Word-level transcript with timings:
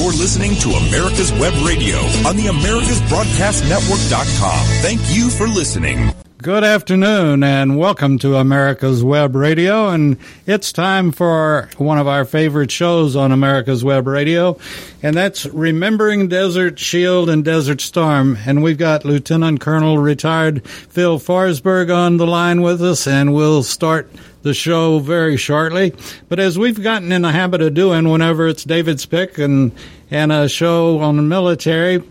You're 0.00 0.12
listening 0.12 0.54
to 0.60 0.70
America's 0.70 1.30
Web 1.30 1.52
Radio 1.62 1.98
on 2.26 2.34
the 2.34 2.46
AmericasBroadcastNetwork.com. 2.46 4.66
Thank 4.80 5.02
you 5.14 5.28
for 5.28 5.46
listening. 5.46 6.14
Good 6.38 6.64
afternoon 6.64 7.42
and 7.42 7.76
welcome 7.76 8.18
to 8.20 8.36
America's 8.36 9.04
Web 9.04 9.36
Radio. 9.36 9.90
And 9.90 10.16
it's 10.46 10.72
time 10.72 11.12
for 11.12 11.68
one 11.76 11.98
of 11.98 12.08
our 12.08 12.24
favorite 12.24 12.70
shows 12.70 13.14
on 13.14 13.30
America's 13.30 13.84
Web 13.84 14.06
Radio, 14.06 14.58
and 15.02 15.14
that's 15.14 15.44
Remembering 15.44 16.28
Desert 16.28 16.78
Shield 16.78 17.28
and 17.28 17.44
Desert 17.44 17.82
Storm. 17.82 18.38
And 18.46 18.62
we've 18.62 18.78
got 18.78 19.04
Lieutenant 19.04 19.60
Colonel 19.60 19.98
retired 19.98 20.66
Phil 20.66 21.18
Forsberg 21.18 21.94
on 21.94 22.16
the 22.16 22.26
line 22.26 22.62
with 22.62 22.82
us, 22.82 23.06
and 23.06 23.34
we'll 23.34 23.62
start 23.62 24.10
the 24.42 24.54
show 24.54 24.98
very 24.98 25.36
shortly. 25.36 25.94
But 26.28 26.40
as 26.40 26.58
we've 26.58 26.82
gotten 26.82 27.12
in 27.12 27.22
the 27.22 27.32
habit 27.32 27.60
of 27.62 27.74
doing 27.74 28.08
whenever 28.08 28.48
it's 28.48 28.64
David's 28.64 29.06
pick 29.06 29.38
and, 29.38 29.72
and 30.10 30.32
a 30.32 30.48
show 30.48 31.00
on 31.00 31.16
the 31.16 31.22
military, 31.22 32.02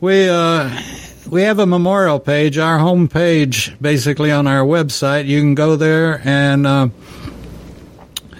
we, 0.00 0.28
uh, 0.28 0.70
we 1.28 1.42
have 1.42 1.58
a 1.58 1.66
memorial 1.66 2.20
page, 2.20 2.58
our 2.58 2.78
home 2.78 3.08
page, 3.08 3.76
basically 3.80 4.30
on 4.30 4.46
our 4.46 4.64
website. 4.64 5.26
You 5.26 5.40
can 5.40 5.54
go 5.54 5.76
there 5.76 6.20
and 6.24 6.66
uh, 6.66 6.88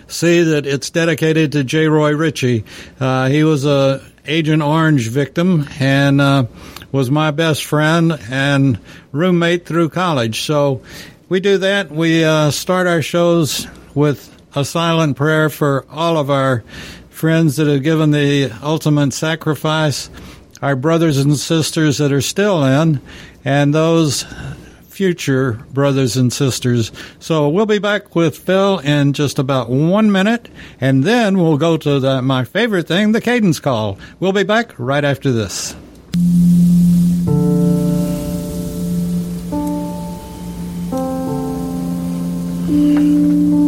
see 0.07 0.43
that 0.43 0.67
it's 0.67 0.91
dedicated 0.91 1.53
to 1.53 1.65
J. 1.65 1.89
Roy 1.89 2.15
Ritchie. 2.15 2.65
Uh, 3.01 3.29
he 3.29 3.45
was 3.45 3.65
a 3.65 4.05
Agent 4.27 4.63
Orange 4.63 5.09
victim 5.09 5.67
and 5.79 6.21
uh, 6.21 6.47
was 6.93 7.11
my 7.11 7.31
best 7.31 7.65
friend 7.65 8.19
and 8.31 8.79
roommate 9.13 9.67
through 9.67 9.89
college. 9.91 10.43
So 10.43 10.83
we 11.29 11.41
do 11.41 11.59
that. 11.59 11.91
We 11.91 12.25
uh, 12.25 12.51
start 12.51 12.87
our 12.87 13.03
shows 13.03 13.67
with 13.95 14.33
a 14.55 14.65
silent 14.65 15.17
prayer 15.17 15.51
for 15.51 15.85
all 15.91 16.17
of 16.17 16.31
our 16.31 16.65
friends 17.11 17.57
that 17.57 17.67
have 17.67 17.83
given 17.83 18.11
the 18.11 18.51
ultimate 18.63 19.13
sacrifice 19.13 20.11
our 20.63 20.77
brothers 20.77 21.19
and 21.19 21.37
sisters 21.37 21.99
that 21.99 22.13
are 22.13 22.21
still 22.21 22.65
in, 22.65 23.01
and 23.45 23.75
those 23.75 24.25
future 24.89 25.53
brothers 25.73 26.17
and 26.17 26.33
sisters. 26.33 26.91
So 27.19 27.49
we'll 27.49 27.67
be 27.67 27.79
back 27.79 28.17
with 28.17 28.39
Phil 28.39 28.79
in 28.79 29.13
just 29.13 29.39
about 29.39 29.69
one 29.69 30.11
minute, 30.11 30.49
and 30.81 31.05
then 31.05 31.39
we'll 31.39 31.59
go 31.59 31.77
to 31.77 32.01
the, 32.01 32.23
my 32.23 32.45
favorite 32.45 32.89
thing, 32.89 33.13
the 33.13 33.21
cadence 33.21 33.61
call. 33.61 33.99
We'll 34.19 34.33
be 34.33 34.45
back 34.45 34.79
right 34.79 35.05
after 35.05 35.31
this. 35.31 35.77
Amen. 42.77 43.66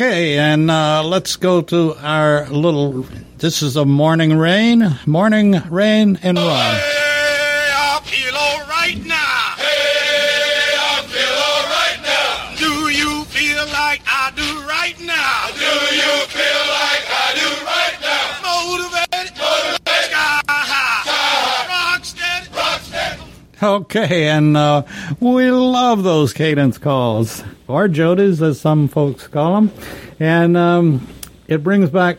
Okay, 0.00 0.38
and 0.38 0.70
uh, 0.70 1.02
let's 1.04 1.36
go 1.36 1.60
to 1.60 1.94
our 2.00 2.48
little. 2.48 3.04
This 3.36 3.60
is 3.60 3.76
a 3.76 3.84
morning 3.84 4.38
rain, 4.38 4.98
morning 5.04 5.60
rain 5.68 6.18
and 6.22 6.38
run. 6.38 6.74
Hey, 6.74 7.68
I 7.70 8.00
feel 8.04 8.34
all 8.34 8.60
right 8.60 8.96
now. 9.04 9.52
Hey, 9.60 10.72
I 10.80 11.04
feel 11.04 11.36
all 11.36 11.64
right 11.68 12.00
now. 12.00 12.56
Do 12.56 12.88
you 12.88 13.24
feel 13.24 13.62
like 13.66 14.00
I 14.06 14.32
do 14.34 14.60
right 14.66 14.98
now? 15.00 15.48
Do 15.52 15.68
you 15.94 16.24
feel 16.32 16.62
like 16.80 17.04
I 17.04 17.36
do 17.36 17.50
right 17.68 18.00
now? 18.00 18.40
Motivated, 18.40 19.36
Motivated, 19.36 20.08
sky 20.08 20.40
high, 20.48 21.02
high. 21.04 21.92
rock 21.92 22.04
steady. 22.06 22.48
rock 22.56 22.80
steady. 22.80 23.20
Okay, 23.62 24.28
and 24.28 24.56
uh, 24.56 24.82
we 25.20 25.50
love 25.50 26.04
those 26.04 26.32
cadence 26.32 26.78
calls, 26.78 27.44
or 27.70 27.88
jodies, 27.88 28.42
as 28.42 28.60
some 28.60 28.88
folks 28.88 29.26
call 29.26 29.54
them, 29.54 29.72
and 30.18 30.56
um, 30.56 31.06
it 31.46 31.62
brings 31.62 31.90
back 31.90 32.18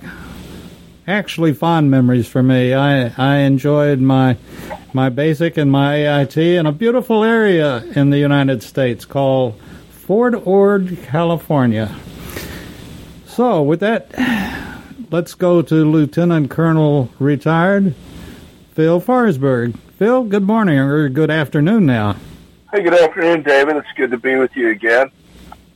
actually 1.08 1.54
fond 1.54 1.92
memories 1.92 2.28
for 2.28 2.42
me. 2.42 2.74
I 2.74 3.14
I 3.18 3.38
enjoyed 3.40 4.00
my 4.00 4.38
my 4.94 5.10
basic 5.10 5.58
and 5.58 5.72
my 5.72 5.96
AIT 5.96 6.38
in 6.38 6.66
a 6.66 6.72
beautiful 6.72 7.24
area 7.24 7.84
in 7.96 8.10
the 8.10 8.18
United 8.18 8.64
States 8.64 9.06
called 9.06 9.60
Fort 9.90 10.46
Ord, 10.46 10.98
California. 11.04 11.96
So, 13.26 13.62
with 13.62 13.80
that, 13.80 14.12
let's 15.12 15.34
go 15.36 15.62
to 15.62 15.76
Lieutenant 15.76 16.50
Colonel 16.50 17.10
retired 17.20 17.96
Phil 18.74 19.00
Forsberg. 19.00 19.78
Phil, 19.98 20.24
good 20.24 20.44
morning 20.44 20.80
or 20.80 21.08
good 21.08 21.30
afternoon 21.30 21.86
now. 21.86 22.18
Hey, 22.74 22.84
good 22.84 22.94
afternoon, 22.94 23.44
David. 23.44 23.78
It's 23.78 23.88
good 23.96 24.12
to 24.12 24.18
be 24.18 24.36
with 24.36 24.56
you 24.56 24.70
again. 24.70 25.12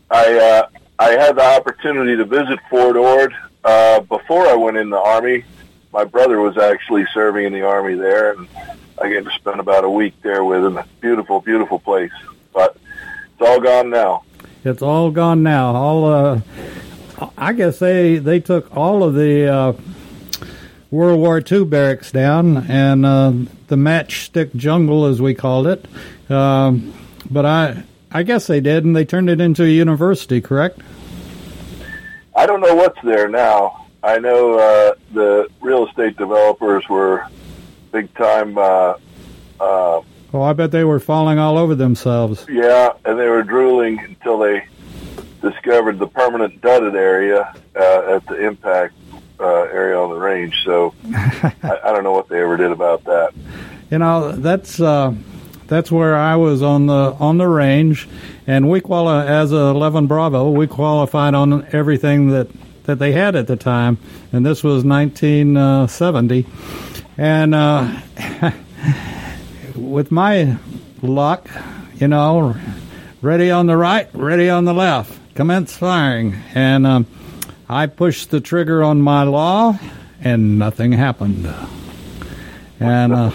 I 0.10 0.38
uh, 0.38 0.80
I 1.00 1.12
had 1.12 1.36
the 1.36 1.46
opportunity 1.46 2.16
to 2.16 2.26
visit 2.26 2.60
Fort 2.70 2.96
Ord 2.96 3.36
uh, 3.64 4.00
before 4.02 4.48
I 4.48 4.56
went 4.56 4.78
in 4.78 4.90
the 4.90 5.00
Army. 5.00 5.44
My 5.92 6.04
brother 6.04 6.40
was 6.40 6.58
actually 6.58 7.06
serving 7.14 7.46
in 7.46 7.54
the 7.54 7.64
Army 7.64 7.96
there, 7.96 8.34
and 8.34 8.48
I 9.02 9.10
get 9.10 9.26
to 9.26 9.32
spend 9.32 9.60
about 9.60 9.84
a 9.84 9.90
week 9.90 10.14
there 10.22 10.44
with 10.44 10.64
him. 10.64 10.80
Beautiful, 11.02 11.42
beautiful 11.42 11.80
place, 11.80 12.12
but 12.54 12.78
it's 13.34 13.42
all 13.42 13.60
gone 13.60 13.90
now. 13.90 14.24
It's 14.64 14.82
all 14.82 15.12
gone 15.12 15.44
now. 15.44 15.76
All 15.76 16.06
uh, 16.06 16.42
I 17.38 17.54
guess 17.54 17.80
they 17.80 18.18
they 18.18 18.40
took 18.40 18.76
all 18.76 19.04
of 19.04 19.16
the 19.16 19.48
uh, 19.48 19.74
World 20.92 21.20
War 21.20 21.42
II 21.42 21.66
barracks 21.66 22.12
down 22.12 22.70
and 22.70 23.06
uh, 23.06 23.32
the 23.68 23.76
matchstick 23.76 24.56
jungle, 24.56 25.06
as 25.06 25.22
we 25.22 25.34
called 25.34 25.68
it. 25.68 25.86
Um, 26.30 26.94
but 27.30 27.46
I 27.46 27.84
I 28.16 28.24
guess 28.24 28.48
they 28.48 28.62
did, 28.62 28.86
and 28.86 28.96
they 28.96 29.04
turned 29.04 29.30
it 29.30 29.42
into 29.42 29.64
a 29.64 29.68
university. 29.68 30.40
Correct? 30.40 30.80
I 32.34 32.46
don't 32.46 32.62
know 32.62 32.74
what's 32.74 33.02
there 33.04 33.28
now. 33.28 33.88
I 34.02 34.20
know 34.20 34.58
uh, 34.58 34.94
the 35.14 35.50
real 35.60 35.86
estate 35.86 36.16
developers 36.16 36.88
were 36.88 37.28
big 37.92 38.14
time. 38.14 38.58
Uh, 38.58 38.94
uh, 39.60 40.02
Oh, 40.34 40.42
I 40.42 40.54
bet 40.54 40.72
they 40.72 40.84
were 40.84 41.00
falling 41.00 41.40
all 41.40 41.58
over 41.58 41.76
themselves. 41.76 42.46
Yeah, 42.50 42.92
and 43.06 43.18
they 43.20 43.28
were 43.30 43.44
drooling 43.44 44.00
until 44.00 44.38
they 44.38 44.66
discovered 45.42 45.98
the 46.00 46.08
permanent 46.08 46.62
dudded 46.62 46.96
area 46.96 47.54
uh, 47.76 48.16
at 48.16 48.26
the 48.28 48.46
impact 48.46 48.96
uh, 49.40 49.46
area 49.46 49.98
on 49.98 50.10
the 50.10 50.18
range. 50.18 50.62
So 50.66 50.94
I, 51.14 51.54
I 51.64 51.92
don't 51.92 52.04
know 52.04 52.12
what 52.12 52.28
they 52.28 52.42
ever 52.42 52.58
did 52.58 52.72
about 52.72 53.04
that. 53.06 53.34
You 53.90 54.00
know, 54.00 54.34
that's 54.34 54.80
uh, 54.82 55.14
that's 55.68 55.92
where 55.92 56.16
I 56.16 56.36
was 56.36 56.62
on 56.62 56.88
the 56.88 57.16
on 57.20 57.38
the 57.38 57.48
range, 57.48 58.08
and 58.46 58.70
we 58.70 58.82
quali- 58.82 59.28
as 59.28 59.52
a 59.52 59.56
11 59.56 60.08
Bravo, 60.08 60.50
we 60.50 60.68
qualified 60.68 61.34
on 61.34 61.66
everything 61.72 62.30
that 62.30 62.48
that 62.84 63.00
they 63.00 63.12
had 63.12 63.36
at 63.36 63.48
the 63.48 63.56
time, 63.56 63.98
and 64.32 64.46
this 64.46 64.64
was 64.64 64.86
1970, 64.86 66.46
and 67.18 67.56
uh, 67.56 68.00
with 69.76 70.12
my 70.12 70.58
luck, 71.02 71.50
you 71.96 72.08
know, 72.08 72.56
ready 73.22 73.50
on 73.50 73.66
the 73.66 73.76
right, 73.76 74.08
ready 74.14 74.50
on 74.50 74.66
the 74.66 74.74
left, 74.74 75.18
commence 75.34 75.76
firing, 75.76 76.36
and 76.54 76.86
um, 76.86 77.08
I 77.68 77.88
pushed 77.88 78.30
the 78.30 78.40
trigger 78.40 78.84
on 78.84 79.02
my 79.02 79.24
law, 79.24 79.80
and 80.22 80.60
nothing 80.60 80.92
happened, 80.92 81.48
and. 82.80 83.14
Uh, 83.14 83.32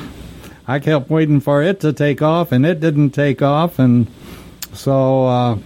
I 0.71 0.79
kept 0.79 1.11
waiting 1.11 1.41
for 1.41 1.65
it 1.65 1.81
to 1.81 1.93
take 1.93 2.23
off, 2.23 2.53
and 2.53 2.65
it 2.65 2.79
didn't 2.79 3.11
take 3.11 3.43
off, 3.43 3.81
and 3.81 4.07
so 4.73 5.27
uh, 5.27 5.59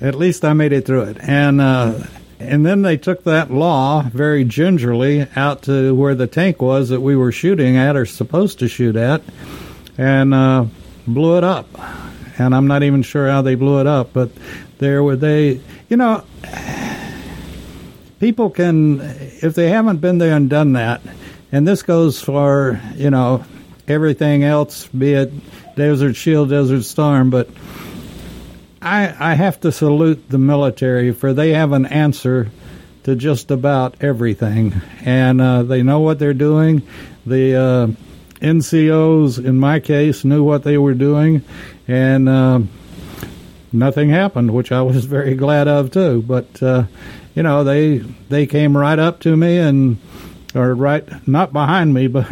at 0.00 0.16
least 0.16 0.44
I 0.44 0.54
made 0.54 0.72
it 0.72 0.84
through 0.84 1.02
it. 1.02 1.18
And 1.20 1.60
uh, 1.60 2.02
and 2.40 2.66
then 2.66 2.82
they 2.82 2.96
took 2.96 3.22
that 3.24 3.52
law 3.52 4.02
very 4.02 4.44
gingerly 4.44 5.24
out 5.36 5.62
to 5.62 5.94
where 5.94 6.16
the 6.16 6.26
tank 6.26 6.60
was 6.60 6.88
that 6.88 7.00
we 7.00 7.14
were 7.14 7.30
shooting 7.30 7.76
at 7.76 7.94
or 7.94 8.06
supposed 8.06 8.58
to 8.58 8.66
shoot 8.66 8.96
at, 8.96 9.22
and 9.96 10.34
uh, 10.34 10.64
blew 11.06 11.38
it 11.38 11.44
up. 11.44 11.68
And 12.40 12.56
I'm 12.56 12.66
not 12.66 12.82
even 12.82 13.04
sure 13.04 13.28
how 13.28 13.40
they 13.40 13.54
blew 13.54 13.78
it 13.78 13.86
up, 13.86 14.12
but 14.12 14.30
there 14.78 15.04
were 15.04 15.14
they. 15.14 15.60
you 15.88 15.96
know, 15.96 16.24
people 18.18 18.50
can, 18.50 19.00
if 19.00 19.54
they 19.54 19.68
haven't 19.68 19.98
been 19.98 20.18
there 20.18 20.36
and 20.36 20.50
done 20.50 20.72
that, 20.72 21.00
and 21.54 21.68
this 21.68 21.84
goes 21.84 22.20
for, 22.20 22.80
you 22.96 23.10
know, 23.10 23.44
everything 23.86 24.42
else, 24.42 24.88
be 24.88 25.12
it 25.12 25.32
Desert 25.76 26.14
Shield, 26.14 26.50
Desert 26.50 26.82
Storm, 26.82 27.30
but 27.30 27.48
I, 28.82 29.14
I 29.20 29.34
have 29.34 29.60
to 29.60 29.70
salute 29.70 30.28
the 30.28 30.38
military 30.38 31.12
for 31.12 31.32
they 31.32 31.50
have 31.50 31.70
an 31.70 31.86
answer 31.86 32.50
to 33.04 33.14
just 33.14 33.52
about 33.52 34.02
everything, 34.02 34.74
and 35.04 35.40
uh, 35.40 35.62
they 35.62 35.84
know 35.84 36.00
what 36.00 36.18
they're 36.18 36.34
doing. 36.34 36.82
The 37.24 37.54
uh, 37.54 37.86
NCOs, 38.44 39.44
in 39.44 39.56
my 39.56 39.78
case, 39.78 40.24
knew 40.24 40.42
what 40.42 40.64
they 40.64 40.76
were 40.76 40.94
doing, 40.94 41.44
and 41.86 42.28
uh, 42.28 42.60
nothing 43.72 44.10
happened, 44.10 44.52
which 44.52 44.72
I 44.72 44.82
was 44.82 45.04
very 45.04 45.36
glad 45.36 45.68
of 45.68 45.92
too. 45.92 46.20
But 46.20 46.60
uh, 46.60 46.86
you 47.36 47.44
know, 47.44 47.62
they 47.62 47.98
they 48.28 48.44
came 48.48 48.76
right 48.76 48.98
up 48.98 49.20
to 49.20 49.36
me 49.36 49.58
and 49.58 49.98
or 50.54 50.74
right 50.74 51.04
not 51.26 51.52
behind 51.52 51.92
me, 51.92 52.06
but 52.08 52.26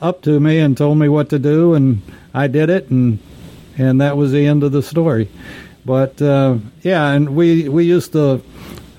up 0.00 0.22
to 0.22 0.38
me 0.38 0.58
and 0.58 0.76
told 0.76 0.98
me 0.98 1.08
what 1.08 1.30
to 1.30 1.38
do, 1.38 1.74
and 1.74 2.02
I 2.34 2.46
did 2.46 2.70
it, 2.70 2.88
and 2.88 3.18
and 3.76 4.00
that 4.00 4.16
was 4.16 4.32
the 4.32 4.46
end 4.46 4.62
of 4.62 4.72
the 4.72 4.82
story. 4.82 5.28
But 5.84 6.20
uh, 6.20 6.58
yeah, 6.82 7.12
and 7.12 7.34
we 7.34 7.68
we 7.68 7.84
used 7.84 8.12
to 8.12 8.42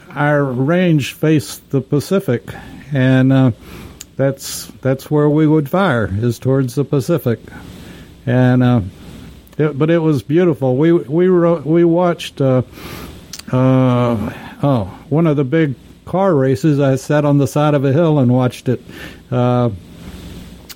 our 0.10 0.44
range 0.44 1.14
faced 1.14 1.70
the 1.70 1.82
Pacific, 1.82 2.44
and 2.92 3.32
uh, 3.32 3.52
that's 4.16 4.68
that's 4.82 5.10
where 5.12 5.30
we 5.30 5.48
would 5.48 5.70
fire 5.70 6.10
is 6.12 6.40
towards 6.40 6.76
the 6.76 6.84
Pacific, 6.84 7.40
and 8.26 8.64
uh, 8.64 8.82
it, 9.58 9.78
but 9.78 9.90
it 9.90 10.00
was 10.00 10.24
beautiful. 10.24 10.78
We 10.78 10.92
we 10.92 11.30
we 11.30 11.84
watched 11.84 12.42
uh, 12.42 12.64
uh, 13.52 14.34
oh 14.64 14.86
one 15.10 15.28
of 15.28 15.38
the 15.38 15.44
big 15.44 15.76
car 16.10 16.34
races. 16.34 16.80
I 16.80 16.96
sat 16.96 17.24
on 17.24 17.38
the 17.38 17.46
side 17.48 17.76
of 17.76 17.86
a 17.86 17.94
hill 17.94 18.18
and 18.18 18.34
watched 18.34 18.68
it, 18.68 18.82
uh, 19.32 19.70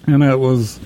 and 0.06 0.24
it 0.24 0.40
was. 0.40 0.80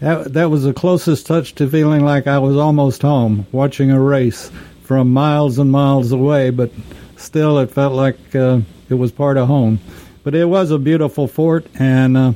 That, 0.00 0.34
that 0.34 0.50
was 0.50 0.64
the 0.64 0.74
closest 0.74 1.26
touch 1.26 1.54
to 1.54 1.68
feeling 1.68 2.04
like 2.04 2.26
I 2.26 2.38
was 2.38 2.56
almost 2.56 3.00
home, 3.00 3.46
watching 3.50 3.90
a 3.90 3.98
race 3.98 4.50
from 4.82 5.10
miles 5.10 5.58
and 5.58 5.70
miles 5.70 6.12
away, 6.12 6.50
but 6.50 6.70
still 7.16 7.58
it 7.58 7.70
felt 7.70 7.94
like 7.94 8.34
uh, 8.34 8.60
it 8.90 8.94
was 8.94 9.10
part 9.10 9.38
of 9.38 9.48
home. 9.48 9.80
But 10.22 10.34
it 10.34 10.44
was 10.44 10.70
a 10.70 10.78
beautiful 10.78 11.26
fort, 11.26 11.66
and 11.78 12.14
uh, 12.14 12.32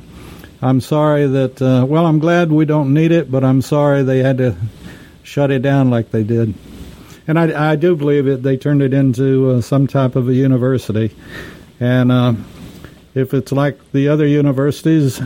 I'm 0.59 0.81
sorry 0.81 1.27
that, 1.27 1.61
uh, 1.61 1.85
well, 1.87 2.07
I'm 2.07 2.17
glad 2.17 2.51
we 2.51 2.65
don't 2.65 2.95
need 2.95 3.11
it, 3.11 3.29
but 3.29 3.43
I'm 3.43 3.61
sorry 3.61 4.01
they 4.01 4.19
had 4.19 4.39
to 4.39 4.55
shut 5.21 5.51
it 5.51 5.61
down 5.61 5.91
like 5.91 6.09
they 6.09 6.23
did. 6.23 6.55
And 7.27 7.37
I, 7.39 7.71
I 7.71 7.75
do 7.75 7.95
believe 7.95 8.27
it. 8.27 8.43
They 8.43 8.57
turned 8.57 8.81
it 8.81 8.93
into 8.93 9.51
uh, 9.51 9.61
some 9.61 9.87
type 9.87 10.15
of 10.15 10.27
a 10.27 10.33
university, 10.33 11.15
and 11.79 12.11
uh, 12.11 12.33
if 13.13 13.33
it's 13.33 13.51
like 13.51 13.77
the 13.91 14.07
other 14.09 14.25
universities, 14.27 15.21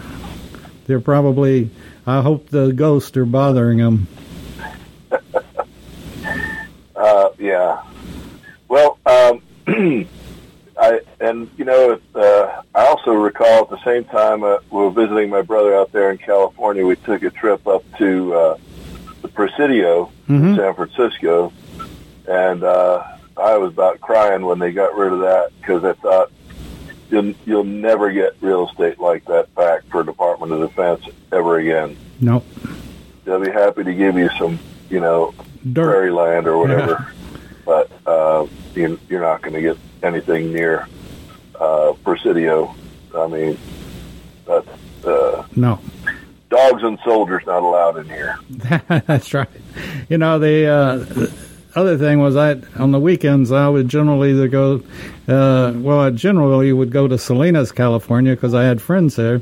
they're 0.88 1.00
probably. 1.00 1.70
I 2.08 2.22
hope 2.22 2.50
the 2.50 2.72
ghosts 2.72 3.18
are 3.18 3.26
bothering 3.26 3.80
them. 3.80 4.08
uh, 6.96 7.30
yeah. 7.40 7.82
Well, 8.68 9.00
um, 9.06 9.42
I 10.78 11.00
and 11.20 11.50
you 11.58 11.66
know, 11.66 12.00
uh, 12.14 12.62
I 12.76 12.86
also 12.88 13.12
recall 13.14 13.64
at 13.64 13.70
the 13.70 13.84
same 13.84 14.04
time 14.06 14.44
uh, 14.44 14.58
we 14.70 14.80
were 14.82 14.92
visiting 14.92 15.30
my 15.30 15.42
brother 15.42 15.76
out 15.76 15.92
there 15.92 16.12
in 16.12 16.18
California. 16.18 16.86
We 16.86 16.96
took 16.98 17.24
a 17.24 17.30
trip 17.32 17.66
up 17.68 17.84
to 17.98 18.34
uh, 18.34 18.58
the 19.22 19.28
Presidio 19.30 20.12
Mhm. 20.30 20.50
in 20.50 20.56
San 20.56 20.74
Francisco, 20.74 21.54
and 22.28 22.64
uh, 22.64 23.04
I 23.38 23.58
was 23.58 23.72
about 23.74 24.02
crying 24.02 24.46
when 24.46 24.60
they 24.60 24.72
got 24.72 24.96
rid 24.96 25.14
of 25.14 25.20
that 25.20 25.52
because 25.60 25.84
I 25.84 25.94
thought 25.94 26.32
you'll 27.10 27.34
you'll 27.46 27.64
never 27.64 28.12
get 28.12 28.36
real 28.42 28.68
estate 28.70 29.00
like 29.00 29.26
that 29.26 29.54
back 29.56 29.84
for 29.88 30.04
Department 30.04 30.52
of 30.52 30.60
Defense 30.62 31.04
ever 31.32 31.58
again. 31.60 31.96
Nope. 32.20 32.46
They'll 33.26 33.40
be 33.44 33.52
happy 33.52 33.84
to 33.84 33.94
give 33.94 34.18
you 34.18 34.30
some, 34.38 34.60
you 34.90 35.00
know, 35.00 35.34
Dirt. 35.74 35.86
prairie 35.90 36.12
land 36.12 36.48
or 36.48 36.58
whatever, 36.58 37.12
but 37.66 37.92
uh, 38.06 38.46
you, 38.76 39.00
you're 39.10 39.22
not 39.22 39.42
going 39.42 39.54
to 39.56 39.62
get 39.62 39.78
anything 40.04 40.54
near 40.54 40.88
uh, 41.60 41.94
Presidio. 42.04 42.74
I 43.16 43.28
mean, 43.28 43.58
that's, 44.46 44.68
uh, 45.06 45.46
No. 45.56 45.80
dogs 46.50 46.84
and 46.84 47.00
soldiers 47.04 47.42
not 47.48 47.64
allowed 47.64 47.98
in 47.98 48.06
here. 48.10 48.38
That's 49.08 49.34
right. 49.34 49.50
You 50.10 50.18
know 50.20 50.38
the, 50.38 50.68
uh, 50.68 51.28
other 51.76 51.98
thing 51.98 52.20
was 52.20 52.36
I 52.36 52.62
on 52.78 52.92
the 52.92 53.00
weekends 53.00 53.52
I 53.52 53.68
would 53.68 53.88
generally 53.88 54.32
either 54.32 54.48
go, 54.48 54.82
uh, 55.28 55.74
well, 55.76 56.00
I 56.00 56.10
generally 56.12 56.72
would 56.72 56.92
go 56.92 57.08
to 57.08 57.18
Salinas, 57.18 57.72
California, 57.72 58.34
because 58.34 58.54
I 58.54 58.64
had 58.64 58.82
friends 58.82 59.16
there, 59.16 59.42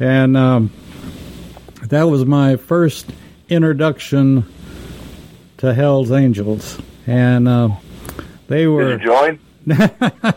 and 0.00 0.36
um, 0.36 0.70
that 1.84 2.04
was 2.04 2.24
my 2.24 2.56
first 2.56 3.10
introduction 3.48 4.44
to 5.58 5.72
Hell's 5.72 6.10
Angels, 6.10 6.80
and 7.06 7.48
uh, 7.48 7.70
they 8.48 8.66
were. 8.66 8.96
Did 8.96 9.02
you 9.02 9.06
join? 9.06 9.38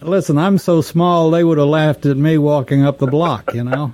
Listen, 0.00 0.38
I'm 0.38 0.58
so 0.58 0.80
small 0.80 1.30
they 1.30 1.42
would 1.44 1.58
have 1.58 1.66
laughed 1.66 2.06
at 2.06 2.16
me 2.16 2.38
walking 2.38 2.84
up 2.84 2.98
the 2.98 3.06
block, 3.06 3.52
you 3.54 3.64
know. 3.64 3.92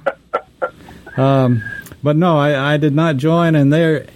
um, 1.17 1.63
but 2.03 2.17
no, 2.17 2.39
I, 2.39 2.75
I 2.75 2.77
did 2.77 2.95
not 2.95 3.17
join, 3.17 3.55
and 3.55 3.73
they're 3.73 4.07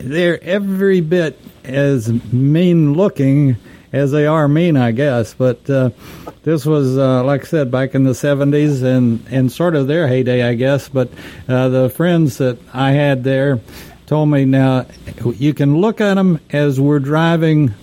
they're 0.00 0.42
every 0.42 1.00
bit 1.00 1.38
as 1.68 2.10
mean 2.32 2.94
looking 2.94 3.56
as 3.92 4.10
they 4.10 4.26
are 4.26 4.48
mean, 4.48 4.76
I 4.76 4.92
guess. 4.92 5.34
But 5.34 5.68
uh, 5.68 5.90
this 6.42 6.66
was, 6.66 6.98
uh, 6.98 7.24
like 7.24 7.42
I 7.42 7.44
said, 7.44 7.70
back 7.70 7.94
in 7.94 8.04
the 8.04 8.12
'70s, 8.12 8.82
and 8.82 9.24
and 9.30 9.50
sort 9.50 9.74
of 9.74 9.86
their 9.86 10.08
heyday, 10.08 10.42
I 10.42 10.54
guess. 10.54 10.88
But 10.88 11.10
uh, 11.48 11.68
the 11.68 11.90
friends 11.90 12.38
that 12.38 12.58
I 12.72 12.92
had 12.92 13.24
there 13.24 13.60
told 14.06 14.30
me 14.30 14.44
now 14.44 14.86
you 15.36 15.52
can 15.52 15.80
look 15.80 16.00
at 16.00 16.14
them 16.14 16.40
as 16.50 16.80
we're 16.80 16.98
driving 16.98 17.74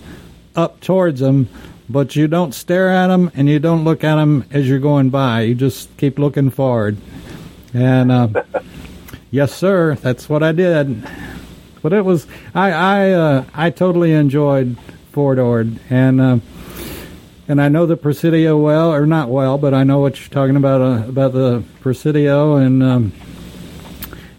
up 0.56 0.80
towards 0.80 1.20
them, 1.20 1.48
but 1.88 2.16
you 2.16 2.28
don't 2.28 2.54
stare 2.54 2.90
at 2.90 3.08
them 3.08 3.30
and 3.36 3.48
you 3.48 3.60
don't 3.60 3.84
look 3.84 4.04
at 4.04 4.16
them 4.16 4.44
as 4.52 4.68
you're 4.68 4.80
going 4.80 5.10
by. 5.12 5.42
You 5.42 5.54
just 5.54 5.96
keep 5.98 6.18
looking 6.18 6.50
forward. 6.50 6.98
And 7.76 8.12
uh, 8.12 8.28
yes, 9.32 9.54
sir, 9.54 9.96
that's 9.96 10.28
what 10.28 10.42
I 10.42 10.52
did. 10.52 11.08
But 11.86 11.94
it 11.94 12.04
was 12.04 12.26
I 12.56 12.72
I 12.72 13.12
uh, 13.12 13.46
I 13.54 13.70
totally 13.70 14.12
enjoyed 14.12 14.76
Fort 15.12 15.38
Ord 15.38 15.80
and. 15.92 16.20
Uh, 16.20 16.40
and 17.48 17.62
I 17.62 17.70
know 17.70 17.86
the 17.86 17.96
Presidio 17.96 18.58
well, 18.58 18.92
or 18.92 19.06
not 19.06 19.30
well, 19.30 19.60
but 19.60 19.76
I 19.76 19.84
know 19.84 20.00
what 20.00 20.20
you're 20.20 20.30
talking 20.30 20.56
about 20.56 20.82
uh, 20.82 21.08
about 21.08 21.34
the 21.34 21.64
Presidio, 21.82 22.56
and 22.56 22.82
um, 22.82 23.12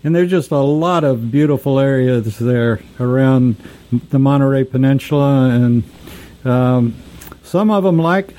and 0.02 0.12
there's 0.12 0.28
just 0.28 0.50
a 0.50 0.58
lot 0.58 1.04
of 1.04 1.30
beautiful 1.30 1.78
areas 1.78 2.36
there 2.40 2.80
around 2.98 3.54
the 3.92 4.18
Monterey 4.18 4.64
Peninsula, 4.64 5.50
and 5.50 5.84
um, 6.44 6.96
some 7.44 7.70
of 7.70 7.84
them 7.84 7.96
like 7.96 8.34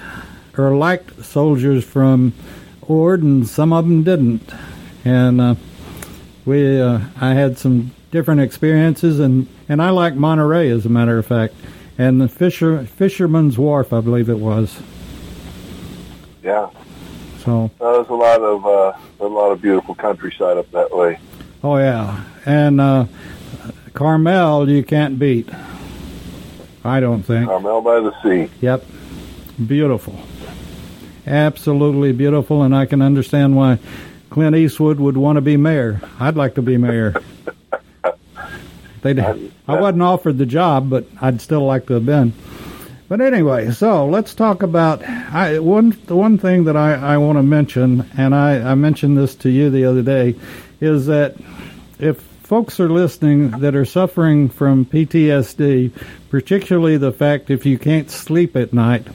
or 0.57 0.75
liked 0.75 1.23
soldiers 1.23 1.85
from 1.85 2.33
Ord, 2.81 3.23
and 3.23 3.47
some 3.47 3.71
of 3.71 3.85
them 3.85 4.03
didn't. 4.03 4.53
And 5.05 5.39
uh, 5.39 5.55
we, 6.43 6.81
uh, 6.81 6.99
I 7.21 7.35
had 7.35 7.57
some 7.57 7.93
different 8.11 8.41
experiences, 8.41 9.19
and 9.19 9.47
and 9.69 9.81
I 9.81 9.89
like 9.91 10.15
Monterey 10.15 10.69
as 10.69 10.85
a 10.85 10.89
matter 10.89 11.17
of 11.17 11.25
fact, 11.25 11.53
and 11.97 12.19
the 12.21 12.27
Fisher 12.27 12.85
Fisherman's 12.85 13.57
Wharf, 13.57 13.91
I 13.93 14.01
believe 14.01 14.29
it 14.29 14.39
was. 14.39 14.79
Yeah, 16.43 16.69
So, 17.43 17.69
there's 17.79 18.07
a 18.07 18.13
lot 18.13 18.41
of 18.41 18.65
uh, 18.65 18.93
a 19.19 19.27
lot 19.27 19.51
of 19.51 19.61
beautiful 19.61 19.95
countryside 19.95 20.57
up 20.57 20.71
that 20.71 20.95
way. 20.95 21.19
oh 21.63 21.77
yeah, 21.77 22.23
and 22.45 22.79
uh, 22.79 23.05
Carmel 23.93 24.69
you 24.69 24.83
can't 24.83 25.19
beat. 25.19 25.49
I 26.85 26.99
don't 27.01 27.23
think. 27.23 27.47
Carmel 27.47 27.81
by 27.81 27.99
the 27.99 28.13
Sea. 28.23 28.49
Yep. 28.61 28.85
Beautiful. 29.67 30.17
Absolutely 31.25 32.13
beautiful, 32.13 32.61
and 32.63 32.73
I 32.73 32.85
can 32.85 33.01
understand 33.01 33.57
why 33.57 33.79
Clint 34.29 34.55
Eastwood 34.55 34.97
would 34.99 35.17
want 35.17 35.35
to 35.35 35.41
be 35.41 35.57
mayor. 35.57 35.99
I'd 36.19 36.37
like 36.37 36.55
to 36.55 36.61
be 36.61 36.77
mayor. 36.77 37.13
They'd, 39.01 39.19
I 39.19 39.79
wasn't 39.79 40.01
offered 40.01 40.37
the 40.37 40.45
job, 40.45 40.89
but 40.89 41.05
I'd 41.21 41.41
still 41.41 41.65
like 41.65 41.87
to 41.87 41.93
have 41.93 42.05
been. 42.05 42.33
But 43.09 43.21
anyway, 43.21 43.71
so 43.71 44.05
let's 44.05 44.33
talk 44.33 44.63
about 44.63 45.01
I, 45.01 45.59
one. 45.59 45.97
The 46.07 46.15
one 46.15 46.37
thing 46.37 46.65
that 46.65 46.75
I, 46.75 46.93
I 46.93 47.17
want 47.17 47.37
to 47.37 47.43
mention, 47.43 48.05
and 48.17 48.35
I, 48.35 48.71
I 48.71 48.75
mentioned 48.75 49.17
this 49.17 49.33
to 49.35 49.49
you 49.49 49.69
the 49.69 49.85
other 49.85 50.01
day, 50.01 50.35
is 50.81 51.05
that 51.05 51.35
if 51.99 52.19
folks 52.43 52.81
are 52.81 52.89
listening 52.89 53.51
that 53.59 53.75
are 53.75 53.85
suffering 53.85 54.49
from 54.49 54.85
PTSD, 54.85 55.91
particularly 56.29 56.97
the 56.97 57.13
fact 57.13 57.49
if 57.49 57.65
you 57.65 57.79
can't 57.79 58.11
sleep 58.11 58.57
at 58.57 58.73
night, 58.73 59.07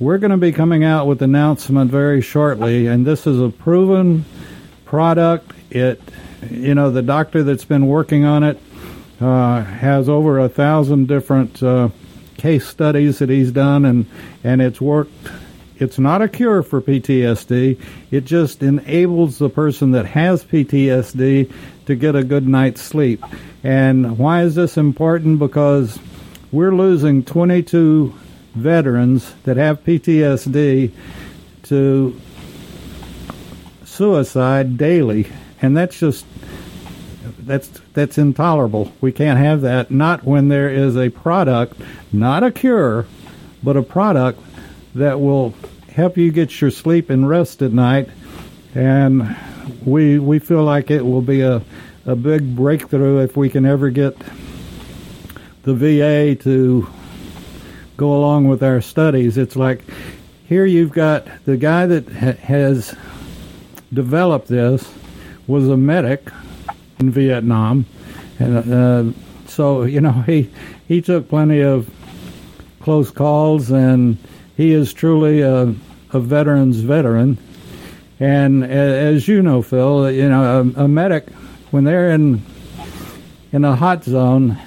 we're 0.00 0.18
going 0.18 0.32
to 0.32 0.36
be 0.36 0.50
coming 0.50 0.82
out 0.82 1.06
with 1.06 1.22
an 1.22 1.30
announcement 1.30 1.92
very 1.92 2.20
shortly, 2.20 2.88
and 2.88 3.06
this 3.06 3.28
is 3.28 3.40
a 3.40 3.48
proven 3.48 4.24
product. 4.86 5.52
It, 5.70 6.00
you 6.50 6.74
know, 6.74 6.90
the 6.90 7.02
doctor 7.02 7.44
that's 7.44 7.64
been 7.64 7.86
working 7.86 8.24
on 8.24 8.42
it 8.42 8.60
has 9.24 10.08
over 10.08 10.38
a 10.38 10.48
thousand 10.48 11.08
different 11.08 11.62
uh, 11.62 11.88
case 12.36 12.66
studies 12.66 13.18
that 13.18 13.28
he's 13.28 13.52
done, 13.52 13.84
and 13.84 14.06
and 14.42 14.60
it's 14.60 14.80
worked. 14.80 15.12
It's 15.76 15.98
not 15.98 16.22
a 16.22 16.28
cure 16.28 16.62
for 16.62 16.80
PTSD. 16.80 17.80
It 18.10 18.24
just 18.24 18.62
enables 18.62 19.38
the 19.38 19.50
person 19.50 19.90
that 19.90 20.06
has 20.06 20.44
PTSD 20.44 21.52
to 21.86 21.94
get 21.96 22.14
a 22.14 22.22
good 22.22 22.46
night's 22.46 22.80
sleep. 22.80 23.24
And 23.64 24.16
why 24.16 24.42
is 24.42 24.54
this 24.54 24.76
important? 24.76 25.40
Because 25.40 25.98
we're 26.52 26.74
losing 26.74 27.24
22 27.24 28.14
veterans 28.54 29.34
that 29.42 29.56
have 29.56 29.82
PTSD 29.84 30.92
to 31.64 32.20
suicide 33.84 34.78
daily, 34.78 35.26
and 35.60 35.76
that's 35.76 35.98
just 35.98 36.24
that's 37.46 37.68
that's 37.92 38.18
intolerable. 38.18 38.92
We 39.00 39.12
can't 39.12 39.38
have 39.38 39.60
that. 39.62 39.90
Not 39.90 40.24
when 40.24 40.48
there 40.48 40.68
is 40.68 40.96
a 40.96 41.10
product, 41.10 41.80
not 42.12 42.42
a 42.42 42.50
cure, 42.50 43.06
but 43.62 43.76
a 43.76 43.82
product 43.82 44.40
that 44.94 45.20
will 45.20 45.54
help 45.92 46.16
you 46.16 46.30
get 46.32 46.60
your 46.60 46.70
sleep 46.70 47.10
and 47.10 47.28
rest 47.28 47.62
at 47.62 47.72
night. 47.72 48.08
And 48.74 49.36
we 49.84 50.18
we 50.18 50.38
feel 50.38 50.64
like 50.64 50.90
it 50.90 51.04
will 51.04 51.22
be 51.22 51.40
a 51.40 51.62
a 52.06 52.16
big 52.16 52.54
breakthrough 52.54 53.22
if 53.22 53.36
we 53.36 53.48
can 53.48 53.64
ever 53.64 53.90
get 53.90 54.16
the 55.62 55.74
VA 55.74 56.34
to 56.42 56.88
go 57.96 58.14
along 58.14 58.48
with 58.48 58.62
our 58.62 58.80
studies. 58.80 59.38
It's 59.38 59.56
like 59.56 59.82
here 60.46 60.66
you've 60.66 60.92
got 60.92 61.26
the 61.46 61.56
guy 61.56 61.86
that 61.86 62.08
ha- 62.08 62.32
has 62.32 62.94
developed 63.92 64.48
this 64.48 64.92
was 65.46 65.68
a 65.68 65.76
medic 65.76 66.28
in 66.98 67.10
Vietnam, 67.10 67.86
and 68.38 68.72
uh, 68.72 69.12
so 69.46 69.82
you 69.84 70.00
know 70.00 70.12
he 70.12 70.50
he 70.86 71.00
took 71.00 71.28
plenty 71.28 71.60
of 71.60 71.88
close 72.80 73.10
calls, 73.10 73.70
and 73.70 74.18
he 74.56 74.72
is 74.72 74.92
truly 74.92 75.40
a, 75.40 75.74
a 76.12 76.20
veteran's 76.20 76.80
veteran. 76.80 77.38
And 78.20 78.64
as 78.64 79.26
you 79.26 79.42
know, 79.42 79.62
Phil, 79.62 80.10
you 80.10 80.28
know 80.28 80.72
a, 80.76 80.84
a 80.84 80.88
medic 80.88 81.28
when 81.70 81.84
they're 81.84 82.10
in 82.10 82.42
in 83.52 83.64
a 83.64 83.74
hot 83.74 84.04
zone, 84.04 84.58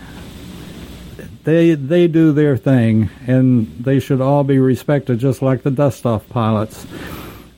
they 1.43 1.75
they 1.75 2.07
do 2.07 2.31
their 2.33 2.57
thing, 2.57 3.09
and 3.25 3.67
they 3.79 3.99
should 3.99 4.21
all 4.21 4.43
be 4.43 4.59
respected, 4.59 5.19
just 5.19 5.41
like 5.41 5.63
the 5.63 5.71
dust 5.71 6.05
off 6.05 6.27
pilots. 6.29 6.85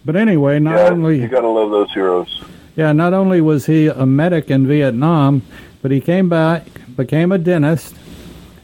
But 0.06 0.16
anyway, 0.16 0.60
not 0.60 0.76
yeah, 0.76 0.90
only 0.90 1.22
you 1.22 1.28
got 1.28 1.42
to 1.42 1.50
love 1.50 1.72
those 1.72 1.92
heroes. 1.94 2.44
Yeah, 2.76 2.92
not 2.94 3.14
only 3.14 3.42
was 3.42 3.66
he 3.66 3.88
a 3.88 4.06
medic 4.06 4.50
in 4.50 4.68
Vietnam, 4.68 5.42
but 5.82 5.92
he 5.92 6.02
came 6.02 6.30
back, 6.30 6.66
became 6.96 7.32
a 7.32 7.38
dentist, 7.38 7.96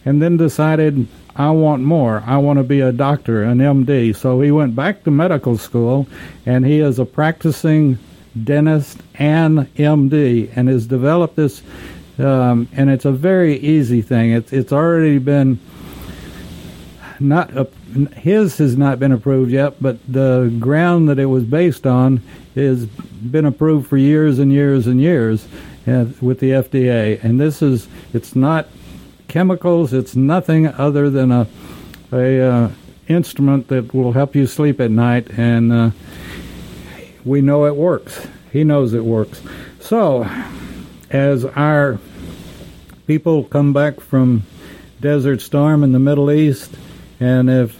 and 0.05 0.21
then 0.21 0.38
decided, 0.38 1.07
I 1.35 1.51
want 1.51 1.83
more. 1.83 2.24
I 2.25 2.38
want 2.38 2.57
to 2.59 2.63
be 2.63 2.81
a 2.81 2.91
doctor, 2.91 3.43
an 3.43 3.57
MD. 3.57 4.15
So 4.15 4.39
he 4.41 4.51
went 4.51 4.75
back 4.75 5.03
to 5.03 5.12
medical 5.12 5.57
school, 5.57 6.07
and 6.45 6.65
he 6.65 6.79
is 6.79 7.00
a 7.00 7.05
practicing 7.05 7.97
dentist 8.43 9.00
and 9.15 9.74
MD, 9.75 10.51
and 10.55 10.67
has 10.67 10.88
developed 10.88 11.35
this. 11.35 11.62
Um, 12.17 12.69
and 12.74 12.89
it's 12.89 13.05
a 13.05 13.12
very 13.12 13.57
easy 13.57 14.01
thing. 14.01 14.31
It's 14.31 14.53
it's 14.53 14.71
already 14.71 15.17
been 15.17 15.59
not 17.19 17.55
a, 17.57 17.67
his 18.15 18.57
has 18.57 18.77
not 18.77 19.00
been 19.00 19.12
approved 19.12 19.51
yet, 19.51 19.81
but 19.81 19.97
the 20.07 20.53
ground 20.59 21.09
that 21.09 21.19
it 21.19 21.25
was 21.25 21.43
based 21.43 21.85
on 21.85 22.21
has 22.55 22.85
been 22.85 23.45
approved 23.45 23.88
for 23.88 23.97
years 23.97 24.39
and 24.39 24.51
years 24.51 24.88
and 24.88 25.00
years 25.00 25.47
uh, 25.88 26.05
with 26.21 26.39
the 26.39 26.51
FDA. 26.51 27.24
And 27.24 27.39
this 27.39 27.62
is 27.62 27.88
it's 28.13 28.35
not 28.35 28.67
chemicals; 29.27 29.93
it's 29.93 30.15
nothing 30.15 30.67
other 30.67 31.09
than 31.09 31.31
a 31.31 31.47
a 32.12 32.41
uh, 32.41 32.69
instrument 33.07 33.67
that 33.67 33.93
will 33.93 34.13
help 34.13 34.35
you 34.35 34.47
sleep 34.47 34.79
at 34.79 34.91
night, 34.91 35.29
and 35.38 35.71
uh, 35.71 35.91
we 37.24 37.41
know 37.41 37.65
it 37.65 37.75
works. 37.75 38.27
He 38.51 38.63
knows 38.63 38.93
it 38.93 39.03
works. 39.03 39.41
So, 39.79 40.29
as 41.09 41.45
our 41.45 42.00
people 43.07 43.43
come 43.43 43.74
back 43.74 44.00
from 44.00 44.43
Desert 45.01 45.41
Storm 45.41 45.83
in 45.83 45.91
the 45.91 46.00
Middle 46.00 46.31
East, 46.31 46.74
and 47.19 47.50
if 47.50 47.77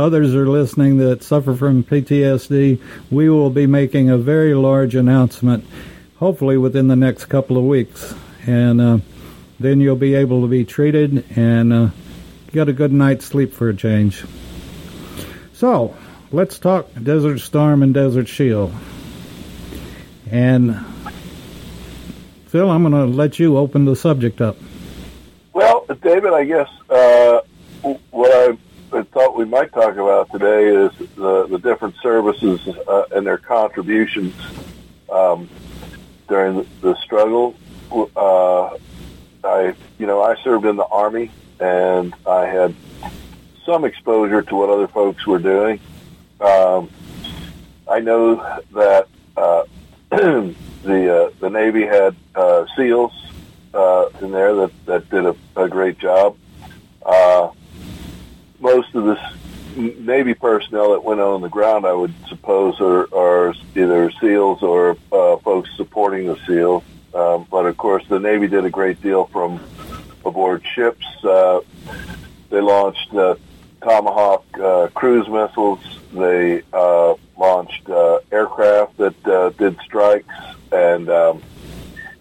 others 0.00 0.34
are 0.34 0.48
listening 0.48 0.96
that 0.96 1.22
suffer 1.22 1.54
from 1.54 1.84
PTSD, 1.84 2.80
we 3.10 3.28
will 3.28 3.50
be 3.50 3.66
making 3.66 4.10
a 4.10 4.18
very 4.18 4.54
large 4.54 4.96
announcement, 4.96 5.64
hopefully 6.16 6.56
within 6.56 6.88
the 6.88 6.96
next 6.96 7.26
couple 7.26 7.56
of 7.56 7.64
weeks. 7.64 8.14
And 8.46 8.80
uh, 8.80 8.98
then 9.60 9.80
you'll 9.80 9.94
be 9.94 10.14
able 10.14 10.40
to 10.40 10.48
be 10.48 10.64
treated 10.64 11.24
and 11.36 11.72
uh, 11.72 11.88
get 12.50 12.68
a 12.68 12.72
good 12.72 12.92
night's 12.92 13.26
sleep 13.26 13.52
for 13.52 13.68
a 13.68 13.76
change. 13.76 14.24
So, 15.52 15.94
let's 16.32 16.58
talk 16.58 16.88
Desert 17.00 17.38
Storm 17.38 17.82
and 17.82 17.92
Desert 17.92 18.26
Shield. 18.26 18.72
And 20.30 20.84
Phil, 22.46 22.70
I'm 22.70 22.82
going 22.82 22.94
to 22.94 23.04
let 23.04 23.38
you 23.38 23.58
open 23.58 23.84
the 23.84 23.94
subject 23.94 24.40
up. 24.40 24.56
Well, 25.52 25.84
David, 26.00 26.32
I 26.32 26.44
guess 26.44 26.68
uh, 26.88 27.40
what 28.10 28.30
I 28.32 28.56
I 28.92 29.02
thought 29.02 29.36
we 29.36 29.44
might 29.44 29.72
talk 29.72 29.94
about 29.94 30.32
today 30.32 30.66
is 30.66 30.90
the, 31.14 31.46
the 31.46 31.58
different 31.58 31.94
services 32.02 32.66
uh, 32.66 33.04
and 33.12 33.24
their 33.24 33.38
contributions 33.38 34.34
um, 35.10 35.48
during 36.28 36.66
the, 36.80 36.96
struggle. 36.96 37.54
Uh, 37.92 38.76
I, 39.44 39.74
you 39.98 40.06
know, 40.06 40.22
I 40.22 40.36
served 40.42 40.66
in 40.66 40.76
the 40.76 40.86
army, 40.86 41.30
and 41.60 42.14
I 42.26 42.46
had 42.46 42.74
some 43.64 43.84
exposure 43.84 44.42
to 44.42 44.54
what 44.56 44.70
other 44.70 44.88
folks 44.88 45.24
were 45.26 45.38
doing. 45.38 45.78
Um, 46.40 46.90
I 47.88 48.00
know 48.00 48.36
that 48.72 49.08
uh, 49.36 49.64
the 50.10 50.54
uh, 50.84 51.30
the 51.40 51.50
Navy 51.50 51.84
had 51.84 52.16
uh, 52.34 52.66
SEALs 52.76 53.12
uh, 53.72 54.06
in 54.20 54.32
there 54.32 54.54
that 54.54 54.86
that 54.86 55.10
did 55.10 55.26
a, 55.26 55.36
a 55.56 55.68
great 55.68 55.98
job. 55.98 56.36
Uh, 57.04 57.50
most 58.60 58.94
of 58.94 59.04
the 59.04 59.18
Navy 59.76 60.34
personnel 60.34 60.92
that 60.92 61.04
went 61.04 61.20
on 61.20 61.40
the 61.40 61.48
ground, 61.48 61.86
I 61.86 61.92
would 61.92 62.14
suppose, 62.28 62.80
are, 62.80 63.12
are 63.14 63.54
either 63.74 64.10
SEALs 64.20 64.62
or 64.62 64.96
uh, 65.12 65.36
folks 65.38 65.70
supporting 65.76 66.26
the 66.26 66.36
SEALs. 66.46 66.84
Um, 67.14 67.46
but 67.50 67.66
of 67.66 67.76
course, 67.76 68.04
the 68.08 68.20
Navy 68.20 68.46
did 68.46 68.64
a 68.64 68.70
great 68.70 69.00
deal 69.02 69.26
from 69.26 69.60
aboard 70.24 70.64
ships. 70.74 71.06
Uh, 71.24 71.60
they 72.50 72.60
launched 72.60 73.12
uh, 73.14 73.36
Tomahawk 73.82 74.44
uh, 74.58 74.88
cruise 74.94 75.28
missiles. 75.28 75.80
They 76.12 76.62
uh, 76.72 77.14
launched 77.38 77.88
uh, 77.88 78.20
aircraft 78.30 78.96
that 78.98 79.26
uh, 79.26 79.50
did 79.50 79.78
strikes, 79.80 80.34
and 80.72 81.08
um, 81.08 81.42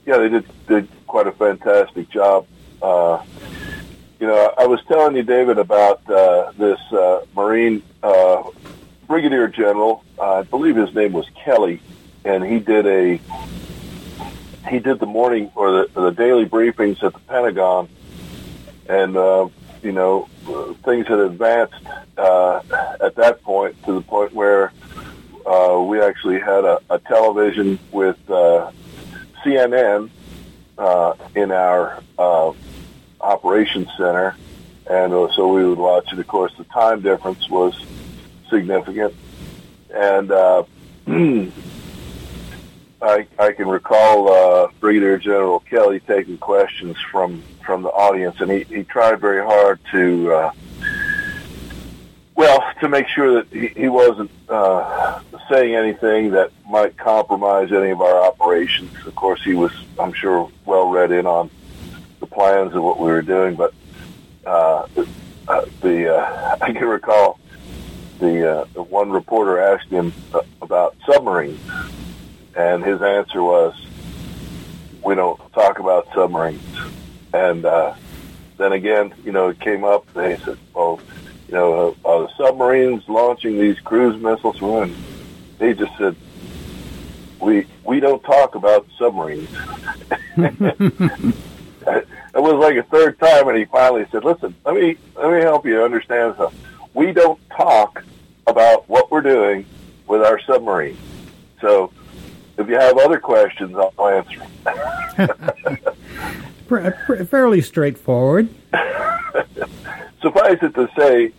yeah, 0.05 0.17
they 0.17 0.29
did 0.29 0.46
did 0.67 0.88
quite 1.08 1.27
a 1.27 1.31
fantastic 1.31 2.10
job. 2.10 2.46
Uh, 2.81 3.24
you 4.19 4.27
know, 4.27 4.53
I 4.57 4.67
was 4.67 4.81
telling 4.88 5.15
you, 5.15 5.23
David, 5.23 5.57
about 5.57 6.07
uh, 6.09 6.51
this 6.57 6.79
uh, 6.91 7.25
Marine 7.35 7.81
uh, 8.03 8.43
Brigadier 9.07 9.47
General. 9.47 10.03
Uh, 10.17 10.39
I 10.39 10.43
believe 10.43 10.75
his 10.75 10.93
name 10.93 11.13
was 11.13 11.25
Kelly, 11.43 11.81
and 12.25 12.43
he 12.43 12.59
did 12.59 12.85
a 12.85 13.19
he 14.69 14.79
did 14.79 14.99
the 14.99 15.05
morning 15.05 15.51
or 15.55 15.71
the, 15.71 15.89
the 15.93 16.09
daily 16.11 16.45
briefings 16.45 17.01
at 17.01 17.13
the 17.13 17.19
Pentagon, 17.19 17.88
and 18.89 19.15
uh, 19.15 19.47
you 19.81 19.93
know 19.93 20.27
things 20.83 21.07
had 21.07 21.19
advanced 21.19 21.81
uh, 22.17 22.61
at 23.01 23.15
that 23.15 23.41
point 23.41 23.81
to 23.85 23.93
the 23.93 24.01
point 24.01 24.33
where 24.33 24.73
uh, 25.45 25.81
we 25.81 26.01
actually 26.01 26.39
had 26.39 26.65
a, 26.65 26.79
a 26.89 26.99
television 26.99 27.79
with 27.91 28.17
uh, 28.29 28.69
CNN 29.43 30.09
uh, 30.77 31.13
in 31.35 31.51
our 31.51 32.03
uh, 32.17 32.51
operations 33.21 33.89
center, 33.97 34.35
and 34.89 35.13
uh, 35.13 35.31
so 35.33 35.47
we 35.53 35.65
would 35.65 35.77
watch 35.77 36.11
it. 36.11 36.19
Of 36.19 36.27
course, 36.27 36.53
the 36.57 36.63
time 36.65 37.01
difference 37.01 37.49
was 37.49 37.79
significant, 38.49 39.13
and 39.93 40.31
uh, 40.31 40.63
I, 43.01 43.27
I 43.38 43.51
can 43.53 43.67
recall 43.67 44.31
uh, 44.31 44.67
Brigadier 44.79 45.17
General 45.17 45.59
Kelly 45.61 45.99
taking 46.01 46.38
questions 46.38 46.97
from 47.11 47.43
from 47.65 47.83
the 47.83 47.89
audience, 47.89 48.41
and 48.41 48.51
he, 48.51 48.63
he 48.63 48.83
tried 48.83 49.19
very 49.19 49.43
hard 49.43 49.79
to. 49.91 50.33
Uh, 50.33 50.51
well, 52.35 52.63
to 52.79 52.88
make 52.88 53.07
sure 53.09 53.33
that 53.33 53.51
he, 53.51 53.67
he 53.67 53.89
wasn't 53.89 54.31
uh, 54.47 55.19
saying 55.49 55.75
anything 55.75 56.31
that 56.31 56.51
might 56.69 56.97
compromise 56.97 57.71
any 57.73 57.89
of 57.89 58.01
our 58.01 58.23
operations. 58.23 58.91
Of 59.05 59.13
course, 59.15 59.43
he 59.43 59.55
was, 59.55 59.73
I'm 59.99 60.13
sure, 60.13 60.49
well 60.65 60.89
read 60.89 61.11
in 61.11 61.25
on 61.25 61.49
plans 62.31 62.74
of 62.74 62.83
what 62.83 63.00
we 63.00 63.07
were 63.07 63.21
doing, 63.21 63.55
but 63.55 63.74
uh, 64.45 64.88
uh, 65.48 65.65
the 65.81 66.15
uh, 66.15 66.57
I 66.62 66.71
can 66.74 66.88
recall 66.88 67.39
the, 68.19 68.51
uh, 68.51 68.65
the 68.74 68.83
one 68.83 69.12
reporter 69.12 69.59
asked 69.59 69.89
him 69.89 70.13
about 70.62 70.95
submarines, 71.05 71.59
and 72.55 72.83
his 72.83 73.01
answer 73.01 73.41
was, 73.41 73.74
"We 75.03 75.15
don't 75.15 75.39
talk 75.53 75.79
about 75.79 76.07
submarines." 76.13 76.62
And 77.33 77.65
uh, 77.65 77.93
then 78.57 78.74
again, 78.74 79.13
you 79.24 79.31
know, 79.31 79.50
it 79.50 79.59
came 79.59 79.83
up. 79.83 80.12
They 80.13 80.38
said, 80.38 80.57
"Well, 80.74 81.00
you 81.48 81.53
know, 81.53 81.95
uh, 82.05 82.09
are 82.09 82.21
the 82.24 82.29
submarines 82.38 83.07
launching 83.07 83.57
these 83.59 83.79
cruise 83.79 84.21
missiles?" 84.21 84.62
And 84.62 84.95
he 85.59 85.74
just 85.74 85.98
said, 85.98 86.15
"We 87.39 87.67
we 87.83 88.00
don't 88.00 88.24
talk 88.24 88.55
about 88.55 88.88
submarines." 88.98 89.50
it 92.33 92.39
was 92.41 92.53
like 92.53 92.75
a 92.75 92.83
third 92.83 93.19
time, 93.19 93.48
and 93.48 93.57
he 93.57 93.65
finally 93.65 94.05
said, 94.12 94.24
"Listen, 94.24 94.55
let 94.65 94.75
me 94.75 94.98
let 95.15 95.31
me 95.31 95.41
help 95.41 95.65
you 95.65 95.83
understand 95.83 96.36
something. 96.38 96.59
We 96.93 97.12
don't 97.12 97.39
talk 97.50 98.03
about 98.48 98.88
what 98.89 99.12
we're 99.12 99.21
doing 99.21 99.65
with 100.07 100.21
our 100.21 100.39
submarine. 100.41 100.98
So, 101.62 101.91
if 102.57 102.67
you 102.67 102.75
have 102.75 102.98
other 102.98 103.19
questions, 103.19 103.75
I'll 103.75 104.07
answer." 104.07 104.45
Fairly 107.25 107.62
straightforward. 107.62 108.50
Suffice 110.21 110.59
it 110.62 110.75
to 110.75 110.89
say, 110.95 111.31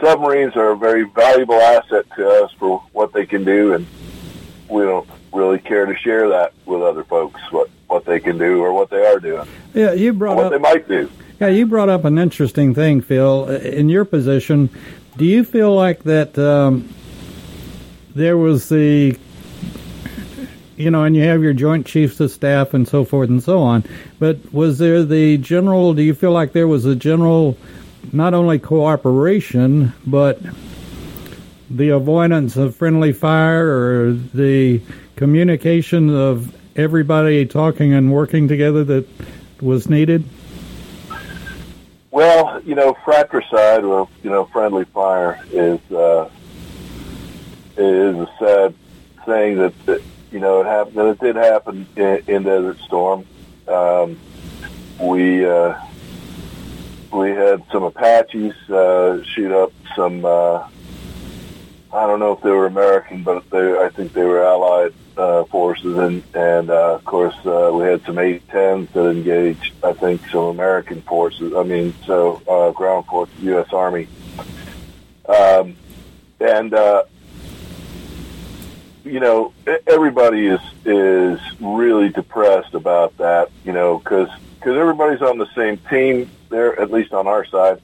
submarines 0.00 0.56
are 0.56 0.70
a 0.70 0.76
very 0.76 1.02
valuable 1.04 1.60
asset 1.60 2.06
to 2.16 2.44
us 2.44 2.52
for 2.58 2.82
what 2.92 3.12
they 3.12 3.26
can 3.26 3.44
do, 3.44 3.74
and 3.74 3.86
we 4.68 4.82
don't 4.82 5.08
really 5.32 5.58
care 5.58 5.86
to 5.86 5.96
share 5.96 6.28
that 6.28 6.52
with 6.64 6.82
other 6.82 7.04
folks 7.04 7.40
what 7.50 7.68
what 7.92 8.04
they 8.06 8.18
can 8.18 8.38
do 8.38 8.62
or 8.62 8.72
what 8.72 8.88
they 8.90 9.04
are 9.06 9.20
doing. 9.20 9.46
Yeah, 9.74 9.92
you 9.92 10.12
brought 10.12 10.36
what 10.36 10.46
up 10.46 10.52
they 10.52 10.58
might 10.58 10.88
do. 10.88 11.10
Yeah, 11.38 11.48
you 11.48 11.66
brought 11.66 11.88
up 11.88 12.04
an 12.04 12.18
interesting 12.18 12.74
thing, 12.74 13.02
Phil. 13.02 13.48
In 13.48 13.88
your 13.88 14.04
position, 14.04 14.70
do 15.16 15.24
you 15.24 15.44
feel 15.44 15.74
like 15.74 16.04
that 16.04 16.38
um, 16.38 16.92
there 18.14 18.38
was 18.38 18.68
the 18.68 19.18
you 20.76 20.90
know, 20.90 21.04
and 21.04 21.14
you 21.14 21.22
have 21.22 21.42
your 21.42 21.52
joint 21.52 21.86
chiefs 21.86 22.18
of 22.18 22.30
staff 22.30 22.74
and 22.74 22.88
so 22.88 23.04
forth 23.04 23.28
and 23.28 23.42
so 23.42 23.60
on. 23.60 23.84
But 24.18 24.52
was 24.52 24.78
there 24.78 25.04
the 25.04 25.36
general? 25.36 25.94
Do 25.94 26.02
you 26.02 26.14
feel 26.14 26.32
like 26.32 26.52
there 26.52 26.66
was 26.66 26.86
a 26.86 26.96
general, 26.96 27.56
not 28.10 28.34
only 28.34 28.58
cooperation, 28.58 29.92
but 30.06 30.40
the 31.70 31.90
avoidance 31.90 32.56
of 32.56 32.74
friendly 32.74 33.12
fire 33.12 33.68
or 33.68 34.12
the 34.12 34.80
communication 35.14 36.10
of 36.10 36.52
everybody 36.76 37.46
talking 37.46 37.92
and 37.92 38.12
working 38.12 38.48
together 38.48 38.84
that 38.84 39.06
was 39.60 39.88
needed? 39.88 40.24
Well, 42.10 42.60
you 42.62 42.74
know, 42.74 42.96
fratricide 43.04 43.84
or 43.84 44.08
you 44.22 44.30
know, 44.30 44.44
friendly 44.46 44.84
fire 44.84 45.42
is 45.50 45.80
uh, 45.90 46.28
is 47.76 48.16
a 48.16 48.30
sad 48.38 48.74
thing 49.24 49.56
that, 49.58 49.86
that 49.86 50.02
you 50.30 50.38
know 50.38 50.60
it 50.60 50.66
happened. 50.66 50.98
And 50.98 51.08
it 51.08 51.20
did 51.20 51.36
happen 51.36 51.86
in, 51.96 52.22
in 52.26 52.42
Desert 52.42 52.78
Storm. 52.80 53.26
Um, 53.66 54.18
we 55.00 55.46
uh, 55.46 55.80
we 57.12 57.30
had 57.30 57.62
some 57.72 57.82
Apaches 57.82 58.54
uh, 58.68 59.22
shoot 59.24 59.52
up 59.52 59.72
some. 59.96 60.24
Uh, 60.24 60.66
I 61.94 62.06
don't 62.06 62.20
know 62.20 62.32
if 62.32 62.42
they 62.42 62.50
were 62.50 62.66
American, 62.66 63.22
but 63.22 63.48
they, 63.50 63.78
I 63.78 63.90
think 63.90 64.12
they 64.12 64.24
were 64.24 64.42
Allied 64.42 64.94
uh, 65.16 65.44
forces, 65.44 65.96
and 65.96 66.22
and 66.34 66.70
uh, 66.70 66.94
of 66.94 67.04
course 67.04 67.34
uh, 67.44 67.70
we 67.72 67.84
had 67.84 68.02
some 68.04 68.18
A-10s 68.18 68.92
that 68.92 69.08
engaged. 69.08 69.72
I 69.82 69.92
think 69.92 70.26
some 70.28 70.44
American 70.44 71.02
forces. 71.02 71.54
I 71.54 71.62
mean, 71.62 71.94
so 72.06 72.42
uh, 72.48 72.70
ground 72.72 73.06
forces, 73.06 73.34
U.S. 73.40 73.72
Army, 73.72 74.08
um, 75.26 75.76
and 76.40 76.74
uh, 76.74 77.04
you 79.04 79.20
know 79.20 79.52
everybody 79.86 80.46
is 80.46 80.60
is 80.84 81.40
really 81.60 82.08
depressed 82.08 82.74
about 82.74 83.16
that. 83.18 83.50
You 83.64 83.72
know, 83.72 83.98
because 83.98 84.28
because 84.58 84.76
everybody's 84.76 85.22
on 85.22 85.38
the 85.38 85.48
same 85.54 85.78
team 85.90 86.30
there, 86.48 86.78
at 86.80 86.90
least 86.90 87.12
on 87.12 87.26
our 87.26 87.44
side. 87.44 87.80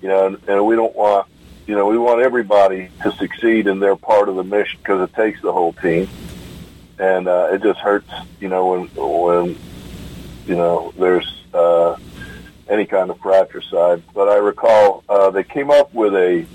You 0.00 0.08
know, 0.08 0.26
and, 0.26 0.48
and 0.48 0.66
we 0.66 0.76
don't 0.76 0.94
want 0.94 1.26
you 1.68 1.74
know, 1.74 1.86
we 1.86 1.98
want 1.98 2.22
everybody 2.22 2.88
to 3.02 3.12
succeed 3.12 3.66
in 3.66 3.78
their 3.78 3.94
part 3.94 4.30
of 4.30 4.36
the 4.36 4.42
mission 4.42 4.78
because 4.78 5.06
it 5.06 5.14
takes 5.14 5.40
the 5.42 5.52
whole 5.52 5.74
team, 5.74 6.08
and 6.98 7.28
uh, 7.28 7.48
it 7.52 7.62
just 7.62 7.80
hurts, 7.80 8.10
you 8.40 8.48
know, 8.48 8.66
when 8.68 8.88
when 8.96 9.58
you 10.46 10.56
know 10.56 10.92
there's 10.98 11.44
uh, 11.54 11.96
any 12.68 12.86
kind 12.86 13.10
of 13.10 13.18
fratricide. 13.20 14.02
But 14.14 14.28
I 14.28 14.36
recall 14.36 15.04
uh, 15.08 15.30
they 15.30 15.44
came 15.44 15.70
up 15.70 15.92
with 15.94 16.14
a 16.14 16.46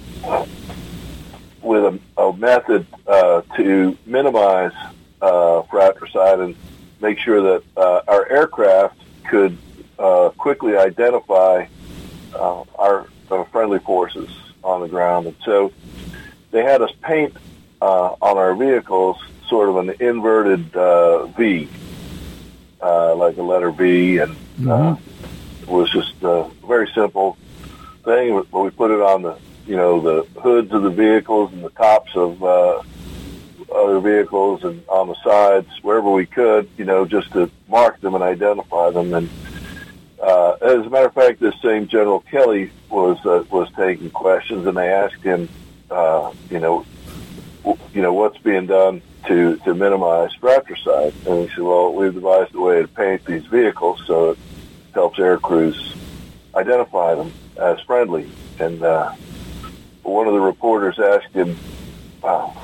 with 1.62 1.84
a, 1.86 1.99
a 2.21 2.34
method 2.34 2.86
uh, 3.08 3.41
to 3.56 3.97
minimize 4.06 4.73
uh, 5.21 5.62
fratricide 5.63 6.39
and 6.39 6.56
make 7.01 7.19
sure 7.19 7.41
that 7.41 7.63
uh, 7.77 8.01
our 8.08 8.27
aircraft 8.29 8.99
could 9.29 9.58
uh, 9.97 10.29
quickly 10.38 10.75
identify 10.75 11.65
uh, 12.34 12.63
our 12.77 13.08
uh, 13.32 13.43
friendly 13.45 13.79
forces 13.79 14.29
on 14.63 14.82
the 14.82 14.88
ground. 14.88 15.27
And 15.27 15.36
so 15.45 15.71
they 16.51 16.63
had 16.63 16.82
us 16.82 16.91
paint 17.01 17.36
uh, 17.82 18.15
on 18.21 18.38
our 18.38 18.56
vehicles 18.56 19.17
sort 19.54 19.70
of 19.70 19.76
an 19.78 19.94
inverted 20.00 20.76
uh, 20.76 21.28
V, 21.28 21.70
uh, 22.82 23.13
like 23.13 23.38
a 23.38 23.44
letter 23.44 23.70
V, 23.70 24.18
and 24.18 24.36
uh, 24.68 24.96
it 25.62 25.68
was 25.68 25.92
just 25.92 26.16
a 26.24 26.50
very 26.68 26.89
simple 26.96 27.38
thing. 28.04 28.44
But 28.52 28.60
we 28.63 28.72
put 28.72 28.89
it 28.89 29.00
on 29.00 29.22
the, 29.22 29.38
you 29.68 29.76
know, 29.76 30.02
the 30.02 30.24
hoods 30.39 30.74
of 30.74 30.82
the 30.82 30.89
vehicles 30.89 31.54
and 31.54 31.63
the 31.63 31.70
tops 31.70 32.16
of 32.16 32.44
uh, 32.44 32.82
other 33.72 34.00
vehicles 34.00 34.63
and 34.63 34.84
on 34.88 35.08
the 35.08 35.16
sides, 35.24 35.70
wherever 35.84 36.10
we 36.10 36.26
could, 36.26 36.68
you 36.76 36.86
know, 36.86 37.06
just 37.06 37.32
to 37.34 37.48
mark 37.68 38.02
them 38.02 38.16
and 38.16 38.24
identify 38.24 38.89
them. 38.89 39.13
And 39.13 39.30
uh, 40.20 40.54
as 40.63 40.84
a 40.84 40.89
matter 40.89 41.06
of 41.06 41.13
fact, 41.13 41.39
this 41.42 41.54
same 41.62 41.88
General 41.88 42.22
Kelly 42.22 42.72
was 42.89 43.24
uh, 43.24 43.44
was 43.52 43.70
taking 43.76 44.10
questions, 44.10 44.66
and 44.66 44.76
they 44.76 44.89
asked 44.92 45.22
him, 45.22 45.48
uh, 45.92 46.34
you 46.50 46.60
know, 46.60 46.88
you 47.94 48.02
know, 48.02 48.13
what's 48.13 48.39
being 48.39 48.66
done 48.66 49.04
to 49.28 49.58
to 49.58 49.74
minimize 49.74 50.34
fratricide, 50.36 51.14
and 51.28 51.48
he 51.48 51.56
said, 51.56 51.64
well, 51.64 51.94
we've 51.94 52.14
devised 52.14 52.54
a 52.56 52.60
way 52.60 52.82
to 52.82 52.88
paint 52.88 53.26
these 53.26 53.46
vehicles 53.46 54.02
so 54.06 54.32
it 54.32 54.38
helps 54.94 55.20
air 55.20 55.38
crews 55.38 55.96
identify 56.56 57.16
them 57.16 57.32
as 57.58 57.80
friendly. 57.82 58.30
And 58.60 58.84
uh, 58.84 59.14
one 60.04 60.28
of 60.28 60.34
the 60.34 60.40
reporters 60.40 61.00
asked 61.00 61.34
him, 61.34 61.58
wow, 62.22 62.56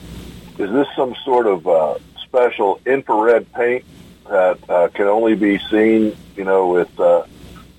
is 0.58 0.72
this 0.72 0.88
some 0.96 1.16
sort 1.24 1.48
of 1.48 1.68
uh, 1.68 1.98
special 2.24 2.80
infrared 2.86 3.52
paint 3.54 3.86
that 4.30 4.70
uh, 4.70 4.90
can 4.90 5.08
only 5.08 5.36
be 5.36 5.60
seen, 5.72 6.16
you 6.36 6.44
know, 6.44 6.68
with 6.68 7.00
uh, 7.00 7.24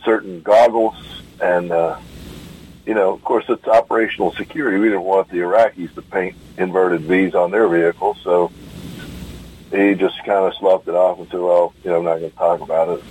certain 0.05 0.43
goggles? 0.43 0.97
And 1.41 1.71
uh, 1.71 1.99
you 2.87 2.95
know 2.95 3.13
of 3.13 3.23
course 3.23 3.45
it's 3.49 3.67
operational 3.69 4.33
security. 4.33 4.79
We 4.79 4.89
didn't 4.89 5.05
want 5.05 5.29
the 5.29 5.39
iraqis 5.39 5.95
to 5.95 6.03
paint 6.03 6.35
inverted 6.59 7.03
v's 7.03 7.35
on 7.37 7.51
their 7.53 7.69
vehicles. 7.69 8.19
So 8.25 8.51
he 9.71 9.95
just 9.95 10.19
kind 10.25 10.47
of 10.47 10.55
sloughed 10.57 10.89
it 10.89 10.95
off 10.95 11.19
and 11.19 11.29
said 11.29 11.41
well 11.41 11.73
you 11.85 11.91
know 11.91 11.99
i'm 11.99 12.05
not 12.05 12.19
going 12.19 12.31
to 12.31 12.37
talk 12.37 12.61
about 12.61 12.89
it. 12.89 13.05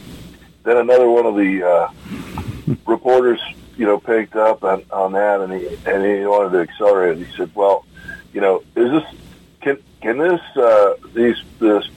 Then 0.63 0.77
another 0.77 1.09
one 1.09 1.25
of 1.25 1.35
the 1.35 1.63
uh, 1.63 2.75
reporters 2.85 3.39
you 3.77 3.85
know 3.85 3.99
picked 3.99 4.35
up 4.35 4.63
on, 4.63 4.83
on 4.91 5.13
that 5.13 5.41
and 5.41 5.53
he 5.53 5.67
and 5.85 6.05
he 6.05 6.25
wanted 6.25 6.51
to 6.51 6.59
accelerate 6.59 7.19
it. 7.19 7.27
He 7.27 7.35
said 7.35 7.51
well 7.55 7.85
you 8.33 8.41
know 8.41 8.63
is 8.75 8.91
this 8.91 9.19
can 9.61 9.77
can 10.01 10.17
this 10.17 10.41
uh, 10.55 10.95
these 11.13 11.37
this 11.59 11.89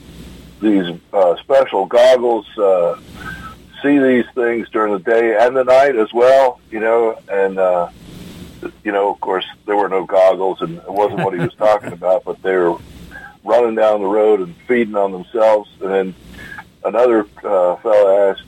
these 0.61 0.97
uh, 1.11 1.35
special 1.37 1.85
goggles 1.85 2.47
uh, 2.57 2.97
see 3.83 3.99
these 3.99 4.25
things 4.33 4.67
during 4.69 4.93
the 4.93 4.99
day 4.99 5.37
and 5.39 5.55
the 5.55 5.63
night 5.63 5.95
as 5.95 6.11
well, 6.13 6.59
you 6.71 6.79
know, 6.79 7.19
and, 7.29 7.59
uh, 7.59 7.89
you 8.83 8.91
know, 8.93 9.11
of 9.11 9.19
course, 9.19 9.45
there 9.65 9.75
were 9.75 9.89
no 9.89 10.05
goggles 10.05 10.61
and 10.61 10.77
it 10.77 10.89
wasn't 10.91 11.19
what 11.19 11.33
he 11.33 11.39
was 11.39 11.53
talking 11.55 11.91
about, 11.99 12.23
but 12.23 12.41
they 12.41 12.55
were 12.55 12.77
running 13.43 13.75
down 13.75 14.01
the 14.01 14.07
road 14.07 14.39
and 14.39 14.55
feeding 14.67 14.95
on 14.95 15.11
themselves. 15.11 15.69
And 15.81 15.91
then 15.91 16.15
another 16.83 17.27
uh, 17.43 17.75
fellow 17.77 18.29
asked, 18.29 18.43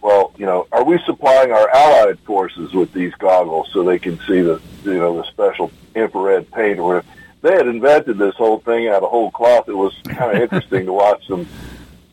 well, 0.00 0.32
you 0.36 0.46
know, 0.46 0.66
are 0.70 0.84
we 0.84 0.98
supplying 1.06 1.50
our 1.50 1.68
allied 1.70 2.18
forces 2.20 2.72
with 2.72 2.92
these 2.92 3.14
goggles 3.14 3.68
so 3.72 3.82
they 3.82 3.98
can 3.98 4.18
see 4.20 4.42
the, 4.42 4.60
you 4.84 4.98
know, 4.98 5.16
the 5.16 5.24
special 5.24 5.70
infrared 5.94 6.50
paint 6.50 6.78
or 6.78 6.86
whatever? 6.86 7.06
They 7.40 7.52
had 7.52 7.66
invented 7.66 8.18
this 8.18 8.34
whole 8.36 8.58
thing 8.60 8.88
out 8.88 9.02
of 9.02 9.10
whole 9.10 9.30
cloth. 9.30 9.68
It 9.68 9.76
was 9.76 9.94
kind 10.04 10.36
of 10.36 10.42
interesting 10.42 10.86
to 10.86 10.92
watch 10.92 11.26
them 11.26 11.46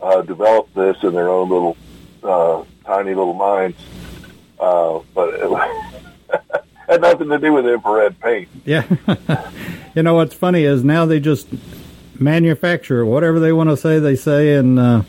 uh, 0.01 0.21
develop 0.21 0.73
this 0.73 0.97
in 1.03 1.13
their 1.13 1.29
own 1.29 1.49
little 1.49 1.77
uh, 2.23 2.63
tiny 2.85 3.13
little 3.13 3.33
minds. 3.33 3.77
Uh, 4.59 4.99
but 5.13 5.33
it 5.33 5.49
had 6.87 7.01
nothing 7.01 7.29
to 7.29 7.39
do 7.39 7.53
with 7.53 7.65
infrared 7.67 8.19
paint. 8.19 8.47
Yeah. 8.65 8.85
you 9.95 10.03
know 10.03 10.13
what's 10.13 10.35
funny 10.35 10.63
is 10.63 10.83
now 10.83 11.05
they 11.05 11.19
just 11.19 11.47
manufacture 12.21 13.05
whatever 13.05 13.39
they 13.39 13.51
want 13.51 13.69
to 13.69 13.77
say. 13.77 13.99
They 13.99 14.15
say, 14.15 14.55
and 14.55 14.79
uh, 14.79 15.01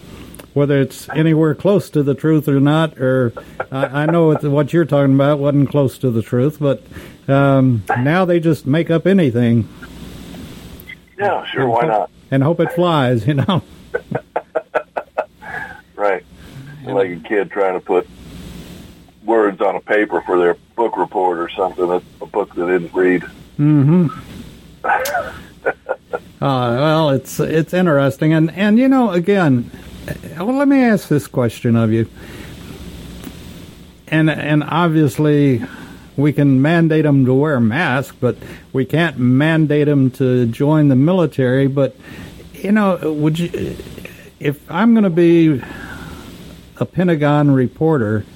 whether 0.55 0.81
it's 0.81 1.09
anywhere 1.11 1.55
close 1.55 1.91
to 1.91 2.03
the 2.03 2.15
truth 2.15 2.49
or 2.49 2.61
not, 2.61 2.99
or 2.99 3.33
I, 3.71 4.03
I 4.03 4.07
know 4.07 4.35
what, 4.35 4.73
you're 4.73 4.85
talking 4.85 5.15
about 5.15 5.39
wasn't 5.39 5.71
close 5.71 5.99
to 5.99 6.11
the 6.11 6.23
truth, 6.23 6.59
but 6.59 6.83
um, 7.29 7.85
now 7.99 8.25
they 8.25 8.41
just 8.41 8.67
make 8.67 8.91
up 8.91 9.07
anything. 9.07 9.69
Yeah, 11.19 11.45
sure. 11.47 11.69
Why 11.69 11.87
not? 11.87 12.11
And 12.31 12.43
hope 12.43 12.59
it 12.61 12.73
flies. 12.73 13.27
You 13.27 13.35
know. 13.35 13.63
right 15.95 16.25
like 16.85 17.11
a 17.11 17.17
kid 17.17 17.51
trying 17.51 17.75
to 17.75 17.81
put 17.81 18.09
words 19.25 19.61
on 19.61 19.77
a 19.77 19.81
paper 19.81 20.21
for 20.23 20.39
their 20.39 20.55
book 20.77 20.97
report 20.97 21.39
or 21.39 21.49
something. 21.51 22.03
A 22.21 22.27
book 22.27 22.55
they 22.55 22.67
didn't 22.67 22.93
read. 22.93 23.23
Mm-hmm. 23.59 24.09
uh, 26.43 26.75
well, 26.75 27.11
it's 27.11 27.39
it's 27.39 27.73
interesting, 27.73 28.33
and 28.33 28.51
and 28.51 28.77
you 28.77 28.89
know, 28.89 29.13
again, 29.13 29.71
well, 30.37 30.57
let 30.57 30.67
me 30.67 30.83
ask 30.83 31.07
this 31.07 31.29
question 31.29 31.77
of 31.77 31.93
you, 31.93 32.09
and 34.09 34.29
and 34.29 34.65
obviously. 34.65 35.63
We 36.15 36.35
can 36.35 36.61
mandate 36.61 37.05
them 37.05 37.25
to 37.25 37.33
wear 37.33 37.55
a 37.55 37.61
mask, 37.61 38.17
but 38.21 38.37
we 38.71 38.85
can't 38.85 39.17
mandate 39.19 39.87
them 39.87 40.11
to 40.11 40.45
join 40.45 40.89
the 40.89 40.95
military. 40.95 41.69
But 41.69 41.97
you 42.53 42.71
know, 42.71 42.99
would 43.15 43.39
you? 43.39 43.79
If 44.39 44.71
I'm 44.71 44.93
going 44.93 45.05
to 45.05 45.11
be 45.11 45.63
a 46.77 46.85
Pentagon 46.85 47.53
reporter, 47.53 48.27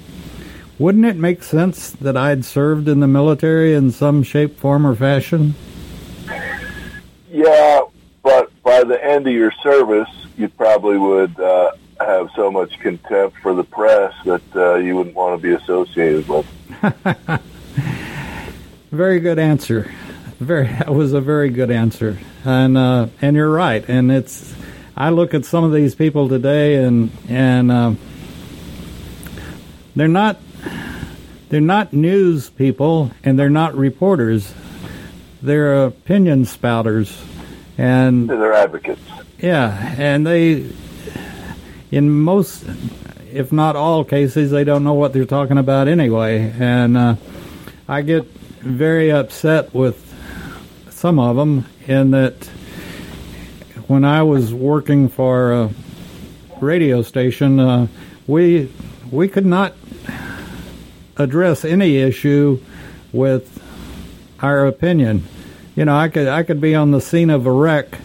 wouldn't 0.79 1.05
it 1.05 1.17
make 1.17 1.43
sense 1.43 1.91
that 1.91 2.17
I'd 2.17 2.45
served 2.45 2.87
in 2.87 2.99
the 2.99 3.07
military 3.07 3.75
in 3.75 3.91
some 3.91 4.23
shape, 4.23 4.57
form, 4.57 4.83
or 4.83 4.95
fashion? 4.95 5.53
Yeah, 7.31 7.81
by 8.77 8.83
the 8.83 9.03
end 9.03 9.25
of 9.25 9.33
your 9.33 9.51
service, 9.63 10.09
you 10.37 10.47
probably 10.49 10.97
would 10.97 11.39
uh, 11.39 11.71
have 11.99 12.29
so 12.35 12.51
much 12.51 12.77
contempt 12.79 13.37
for 13.37 13.55
the 13.55 13.63
press 13.63 14.13
that 14.25 14.43
uh, 14.55 14.75
you 14.75 14.95
wouldn't 14.95 15.15
want 15.15 15.41
to 15.41 15.47
be 15.47 15.53
associated 15.55 16.27
with. 16.27 16.45
very 18.91 19.19
good 19.19 19.39
answer. 19.39 19.91
Very, 20.39 20.67
that 20.67 20.93
was 20.93 21.13
a 21.13 21.21
very 21.21 21.49
good 21.49 21.71
answer, 21.71 22.19
and 22.45 22.77
uh, 22.77 23.07
and 23.19 23.35
you're 23.35 23.49
right. 23.49 23.83
And 23.87 24.11
it's, 24.11 24.53
I 24.95 25.09
look 25.09 25.33
at 25.33 25.45
some 25.45 25.63
of 25.63 25.73
these 25.73 25.95
people 25.95 26.29
today, 26.29 26.75
and 26.83 27.09
and 27.27 27.71
uh, 27.71 27.93
they're 29.95 30.07
not 30.07 30.37
they're 31.49 31.59
not 31.59 31.93
news 31.93 32.51
people, 32.51 33.09
and 33.23 33.39
they're 33.39 33.49
not 33.49 33.75
reporters. 33.75 34.53
They're 35.41 35.85
opinion 35.85 36.43
spouters, 36.43 37.26
and 37.77 38.29
they're 38.29 38.53
advocates. 38.53 39.01
Yeah, 39.39 39.95
and 39.97 40.25
they, 40.25 40.69
in 41.91 42.09
most, 42.09 42.65
if 43.31 43.51
not 43.51 43.75
all 43.75 44.03
cases, 44.03 44.51
they 44.51 44.63
don't 44.63 44.83
know 44.83 44.93
what 44.93 45.13
they're 45.13 45.25
talking 45.25 45.57
about 45.57 45.87
anyway. 45.87 46.53
And 46.59 46.97
uh, 46.97 47.15
I 47.87 48.01
get 48.01 48.25
very 48.25 49.11
upset 49.11 49.73
with 49.73 50.03
some 50.89 51.19
of 51.19 51.35
them 51.35 51.65
in 51.85 52.11
that 52.11 52.49
when 53.87 54.03
I 54.03 54.23
was 54.23 54.53
working 54.53 55.07
for 55.07 55.53
a 55.53 55.69
radio 56.59 57.01
station, 57.03 57.59
uh, 57.59 57.87
we 58.25 58.71
we 59.11 59.27
could 59.27 59.45
not 59.45 59.73
address 61.15 61.63
any 61.63 61.97
issue 61.97 62.59
with 63.13 63.63
our 64.41 64.67
opinion. 64.67 65.23
You 65.77 65.85
know, 65.85 65.95
I 65.95 66.09
could 66.09 66.27
I 66.27 66.41
could 66.41 66.59
be 66.59 66.73
on 66.73 66.89
the 66.89 66.99
scene 66.99 67.29
of 67.29 67.45
a 67.45 67.51
wreck 67.51 67.99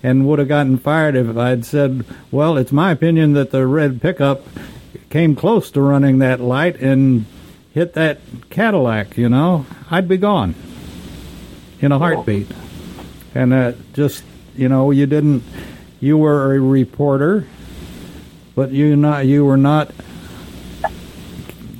and 0.00 0.28
would 0.28 0.38
have 0.38 0.46
gotten 0.46 0.78
fired 0.78 1.16
if 1.16 1.36
I'd 1.36 1.64
said, 1.64 2.04
"Well, 2.30 2.56
it's 2.56 2.70
my 2.70 2.92
opinion 2.92 3.32
that 3.32 3.50
the 3.50 3.66
red 3.66 4.00
pickup 4.00 4.46
came 5.10 5.34
close 5.34 5.68
to 5.72 5.80
running 5.80 6.20
that 6.20 6.40
light 6.40 6.80
and 6.80 7.24
hit 7.74 7.94
that 7.94 8.20
Cadillac." 8.48 9.18
You 9.18 9.28
know, 9.28 9.66
I'd 9.90 10.06
be 10.06 10.18
gone 10.18 10.54
in 11.80 11.90
a 11.90 11.98
heartbeat. 11.98 12.46
And 13.34 13.52
uh, 13.52 13.72
just 13.92 14.22
you 14.54 14.68
know, 14.68 14.92
you 14.92 15.06
didn't. 15.06 15.42
You 15.98 16.18
were 16.18 16.54
a 16.54 16.60
reporter, 16.60 17.44
but 18.54 18.70
you 18.70 18.94
not 18.94 19.26
you 19.26 19.44
were 19.44 19.56
not. 19.56 19.90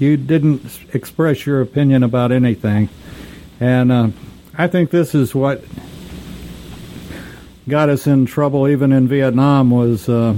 You 0.00 0.16
didn't 0.16 0.76
express 0.92 1.46
your 1.46 1.61
opinion 1.61 2.02
about 2.02 2.32
anything, 2.32 2.88
and 3.61 3.92
uh, 3.92 4.09
I 4.59 4.69
think 4.69 4.90
this 4.90 5.14
is 5.14 5.35
what 5.35 5.62
got 7.69 7.90
us 7.90 8.07
in 8.07 8.25
trouble 8.25 8.66
even 8.66 8.90
in 8.90 9.07
Vietnam 9.07 9.71
was 9.71 10.09
uh, 10.09 10.35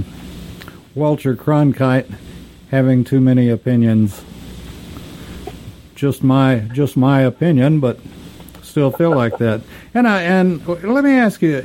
Walter 0.93 1.35
Cronkite 1.35 2.13
having 2.69 3.05
too 3.05 3.21
many 3.21 3.49
opinions. 3.49 4.21
Just 5.95 6.21
my 6.21 6.59
just 6.73 6.97
my 6.97 7.21
opinion, 7.21 7.79
but 7.79 7.99
still 8.61 8.91
feel 8.91 9.15
like 9.15 9.37
that. 9.37 9.61
And 9.93 10.05
I 10.05 10.21
and 10.23 10.67
let 10.67 11.03
me 11.05 11.11
ask 11.11 11.41
you, 11.41 11.61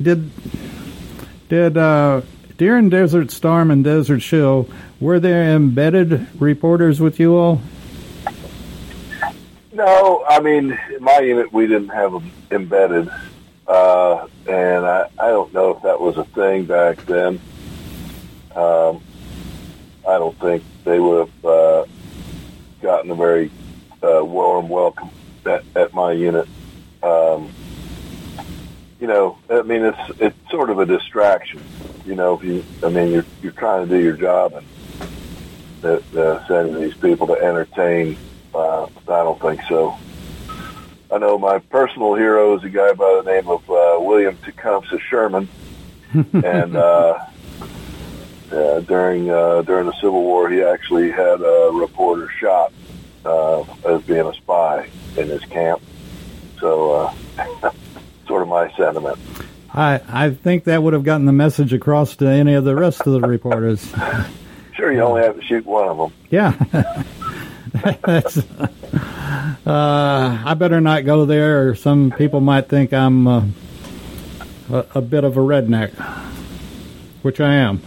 did 0.00 0.30
did 1.50 1.76
uh, 1.76 2.22
during 2.56 2.88
Desert 2.88 3.30
Storm 3.30 3.70
and 3.70 3.84
Desert 3.84 4.20
Shield 4.20 4.72
were 5.00 5.20
there 5.20 5.54
embedded 5.54 6.28
reporters 6.40 6.98
with 6.98 7.20
you 7.20 7.36
all? 7.36 7.60
No, 9.72 10.22
I 10.28 10.40
mean, 10.40 10.78
my 11.00 11.20
unit 11.20 11.50
we 11.50 11.66
didn't 11.66 11.88
have 11.88 12.12
them 12.12 12.30
embedded, 12.50 13.10
uh, 13.66 14.26
and 14.46 14.84
I, 14.84 15.08
I 15.18 15.28
don't 15.28 15.52
know 15.54 15.70
if 15.70 15.82
that 15.82 15.98
was 15.98 16.18
a 16.18 16.24
thing 16.24 16.66
back 16.66 16.98
then. 17.06 17.40
Um, 18.54 19.00
I 20.06 20.18
don't 20.18 20.38
think 20.38 20.62
they 20.84 21.00
would 21.00 21.26
have 21.26 21.44
uh, 21.44 21.84
gotten 22.82 23.10
a 23.10 23.14
very 23.14 23.50
uh, 24.02 24.22
warm 24.22 24.68
welcome 24.68 25.08
at, 25.46 25.64
at 25.74 25.94
my 25.94 26.12
unit. 26.12 26.46
Um, 27.02 27.50
you 29.00 29.06
know, 29.06 29.38
I 29.48 29.62
mean, 29.62 29.84
it's 29.84 30.20
it's 30.20 30.50
sort 30.50 30.68
of 30.68 30.80
a 30.80 30.86
distraction. 30.86 31.62
You 32.04 32.14
know, 32.14 32.34
if 32.34 32.44
you, 32.44 32.62
I 32.84 32.90
mean, 32.90 33.10
you're 33.10 33.26
you're 33.40 33.52
trying 33.52 33.88
to 33.88 33.96
do 33.96 34.02
your 34.02 34.18
job 34.18 34.52
and 34.52 34.66
uh, 36.14 36.46
sending 36.46 36.78
these 36.78 36.94
people 36.94 37.26
to 37.28 37.32
entertain 37.34 38.18
uh, 38.54 38.84
I 38.84 38.88
don't 39.06 39.40
think 39.40 39.62
so. 39.68 39.96
I 41.10 41.18
know 41.18 41.38
my 41.38 41.58
personal 41.58 42.14
hero 42.14 42.56
is 42.56 42.64
a 42.64 42.70
guy 42.70 42.92
by 42.94 43.20
the 43.22 43.30
name 43.30 43.48
of 43.48 43.60
uh, 43.68 43.98
William 44.00 44.36
Tecumseh 44.38 44.98
Sherman, 44.98 45.46
and 46.14 46.76
uh, 46.76 47.26
uh, 48.50 48.80
during 48.80 49.30
uh, 49.30 49.62
during 49.62 49.86
the 49.86 49.92
Civil 49.94 50.22
War, 50.22 50.48
he 50.48 50.62
actually 50.62 51.10
had 51.10 51.40
a 51.40 51.70
reporter 51.72 52.30
shot 52.30 52.72
uh, 53.24 53.62
as 53.84 54.02
being 54.02 54.26
a 54.26 54.34
spy 54.34 54.88
in 55.16 55.28
his 55.28 55.44
camp. 55.44 55.82
So, 56.60 56.92
uh, 56.92 57.14
sort 58.26 58.42
of 58.42 58.48
my 58.48 58.72
sentiment. 58.76 59.18
I 59.74 60.00
I 60.08 60.30
think 60.30 60.64
that 60.64 60.82
would 60.82 60.92
have 60.92 61.04
gotten 61.04 61.26
the 61.26 61.32
message 61.32 61.72
across 61.72 62.16
to 62.16 62.26
any 62.26 62.54
of 62.54 62.64
the 62.64 62.74
rest 62.74 63.06
of 63.06 63.12
the 63.12 63.20
reporters. 63.20 63.92
sure, 64.74 64.92
you 64.92 65.00
only 65.00 65.22
have 65.22 65.36
to 65.36 65.42
shoot 65.42 65.64
one 65.64 65.88
of 65.88 65.96
them. 65.98 66.12
Yeah. 66.30 67.04
Uh, 69.64 70.42
I 70.44 70.54
better 70.54 70.80
not 70.80 71.04
go 71.04 71.24
there, 71.24 71.68
or 71.68 71.74
some 71.74 72.10
people 72.10 72.40
might 72.40 72.68
think 72.68 72.92
I'm 72.92 73.26
uh, 73.26 73.44
a, 74.70 74.84
a 74.96 75.00
bit 75.00 75.24
of 75.24 75.36
a 75.36 75.40
redneck, 75.40 75.92
which 77.22 77.40
I 77.40 77.54
am. 77.54 77.80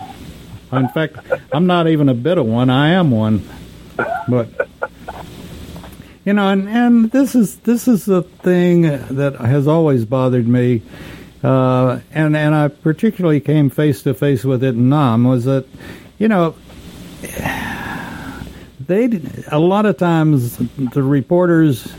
In 0.71 0.87
fact, 0.89 1.17
I'm 1.51 1.67
not 1.67 1.87
even 1.87 2.07
a 2.09 2.13
bit 2.13 2.37
of 2.37 2.45
one. 2.45 2.69
I 2.69 2.89
am 2.89 3.11
one, 3.11 3.47
but 4.27 4.47
you 6.23 6.33
know, 6.33 6.49
and, 6.49 6.67
and 6.69 7.11
this 7.11 7.35
is 7.35 7.57
this 7.57 7.87
is 7.87 8.05
the 8.05 8.23
thing 8.23 8.83
that 8.83 9.35
has 9.35 9.67
always 9.67 10.05
bothered 10.05 10.47
me, 10.47 10.81
uh, 11.43 11.99
and 12.11 12.35
and 12.35 12.55
I 12.55 12.69
particularly 12.69 13.41
came 13.41 13.69
face 13.69 14.01
to 14.03 14.13
face 14.13 14.43
with 14.43 14.63
it 14.63 14.75
in 14.75 14.89
Nam 14.89 15.25
was 15.25 15.43
that, 15.45 15.65
you 16.17 16.27
know 16.27 16.55
they 18.87 19.21
a 19.51 19.59
lot 19.59 19.85
of 19.85 19.97
times 19.97 20.57
the 20.57 21.03
reporters 21.03 21.91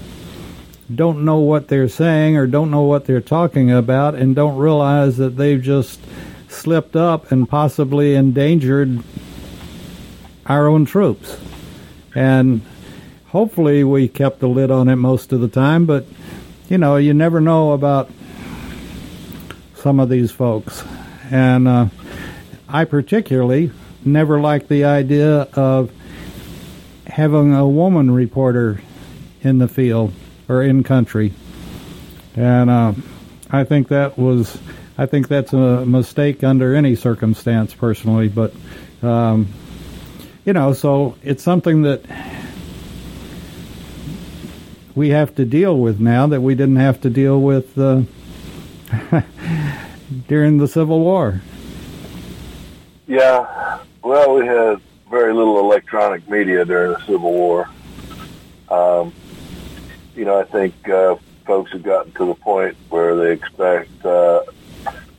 don't 0.95 1.25
know 1.25 1.39
what 1.39 1.69
they're 1.69 1.89
saying 1.89 2.37
or 2.37 2.47
don't 2.47 2.71
know 2.71 2.83
what 2.83 3.07
they're 3.07 3.21
talking 3.21 3.71
about 3.71 4.15
and 4.15 4.37
don't 4.37 4.57
realize 4.57 5.17
that 5.17 5.37
they've 5.37 5.63
just 5.63 6.01
slipped 6.49 6.95
up 6.95 7.33
and 7.33 7.49
possibly 7.49 8.15
endangered 8.15 9.03
our 10.47 10.69
own 10.69 10.85
troops. 10.85 11.39
And 12.15 12.63
hopefully 13.27 13.83
we 13.83 14.09
kept 14.09 14.39
the 14.39 14.49
lid 14.49 14.71
on 14.71 14.89
it 14.89 14.97
most 14.97 15.33
of 15.33 15.41
the 15.41 15.49
time, 15.49 15.87
but 15.87 16.07
you 16.69 16.79
know, 16.79 16.97
you 16.97 17.15
never 17.15 17.41
know 17.41 17.73
about 17.73 18.11
some 19.75 20.01
of 20.01 20.09
these 20.09 20.31
folks. 20.31 20.85
And 21.31 21.67
uh, 21.67 21.87
I 22.69 22.85
particularly 22.85 23.73
never 24.05 24.41
liked 24.41 24.69
the 24.69 24.85
idea 24.85 25.43
of 25.55 25.91
having 27.17 27.55
a 27.55 27.67
woman 27.67 28.11
reporter 28.11 28.79
in 29.41 29.57
the 29.57 29.67
field 29.67 30.13
or 30.51 30.63
in 30.63 30.85
country, 30.85 31.33
and 32.35 32.69
uh, 32.69 32.93
I 33.51 33.65
think 33.65 33.89
that 33.89 34.19
was 34.19 34.59
I 34.99 35.07
think 35.07 35.27
that's 35.29 35.55
a 35.55 35.87
mistake 35.87 36.45
under 36.45 36.75
any 36.75 36.95
circumstance 36.95 37.73
personally, 37.73 38.29
but 38.29 38.53
um, 39.03 39.49
you 40.45 40.53
know, 40.53 40.75
so 40.75 41.17
it's 41.23 41.43
something 41.43 41.83
that 41.83 42.03
we 44.95 45.09
have 45.09 45.35
to 45.37 45.47
deal 45.47 45.79
with 45.79 45.99
now 45.99 46.27
that 46.27 46.43
we 46.43 46.55
didn't 46.55 46.77
have 46.77 47.01
to 47.01 47.09
deal 47.09 47.41
with 47.41 47.79
uh, 47.79 48.03
during 50.29 50.59
the 50.59 50.69
Civil 50.69 51.01
War. 51.01 51.41
Yeah, 53.07 53.81
well, 54.03 54.35
we 54.35 54.45
had 54.45 54.83
very 55.11 55.33
little 55.33 55.59
electronic 55.59 56.29
media 56.29 56.65
during 56.65 56.93
the 56.93 57.01
Civil 57.01 57.33
War. 57.33 57.69
Um, 58.69 59.13
you 60.15 60.25
know, 60.25 60.41
I 60.41 60.45
think 60.45 60.89
uh, 60.89 61.17
folks 61.45 61.73
have 61.73 61.83
gotten 61.83 62.13
to 62.13 62.27
the 62.27 62.35
point 62.35 62.77
where 62.89 63.15
they 63.17 63.33
expect 63.33 64.05
uh, 64.05 64.43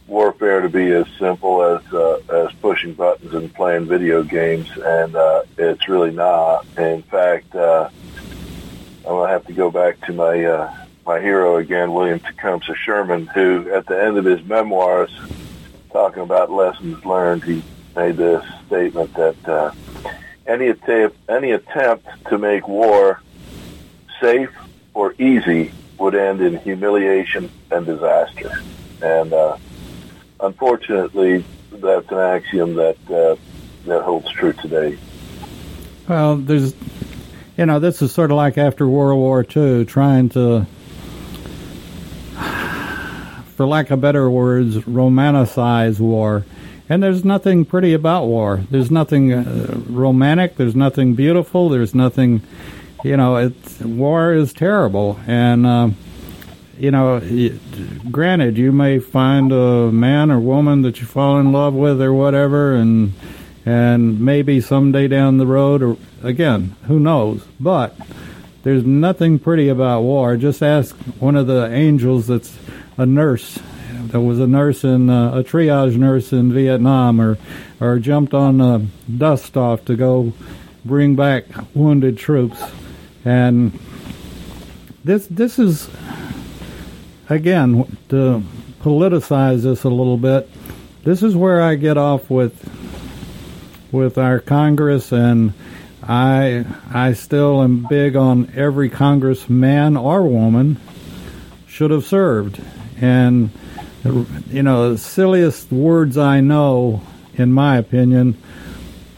warfare 0.07 0.61
to 0.61 0.69
be 0.69 0.91
as 0.91 1.05
simple 1.19 1.63
as 1.63 1.93
uh, 1.93 2.19
as 2.29 2.51
pushing 2.61 2.93
buttons 2.93 3.33
and 3.33 3.53
playing 3.53 3.85
video 3.85 4.23
games, 4.23 4.69
and 4.77 5.15
uh, 5.15 5.43
it's 5.57 5.87
really 5.87 6.11
not. 6.11 6.65
In 6.77 7.01
fact, 7.03 7.55
uh, 7.55 7.89
I'm 8.99 9.03
gonna 9.03 9.29
have 9.29 9.45
to 9.47 9.53
go 9.53 9.71
back 9.71 10.01
to 10.07 10.13
my 10.13 10.43
uh, 10.43 10.73
my 11.05 11.21
hero 11.21 11.57
again, 11.57 11.93
William 11.93 12.19
Tecumseh 12.19 12.75
Sherman, 12.75 13.27
who 13.27 13.71
at 13.71 13.85
the 13.85 14.01
end 14.01 14.17
of 14.17 14.25
his 14.25 14.43
memoirs, 14.43 15.11
talking 15.91 16.23
about 16.23 16.51
lessons 16.51 17.03
learned, 17.05 17.43
he 17.45 17.63
made 17.95 18.17
this 18.17 18.45
statement 18.67 19.13
that 19.15 19.49
uh, 19.49 19.71
any 20.45 20.67
attempt 20.67 21.17
any 21.29 21.51
attempt 21.51 22.07
to 22.29 22.37
make 22.37 22.67
war 22.67 23.21
safe 24.21 24.51
or 24.93 25.13
easy 25.19 25.71
would 25.97 26.15
end 26.15 26.41
in 26.41 26.57
humiliation 26.59 27.49
and 27.71 27.85
disaster. 27.85 28.51
And 29.01 29.33
uh, 29.33 29.57
unfortunately, 30.39 31.43
that's 31.71 32.09
an 32.11 32.17
axiom 32.17 32.75
that 32.75 32.97
uh, 33.09 33.35
that 33.85 34.03
holds 34.03 34.29
true 34.31 34.53
today. 34.53 34.97
Well, 36.07 36.37
there's, 36.37 36.73
you 37.57 37.65
know, 37.65 37.79
this 37.79 38.01
is 38.01 38.11
sort 38.11 38.31
of 38.31 38.37
like 38.37 38.57
after 38.57 38.87
World 38.87 39.19
War 39.19 39.45
II, 39.55 39.85
trying 39.85 40.29
to, 40.29 40.65
for 43.55 43.65
lack 43.67 43.91
of 43.91 43.99
better 43.99 44.29
words, 44.29 44.77
romanticize 44.77 45.99
war. 45.99 46.45
And 46.89 47.03
there's 47.03 47.25
nothing 47.25 47.65
pretty 47.65 47.93
about 47.93 48.25
war. 48.25 48.61
There's 48.69 48.89
nothing 48.89 49.33
uh, 49.33 49.81
romantic. 49.87 50.55
There's 50.55 50.75
nothing 50.75 51.15
beautiful. 51.15 51.69
There's 51.69 51.93
nothing, 51.93 52.41
you 53.03 53.17
know, 53.17 53.35
it's, 53.35 53.81
war 53.81 54.33
is 54.33 54.53
terrible. 54.53 55.19
And, 55.27 55.65
uh, 55.65 55.89
you 56.79 56.91
know, 56.91 57.19
granted, 58.11 58.57
you 58.57 58.71
may 58.71 58.99
find 58.99 59.51
a 59.51 59.91
man 59.91 60.31
or 60.31 60.39
woman 60.39 60.83
that 60.83 61.01
you 61.01 61.07
fall 61.07 61.39
in 61.39 61.51
love 61.51 61.73
with 61.73 62.01
or 62.01 62.13
whatever, 62.13 62.75
and 62.75 63.13
and 63.65 64.21
maybe 64.21 64.61
someday 64.61 65.09
down 65.09 65.37
the 65.37 65.45
road, 65.45 65.81
or 65.81 65.97
again, 66.23 66.75
who 66.85 66.99
knows? 66.99 67.43
But 67.59 67.97
there's 68.63 68.85
nothing 68.85 69.39
pretty 69.39 69.67
about 69.67 70.03
war. 70.03 70.37
Just 70.37 70.61
ask 70.63 70.95
one 71.19 71.35
of 71.35 71.47
the 71.47 71.69
angels 71.71 72.27
that's 72.27 72.57
a 72.97 73.05
nurse, 73.05 73.59
that 74.11 74.21
was 74.21 74.39
a 74.39 74.47
nurse 74.47 74.83
in 74.83 75.09
uh, 75.09 75.31
a 75.31 75.43
triage 75.43 75.97
nurse 75.97 76.33
in 76.33 76.51
Vietnam, 76.51 77.19
or 77.19 77.37
or 77.79 77.99
jumped 77.99 78.33
on 78.33 78.61
a 78.61 78.85
dust 79.17 79.55
off 79.57 79.85
to 79.85 79.95
go 79.95 80.33
bring 80.85 81.15
back 81.15 81.45
wounded 81.73 82.17
troops, 82.17 82.61
and 83.25 83.77
this 85.03 85.27
this 85.27 85.59
is 85.59 85.89
again, 87.29 87.97
to 88.09 88.43
politicize 88.81 89.63
this 89.63 89.83
a 89.83 89.89
little 89.89 90.17
bit, 90.17 90.49
this 91.03 91.23
is 91.23 91.35
where 91.35 91.61
I 91.61 91.75
get 91.75 91.97
off 91.97 92.29
with 92.29 92.53
with 93.91 94.17
our 94.17 94.39
Congress, 94.39 95.11
and 95.11 95.53
I 96.03 96.65
I 96.91 97.13
still 97.13 97.61
am 97.61 97.85
big 97.89 98.15
on 98.15 98.51
every 98.55 98.89
congressman 98.89 99.97
or 99.97 100.23
woman 100.23 100.77
should 101.67 101.91
have 101.91 102.05
served, 102.05 102.61
and 102.99 103.51
you 104.49 104.63
know 104.63 104.91
the 104.91 104.97
silliest 104.97 105.71
words 105.71 106.17
I 106.17 106.41
know, 106.41 107.01
in 107.35 107.51
my 107.51 107.77
opinion, 107.77 108.41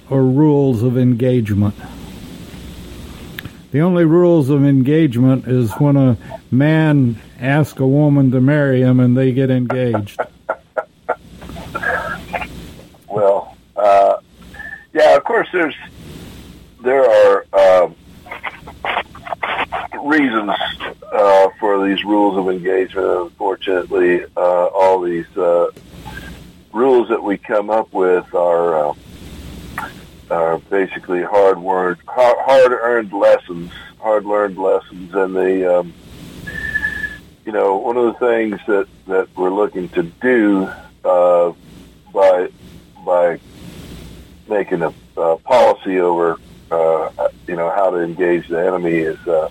are 0.09 0.21
rules 0.21 0.83
of 0.83 0.97
engagement. 0.97 1.75
The 3.71 3.81
only 3.81 4.05
rules 4.05 4.49
of 4.49 4.63
engagement 4.65 5.47
is 5.47 5.71
when 5.73 5.95
a 5.95 6.17
man 6.49 7.21
asks 7.39 7.79
a 7.79 7.85
woman 7.85 8.31
to 8.31 8.41
marry 8.41 8.81
him 8.81 8.99
and 8.99 9.15
they 9.15 9.31
get 9.31 9.51
engaged. 9.51 10.19
well, 13.07 13.55
uh, 13.75 14.17
yeah, 14.93 15.15
of 15.15 15.23
course, 15.23 15.47
there's 15.53 15.75
there 16.81 17.05
are 17.05 17.45
uh, 17.53 17.89
reasons 20.09 20.51
uh, 21.11 21.49
for 21.59 21.87
these 21.87 22.03
rules 22.03 22.37
of 22.37 22.49
engagement. 22.49 23.07
Unfortunately, 23.07 24.25
uh, 24.35 24.65
all 24.67 25.01
these 25.01 25.37
uh, 25.37 25.69
rules 26.73 27.09
that 27.09 27.21
we 27.21 27.37
come 27.37 27.69
up 27.69 27.93
with 27.93 28.33
are 28.33 28.89
uh, 28.89 28.93
are 30.31 30.59
basically 30.69 31.23
hard 31.23 31.59
word, 31.59 31.99
hard 32.07 32.71
earned 32.71 33.13
lessons, 33.13 33.71
hard 33.99 34.25
learned 34.25 34.57
lessons, 34.57 35.13
and 35.13 35.35
they, 35.35 35.65
um, 35.65 35.93
you 37.45 37.51
know, 37.51 37.77
one 37.77 37.97
of 37.97 38.05
the 38.05 38.19
things 38.19 38.59
that 38.67 38.87
that 39.07 39.27
we're 39.35 39.53
looking 39.53 39.89
to 39.89 40.03
do 40.03 40.71
uh, 41.03 41.53
by 42.13 42.49
by 43.05 43.39
making 44.47 44.81
a, 44.81 44.93
a 45.17 45.37
policy 45.37 45.99
over, 45.99 46.37
uh, 46.71 47.29
you 47.47 47.55
know, 47.55 47.69
how 47.69 47.89
to 47.91 47.97
engage 47.97 48.47
the 48.47 48.59
enemy 48.59 48.97
is 48.97 49.27
uh, 49.27 49.49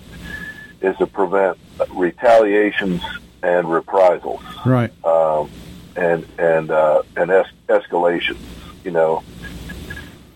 is 0.81 0.97
to 0.99 1.07
prevent 1.07 1.59
retaliations 1.91 3.03
and 3.43 3.71
reprisals, 3.71 4.43
right? 4.65 4.93
Um, 5.05 5.51
and 5.97 6.27
and 6.39 6.71
uh, 6.71 7.03
and 7.17 7.31
es- 7.31 7.53
escalations, 7.69 8.39
you 8.85 8.91
know. 8.91 9.23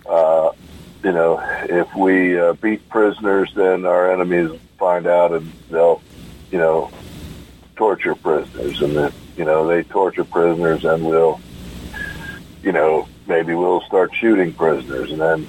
Uh, 0.09 0.51
you 1.05 1.13
know, 1.13 1.43
if 1.65 1.93
we 1.97 2.39
uh, 2.39 2.53
beat 2.55 2.89
prisoners, 2.89 3.53
then 3.57 3.85
our 3.85 4.13
enemies 4.13 4.59
find 4.79 5.07
out 5.07 5.33
and 5.33 5.53
they'll, 5.69 6.01
you 6.51 6.59
know, 6.59 6.91
torture 7.77 8.15
prisoners, 8.15 8.81
and 8.81 8.97
then 8.97 9.13
you 9.37 9.45
know 9.45 9.67
they 9.67 9.83
torture 9.85 10.25
prisoners, 10.25 10.85
and 10.85 11.05
we'll, 11.05 11.41
you 12.63 12.73
know, 12.73 13.09
maybe 13.27 13.55
we'll 13.55 13.81
start 13.83 14.15
shooting 14.15 14.53
prisoners, 14.53 15.11
and 15.11 15.21
then, 15.21 15.49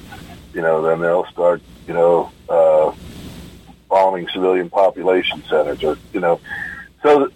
you 0.54 0.62
know, 0.62 0.82
then 0.82 1.00
they'll 1.00 1.26
start, 1.28 1.62
you 1.88 1.94
know, 1.94 2.32
uh, 2.50 2.92
bombing 3.94 4.28
civilian 4.30 4.72
population 4.72 5.44
centers, 5.48 5.84
or 5.84 5.96
you 6.14 6.20
know, 6.20 6.40
so 7.04 7.30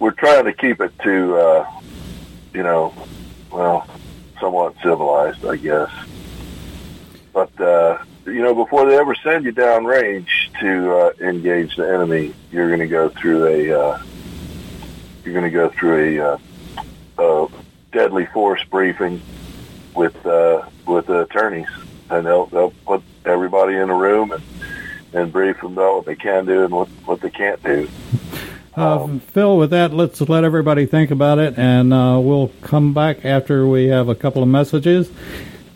we're 0.00 0.10
trying 0.10 0.44
to 0.44 0.52
keep 0.52 0.80
it 0.80 0.92
to, 1.04 1.36
uh, 1.36 1.70
you 2.52 2.64
know, 2.64 2.92
well, 3.52 3.86
somewhat 4.40 4.74
civilized, 4.82 5.46
I 5.46 5.54
guess. 5.54 5.88
But 7.32 7.60
uh, 7.60 8.02
you 8.26 8.42
know, 8.42 8.56
before 8.56 8.86
they 8.86 8.98
ever 8.98 9.14
send 9.14 9.44
you 9.44 9.52
downrange 9.52 10.28
to 10.58 10.96
uh, 10.96 11.12
engage 11.20 11.76
the 11.76 11.88
enemy, 11.88 12.34
you're 12.50 12.66
going 12.66 12.80
to 12.80 12.88
go 12.88 13.08
through 13.08 13.46
a 13.46 13.80
uh, 13.80 14.02
you're 15.24 15.34
going 15.34 15.44
to 15.44 15.50
go 15.50 15.68
through 15.68 16.18
a, 16.18 16.32
uh, 16.32 16.38
a 17.18 17.48
deadly 17.92 18.26
force 18.26 18.64
briefing 18.64 19.22
with 19.94 20.26
uh, 20.26 20.68
with 20.86 21.06
the 21.06 21.20
attorneys, 21.20 21.68
and 22.10 22.26
they'll 22.26 22.46
they'll 22.46 22.74
put 22.84 23.00
everybody 23.24 23.76
in 23.76 23.90
a 23.90 23.94
room 23.94 24.32
and 24.32 24.42
and 25.12 25.32
brief 25.32 25.60
them 25.60 25.72
about 25.72 25.96
what 25.96 26.06
they 26.06 26.16
can 26.16 26.46
do 26.46 26.64
and 26.64 26.72
what 26.72 26.88
what 27.04 27.20
they 27.20 27.30
can't 27.30 27.62
do. 27.62 27.88
Uh, 28.76 29.04
um, 29.04 29.20
Phil, 29.20 29.56
with 29.56 29.70
that, 29.70 29.92
let's 29.92 30.20
let 30.20 30.44
everybody 30.44 30.86
think 30.86 31.10
about 31.10 31.38
it, 31.38 31.58
and 31.58 31.92
uh, 31.92 32.18
we'll 32.22 32.52
come 32.62 32.94
back 32.94 33.24
after 33.24 33.66
we 33.66 33.86
have 33.86 34.08
a 34.08 34.14
couple 34.14 34.42
of 34.42 34.48
messages. 34.48 35.10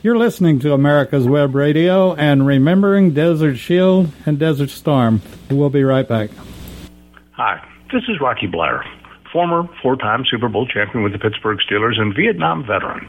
You're 0.03 0.19
listening 0.19 0.61
to 0.61 0.75
America's 0.75 1.27
Web 1.27 1.55
Radio 1.55 2.15
and 2.15 2.47
remembering 2.47 3.15
Desert 3.15 3.57
Shield 3.57 4.11
and 4.27 4.39
Desert 4.39 4.71
Storm. 4.71 5.23
We'll 5.51 5.71
be 5.71 5.83
right 5.83 6.07
back. 6.07 6.31
Hi, 7.33 7.67
this 7.93 8.03
is 8.09 8.21
Rocky 8.21 8.47
Bleier, 8.47 8.85
former 9.33 9.69
four 9.83 9.97
time 9.97 10.25
Super 10.31 10.49
Bowl 10.49 10.67
champion 10.67 11.03
with 11.03 11.13
the 11.13 11.19
Pittsburgh 11.19 11.59
Steelers 11.69 11.99
and 11.99 12.15
Vietnam 12.15 12.65
veteran. 12.65 13.09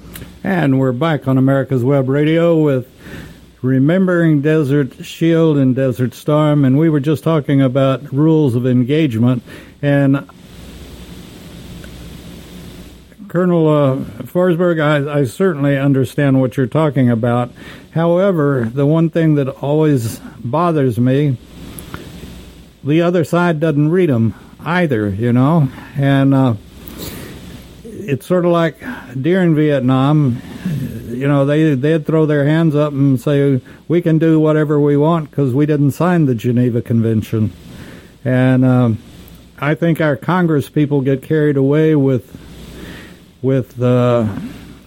And 0.43 0.79
we're 0.79 0.91
back 0.91 1.27
on 1.27 1.37
America's 1.37 1.83
Web 1.83 2.09
Radio 2.09 2.57
with 2.57 2.89
Remembering 3.61 4.41
Desert 4.41 5.05
Shield 5.05 5.55
and 5.55 5.75
Desert 5.75 6.15
Storm, 6.15 6.65
and 6.65 6.79
we 6.79 6.89
were 6.89 6.99
just 6.99 7.23
talking 7.23 7.61
about 7.61 8.11
rules 8.11 8.55
of 8.55 8.65
engagement. 8.65 9.43
And 9.83 10.27
Colonel 13.27 13.67
uh, 13.67 13.97
Forsberg, 14.23 14.81
I, 14.81 15.19
I 15.19 15.25
certainly 15.25 15.77
understand 15.77 16.41
what 16.41 16.57
you're 16.57 16.65
talking 16.65 17.11
about. 17.11 17.51
However, 17.91 18.65
the 18.65 18.87
one 18.87 19.11
thing 19.11 19.35
that 19.35 19.47
always 19.47 20.17
bothers 20.39 20.99
me, 20.99 21.37
the 22.83 23.03
other 23.03 23.23
side 23.23 23.59
doesn't 23.59 23.91
read 23.91 24.09
them 24.09 24.33
either, 24.65 25.07
you 25.07 25.33
know, 25.33 25.69
and. 25.95 26.33
Uh, 26.33 26.55
it's 28.07 28.25
sort 28.25 28.45
of 28.45 28.51
like 28.51 28.77
during 29.19 29.55
Vietnam, 29.55 30.41
you 31.09 31.27
know, 31.27 31.45
they 31.45 31.75
they'd 31.75 32.05
throw 32.05 32.25
their 32.25 32.45
hands 32.45 32.75
up 32.75 32.93
and 32.93 33.19
say 33.19 33.61
we 33.87 34.01
can 34.01 34.17
do 34.17 34.39
whatever 34.39 34.79
we 34.79 34.97
want 34.97 35.29
because 35.29 35.53
we 35.53 35.65
didn't 35.65 35.91
sign 35.91 36.25
the 36.25 36.35
Geneva 36.35 36.81
Convention, 36.81 37.51
and 38.25 38.65
um, 38.65 38.97
I 39.59 39.75
think 39.75 40.01
our 40.01 40.15
Congress 40.15 40.69
people 40.69 41.01
get 41.01 41.21
carried 41.21 41.57
away 41.57 41.95
with 41.95 42.39
with 43.41 43.75
the 43.77 44.29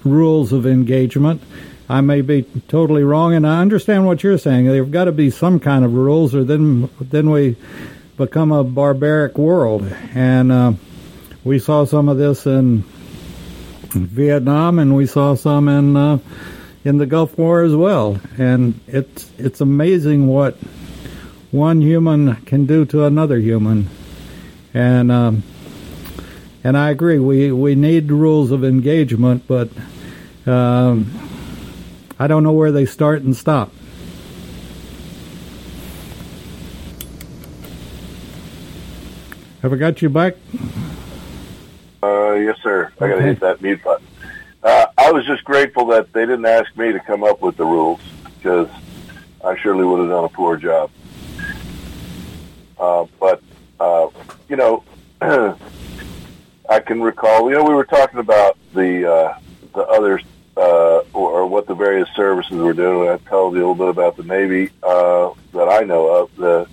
rules 0.05 0.53
of 0.53 0.67
engagement. 0.67 1.43
I 1.89 2.01
may 2.01 2.23
be 2.23 2.43
totally 2.69 3.05
wrong, 3.05 3.35
and 3.35 3.47
I 3.47 3.61
understand 3.61 4.07
what 4.07 4.23
you're 4.23 4.39
saying. 4.39 4.67
There've 4.67 4.91
got 4.91 5.05
to 5.05 5.13
be 5.13 5.31
some 5.31 5.61
kind 5.61 5.85
of 5.85 5.95
rules, 5.95 6.35
or 6.35 6.45
then 6.45 6.89
then 7.01 7.31
we 7.31 7.57
become 8.17 8.53
a 8.53 8.65
barbaric 8.65 9.37
world, 9.37 9.87
and 10.15 10.51
uh, 10.51 10.73
we 11.45 11.59
saw 11.59 11.85
some 11.85 12.09
of 12.09 12.17
this 12.17 12.47
in 12.47 12.85
Vietnam, 13.95 14.79
and 14.79 14.95
we 14.95 15.07
saw 15.07 15.35
some 15.35 15.69
in 15.69 15.97
uh, 15.97 16.19
in 16.85 16.99
the 16.99 17.07
Gulf 17.07 17.39
War 17.39 17.63
as 17.63 17.75
well. 17.75 18.21
And 18.37 18.79
it's 18.87 19.31
it's 19.39 19.61
amazing 19.61 20.27
what 20.27 20.57
one 21.51 21.81
human 21.81 22.37
can 22.45 22.67
do 22.67 22.85
to 22.87 23.05
another 23.05 23.39
human. 23.39 23.89
And 24.73 25.11
um, 25.13 25.43
and 26.65 26.77
I 26.77 26.91
agree. 26.91 27.19
We 27.19 27.53
we 27.53 27.75
need 27.75 28.11
rules 28.11 28.51
of 28.51 28.65
engagement, 28.65 29.45
but 29.47 29.69
um, 30.47 31.11
I 32.19 32.27
don't 32.27 32.43
know 32.43 32.53
where 32.53 32.73
they 32.73 32.87
start 32.87 33.23
and 33.23 33.37
stop. 33.37 33.71
Have 39.63 39.73
I 39.73 39.77
got 39.77 40.03
you 40.03 40.11
back? 40.11 40.35
Uh, 42.35 42.39
yes, 42.39 42.59
sir. 42.65 42.93
I 43.01 43.09
got 43.09 43.17
to 43.17 43.23
hit 43.23 43.39
that 43.41 43.63
mute 43.63 43.81
button. 43.85 44.05
Uh, 44.61 44.87
I 44.99 45.13
was 45.13 45.25
just 45.25 45.45
grateful 45.45 45.87
that 45.87 46.13
they 46.13 46.23
didn't 46.23 46.47
ask 46.47 46.77
me 46.77 46.91
to 46.91 46.99
come 46.99 47.23
up 47.23 47.41
with 47.41 47.57
the 47.57 47.65
rules 47.65 48.01
because 48.25 48.69
I 49.45 49.57
surely 49.57 49.85
would 49.85 50.01
have 50.01 50.09
done 50.09 50.25
a 50.25 50.29
poor 50.29 50.57
job. 50.57 50.91
Uh, 52.77 53.07
but 53.21 53.41
uh, 53.79 54.09
you 54.49 54.57
know, 54.57 54.83
I 55.21 56.81
can 56.85 57.01
recall. 57.03 57.49
You 57.51 57.57
know, 57.57 57.63
we 57.63 57.75
were 57.75 57.85
talking 57.85 58.19
about 58.19 58.59
the 58.73 59.09
uh, 59.09 59.39
the 59.73 59.83
other 59.83 60.21
uh, 60.57 61.03
or, 61.13 61.31
or 61.31 61.47
what 61.47 61.69
the 61.69 61.75
various 61.77 62.09
services 62.17 62.57
were 62.57 62.73
doing. 62.73 63.11
I 63.11 63.19
told 63.29 63.55
you 63.55 63.61
a 63.61 63.71
little 63.71 63.77
bit 63.77 63.91
about 63.91 64.17
the 64.17 64.25
Navy 64.25 64.71
uh, 64.83 65.31
that 65.53 65.69
I 65.69 65.85
know 65.85 66.09
of. 66.09 66.35
The 66.35 66.67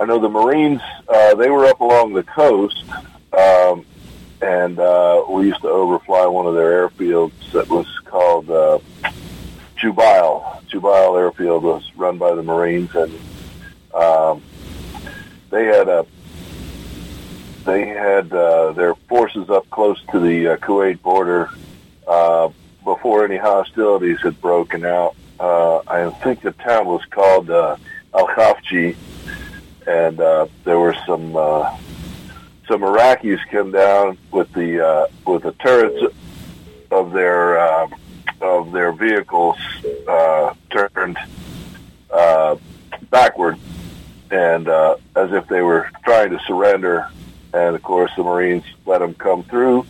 I 0.00 0.04
know 0.04 0.18
the 0.18 0.28
Marines. 0.28 0.80
Uh, 1.08 1.36
they 1.36 1.48
were 1.48 1.64
up 1.66 1.80
along 1.80 2.14
the 2.14 2.24
coast. 2.24 2.82
Um, 3.32 3.86
and 4.44 4.78
uh, 4.78 5.24
we 5.30 5.46
used 5.46 5.62
to 5.62 5.68
overfly 5.68 6.26
one 6.26 6.46
of 6.46 6.54
their 6.54 6.86
airfields 6.86 7.52
that 7.52 7.66
was 7.68 7.86
called 8.04 8.50
uh, 8.50 8.78
Jubail. 9.78 10.62
Jubail 10.68 11.18
Airfield 11.18 11.62
was 11.62 11.90
run 11.96 12.18
by 12.18 12.34
the 12.34 12.42
Marines, 12.42 12.94
and 12.94 13.18
um, 13.94 14.42
they 15.48 15.64
had 15.64 15.88
a 15.88 16.04
they 17.64 17.86
had 17.86 18.30
uh, 18.34 18.72
their 18.72 18.94
forces 19.08 19.48
up 19.48 19.68
close 19.70 19.98
to 20.12 20.20
the 20.20 20.48
uh, 20.48 20.56
Kuwait 20.58 21.00
border 21.00 21.48
uh, 22.06 22.50
before 22.84 23.24
any 23.24 23.38
hostilities 23.38 24.20
had 24.20 24.38
broken 24.42 24.84
out. 24.84 25.16
Uh, 25.40 25.78
I 25.86 26.10
think 26.22 26.42
the 26.42 26.52
town 26.52 26.84
was 26.84 27.02
called 27.06 27.48
uh, 27.48 27.76
Al 28.12 28.26
Khafji, 28.26 28.94
and 29.86 30.20
uh, 30.20 30.48
there 30.64 30.78
were 30.78 30.96
some. 31.06 31.34
Uh, 31.34 31.74
some 32.68 32.80
Iraqis 32.80 33.40
come 33.50 33.72
down 33.72 34.18
with 34.30 34.52
the 34.52 34.84
uh, 34.84 35.06
with 35.26 35.42
the 35.42 35.52
turrets 35.52 36.14
of 36.90 37.12
their 37.12 37.58
uh, 37.58 37.88
of 38.40 38.72
their 38.72 38.92
vehicles 38.92 39.56
uh, 40.08 40.54
turned 40.70 41.18
uh, 42.10 42.56
backward, 43.10 43.58
and 44.30 44.68
uh, 44.68 44.96
as 45.16 45.32
if 45.32 45.46
they 45.48 45.62
were 45.62 45.90
trying 46.04 46.30
to 46.30 46.38
surrender. 46.46 47.08
And 47.52 47.76
of 47.76 47.82
course, 47.82 48.10
the 48.16 48.24
Marines 48.24 48.64
let 48.84 48.98
them 48.98 49.14
come 49.14 49.44
through 49.44 49.86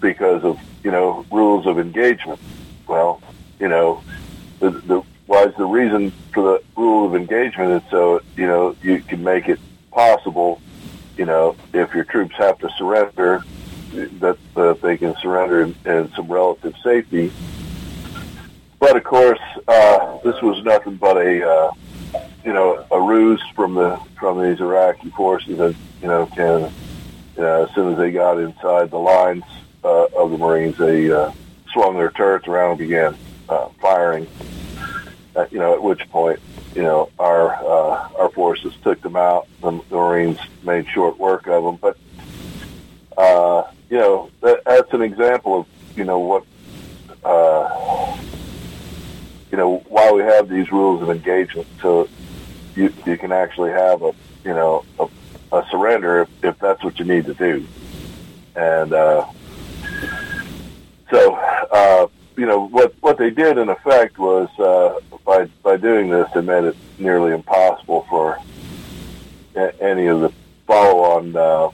because 0.00 0.44
of 0.44 0.58
you 0.82 0.90
know 0.90 1.24
rules 1.30 1.66
of 1.66 1.78
engagement. 1.78 2.40
Well, 2.86 3.22
you 3.58 3.68
know, 3.68 4.02
the, 4.60 4.70
the 4.70 5.02
why 5.26 5.44
is 5.44 5.54
the 5.56 5.64
reason 5.64 6.10
for 6.32 6.42
the 6.42 6.62
rule 6.76 7.06
of 7.06 7.14
engagement 7.14 7.82
is 7.82 7.90
so 7.90 8.20
you 8.36 8.46
know 8.46 8.76
you 8.82 8.98
can 9.00 9.22
make 9.22 9.48
it 9.48 9.60
possible 9.90 10.60
you 11.16 11.24
know, 11.24 11.56
if 11.72 11.94
your 11.94 12.04
troops 12.04 12.34
have 12.36 12.58
to 12.58 12.68
surrender, 12.76 13.42
that 13.92 14.38
uh, 14.56 14.74
they 14.74 14.96
can 14.96 15.16
surrender 15.16 15.62
in, 15.62 15.74
in, 15.84 16.10
some 16.12 16.26
relative 16.26 16.74
safety. 16.82 17.32
But 18.78 18.96
of 18.96 19.04
course, 19.04 19.40
uh, 19.68 20.18
this 20.24 20.40
was 20.42 20.62
nothing 20.64 20.96
but 20.96 21.16
a, 21.16 21.48
uh, 21.48 21.72
you 22.44 22.52
know, 22.52 22.84
a 22.90 23.00
ruse 23.00 23.42
from 23.54 23.74
the 23.74 23.96
from 24.18 24.42
these 24.42 24.60
Iraqi 24.60 25.10
forces 25.10 25.58
that 25.58 25.76
you 26.02 26.08
know 26.08 26.26
can, 26.26 26.72
you 27.36 27.42
know, 27.42 27.64
as 27.64 27.74
soon 27.74 27.92
as 27.92 27.98
they 27.98 28.10
got 28.10 28.38
inside 28.38 28.90
the 28.90 28.98
lines 28.98 29.44
uh, 29.84 30.06
of 30.16 30.32
the 30.32 30.38
Marines, 30.38 30.76
they 30.76 31.10
uh, 31.10 31.30
swung 31.72 31.96
their 31.96 32.10
turrets 32.10 32.48
around 32.48 32.70
and 32.70 32.78
began 32.78 33.16
uh, 33.48 33.68
firing. 33.80 34.26
At, 35.36 35.52
you 35.52 35.58
know, 35.58 35.74
at 35.74 35.82
which 35.82 36.08
point 36.10 36.38
you 36.74 36.82
know, 36.82 37.08
our 37.18 37.54
uh, 37.54 38.08
our 38.18 38.28
forces 38.30 38.74
took 38.82 39.00
them 39.00 39.16
out. 39.16 39.46
The, 39.60 39.80
Marines 39.90 40.38
made 40.64 40.88
short 40.88 41.18
work 41.18 41.46
of 41.46 41.64
them, 41.64 41.76
but 41.76 41.96
uh, 43.16 43.70
you 43.88 43.98
know, 43.98 44.30
that, 44.40 44.64
that's 44.64 44.92
an 44.92 45.02
example 45.02 45.60
of 45.60 45.66
you 45.96 46.04
know 46.04 46.18
what 46.18 46.44
uh, 47.24 48.16
you 49.50 49.56
know 49.56 49.78
why 49.88 50.10
we 50.10 50.22
have 50.22 50.48
these 50.48 50.70
rules 50.72 51.00
of 51.02 51.10
engagement, 51.10 51.68
so 51.80 52.08
you 52.74 52.92
you 53.06 53.16
can 53.16 53.30
actually 53.30 53.70
have 53.70 54.02
a 54.02 54.12
you 54.44 54.52
know 54.52 54.84
a, 54.98 55.08
a 55.52 55.66
surrender 55.70 56.22
if, 56.22 56.44
if 56.44 56.58
that's 56.58 56.82
what 56.82 56.98
you 56.98 57.04
need 57.04 57.26
to 57.26 57.34
do, 57.34 57.66
and 58.56 58.92
uh, 58.92 59.26
so. 61.10 61.34
Uh, 61.70 62.08
you 62.36 62.46
know 62.46 62.66
what 62.66 62.94
what 63.00 63.18
they 63.18 63.30
did 63.30 63.58
in 63.58 63.68
effect 63.68 64.18
was 64.18 64.48
uh, 64.58 64.98
by 65.24 65.46
by 65.62 65.76
doing 65.76 66.08
this, 66.10 66.28
it 66.34 66.42
made 66.42 66.64
it 66.64 66.76
nearly 66.98 67.32
impossible 67.32 68.06
for 68.08 68.38
a- 69.54 69.82
any 69.82 70.06
of 70.06 70.20
the 70.20 70.32
follow-on 70.66 71.36
uh, 71.36 71.68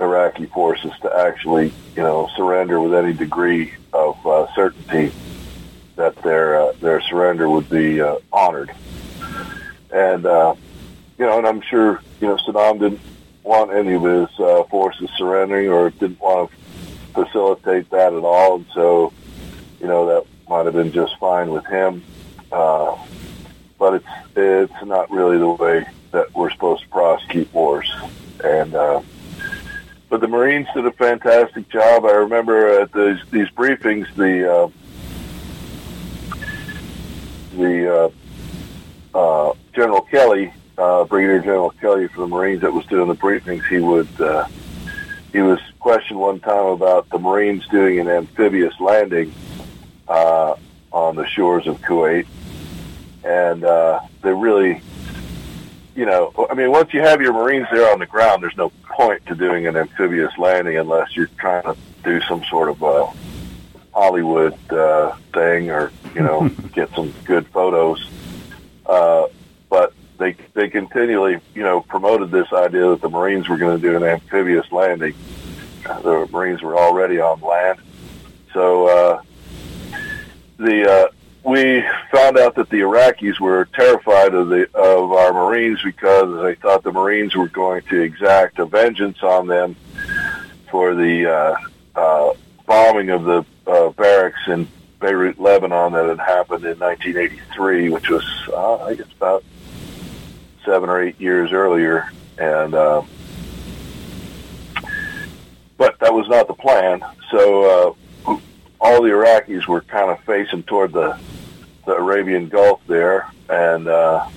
Iraqi 0.00 0.46
forces 0.46 0.92
to 1.02 1.12
actually, 1.18 1.72
you 1.96 2.02
know, 2.02 2.28
surrender 2.36 2.80
with 2.80 2.94
any 2.94 3.12
degree 3.12 3.72
of 3.92 4.24
uh, 4.26 4.46
certainty 4.54 5.12
that 5.96 6.16
their 6.22 6.60
uh, 6.60 6.72
their 6.80 7.00
surrender 7.02 7.48
would 7.48 7.68
be 7.68 8.00
uh, 8.00 8.16
honored. 8.32 8.70
And 9.92 10.24
uh, 10.26 10.54
you 11.18 11.26
know, 11.26 11.38
and 11.38 11.46
I'm 11.46 11.60
sure 11.60 12.00
you 12.20 12.28
know 12.28 12.36
Saddam 12.36 12.78
didn't 12.80 13.00
want 13.42 13.72
any 13.72 13.94
of 13.94 14.02
his 14.02 14.28
forces 14.70 15.08
surrendering 15.16 15.68
or 15.68 15.90
didn't 15.90 16.20
want 16.20 16.50
to 16.50 16.56
facilitate 17.24 17.90
that 17.90 18.12
at 18.12 18.24
all, 18.24 18.56
and 18.56 18.66
so 18.74 19.12
you 19.80 19.86
know 19.86 20.06
that 20.06 20.26
might 20.48 20.66
have 20.66 20.74
been 20.74 20.92
just 20.92 21.18
fine 21.18 21.50
with 21.50 21.66
him. 21.66 22.02
Uh, 22.50 22.96
but 23.78 23.94
it's 23.94 24.06
it's 24.36 24.84
not 24.84 25.10
really 25.10 25.38
the 25.38 25.48
way 25.48 25.86
that 26.12 26.34
we're 26.34 26.50
supposed 26.50 26.82
to 26.82 26.88
prosecute 26.88 27.52
wars, 27.52 27.90
and. 28.42 28.74
Uh, 28.74 29.02
but 30.08 30.20
the 30.20 30.28
Marines 30.28 30.68
did 30.72 30.86
a 30.86 30.92
fantastic 30.92 31.68
job. 31.68 32.04
I 32.04 32.12
remember 32.12 32.80
at 32.80 32.92
these, 32.92 33.18
these 33.32 33.48
briefings, 33.48 34.06
the 34.14 34.50
uh, 34.50 34.70
the 37.56 38.12
uh, 39.14 39.48
uh, 39.50 39.54
General 39.74 40.02
Kelly, 40.02 40.52
uh, 40.78 41.04
Brigadier 41.04 41.40
General 41.40 41.70
Kelly 41.70 42.06
from 42.08 42.22
the 42.30 42.36
Marines 42.36 42.60
that 42.60 42.72
was 42.72 42.86
doing 42.86 43.08
the 43.08 43.16
briefings, 43.16 43.66
he 43.66 43.78
would 43.78 44.20
uh, 44.20 44.46
he 45.32 45.40
was 45.40 45.58
questioned 45.80 46.20
one 46.20 46.38
time 46.40 46.66
about 46.66 47.08
the 47.08 47.18
Marines 47.18 47.66
doing 47.68 47.98
an 47.98 48.08
amphibious 48.08 48.78
landing 48.78 49.32
uh, 50.08 50.54
on 50.92 51.16
the 51.16 51.26
shores 51.26 51.66
of 51.66 51.80
Kuwait, 51.80 52.26
and 53.24 53.64
uh, 53.64 54.00
they 54.22 54.32
really, 54.32 54.80
you 55.94 56.06
know, 56.06 56.32
I 56.50 56.54
mean, 56.54 56.70
once 56.70 56.94
you 56.94 57.00
have 57.00 57.20
your 57.20 57.32
Marines 57.32 57.66
there 57.70 57.92
on 57.92 57.98
the 57.98 58.06
ground, 58.06 58.42
there's 58.42 58.56
no 58.56 58.70
point 58.84 59.26
to 59.26 59.34
doing 59.34 59.66
an 59.66 59.76
amphibious 59.76 60.32
landing 60.38 60.78
unless 60.78 61.14
you're 61.14 61.30
trying 61.38 61.62
to 61.64 61.76
do 62.02 62.20
some 62.22 62.44
sort 62.44 62.70
of 62.70 62.82
uh, 62.82 63.06
Hollywood 63.92 64.56
uh, 64.70 65.16
thing 65.32 65.70
or 65.70 65.90
you 66.14 66.22
know 66.22 66.48
get 66.72 66.94
some 66.94 67.12
good 67.24 67.46
photos. 67.48 68.08
Uh, 68.84 69.26
but 69.68 69.92
they 70.18 70.36
they 70.54 70.68
continually 70.68 71.40
you 71.54 71.62
know 71.62 71.80
promoted 71.80 72.30
this 72.30 72.52
idea 72.52 72.88
that 72.90 73.00
the 73.00 73.08
Marines 73.08 73.48
were 73.48 73.56
going 73.56 73.80
to 73.80 73.82
do 73.82 73.96
an 73.96 74.04
amphibious 74.04 74.70
landing. 74.70 75.14
The 75.82 76.28
Marines 76.30 76.62
were 76.62 76.76
already 76.76 77.20
on 77.20 77.40
land, 77.40 77.78
so 78.52 78.88
uh, 78.88 79.22
the 80.58 80.90
uh, 80.90 81.08
we 81.44 81.84
found 82.10 82.36
out 82.38 82.56
that 82.56 82.68
the 82.70 82.80
Iraqis 82.80 83.38
were 83.38 83.66
terrified 83.66 84.34
of 84.34 84.48
the 84.48 84.68
of 84.74 85.12
our 85.12 85.32
Marines 85.32 85.80
because 85.82 86.42
they 86.42 86.54
thought 86.56 86.82
the 86.82 86.92
Marines 86.92 87.36
were 87.36 87.48
going 87.48 87.82
to 87.82 88.00
exact 88.00 88.58
a 88.58 88.66
vengeance 88.66 89.22
on 89.22 89.46
them 89.46 89.76
for 90.70 90.94
the 90.94 91.30
uh, 91.30 91.56
uh, 91.94 92.34
bombing 92.66 93.10
of 93.10 93.24
the 93.24 93.44
uh, 93.66 93.90
barracks 93.90 94.40
in 94.48 94.66
Beirut, 94.98 95.38
Lebanon, 95.38 95.92
that 95.92 96.06
had 96.06 96.18
happened 96.18 96.64
in 96.64 96.78
1983, 96.78 97.90
which 97.90 98.08
was 98.08 98.24
uh, 98.48 98.82
I 98.84 98.94
guess 98.94 99.06
about 99.16 99.44
seven 100.64 100.88
or 100.88 101.00
eight 101.00 101.20
years 101.20 101.52
earlier, 101.52 102.10
and 102.38 102.74
uh, 102.74 103.02
but 105.76 105.98
that 106.00 106.12
was 106.12 106.28
not 106.28 106.48
the 106.48 106.54
plan. 106.54 107.04
So 107.30 107.96
uh, 108.26 108.38
all 108.80 109.02
the 109.02 109.10
Iraqis 109.10 109.66
were 109.66 109.80
kind 109.82 110.10
of 110.10 110.20
facing 110.20 110.62
toward 110.62 110.92
the 110.92 111.18
the 111.86 111.92
Arabian 111.92 112.48
Gulf 112.48 112.80
there, 112.88 113.30
and 113.48 113.86
uh, 113.86 114.28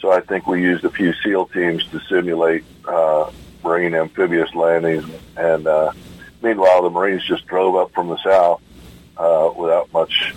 so 0.00 0.10
I 0.10 0.20
think 0.20 0.46
we 0.46 0.62
used 0.62 0.84
a 0.84 0.90
few 0.90 1.12
SEAL 1.22 1.46
teams 1.46 1.84
to 1.88 2.00
simulate 2.00 2.64
uh, 2.86 3.30
Marine 3.62 3.94
amphibious 3.94 4.54
landings. 4.54 5.04
And 5.36 5.66
uh, 5.66 5.92
meanwhile, 6.42 6.82
the 6.82 6.90
Marines 6.90 7.24
just 7.24 7.46
drove 7.46 7.76
up 7.76 7.92
from 7.92 8.08
the 8.08 8.16
south 8.18 8.62
uh, 9.16 9.52
without 9.56 9.92
much 9.92 10.34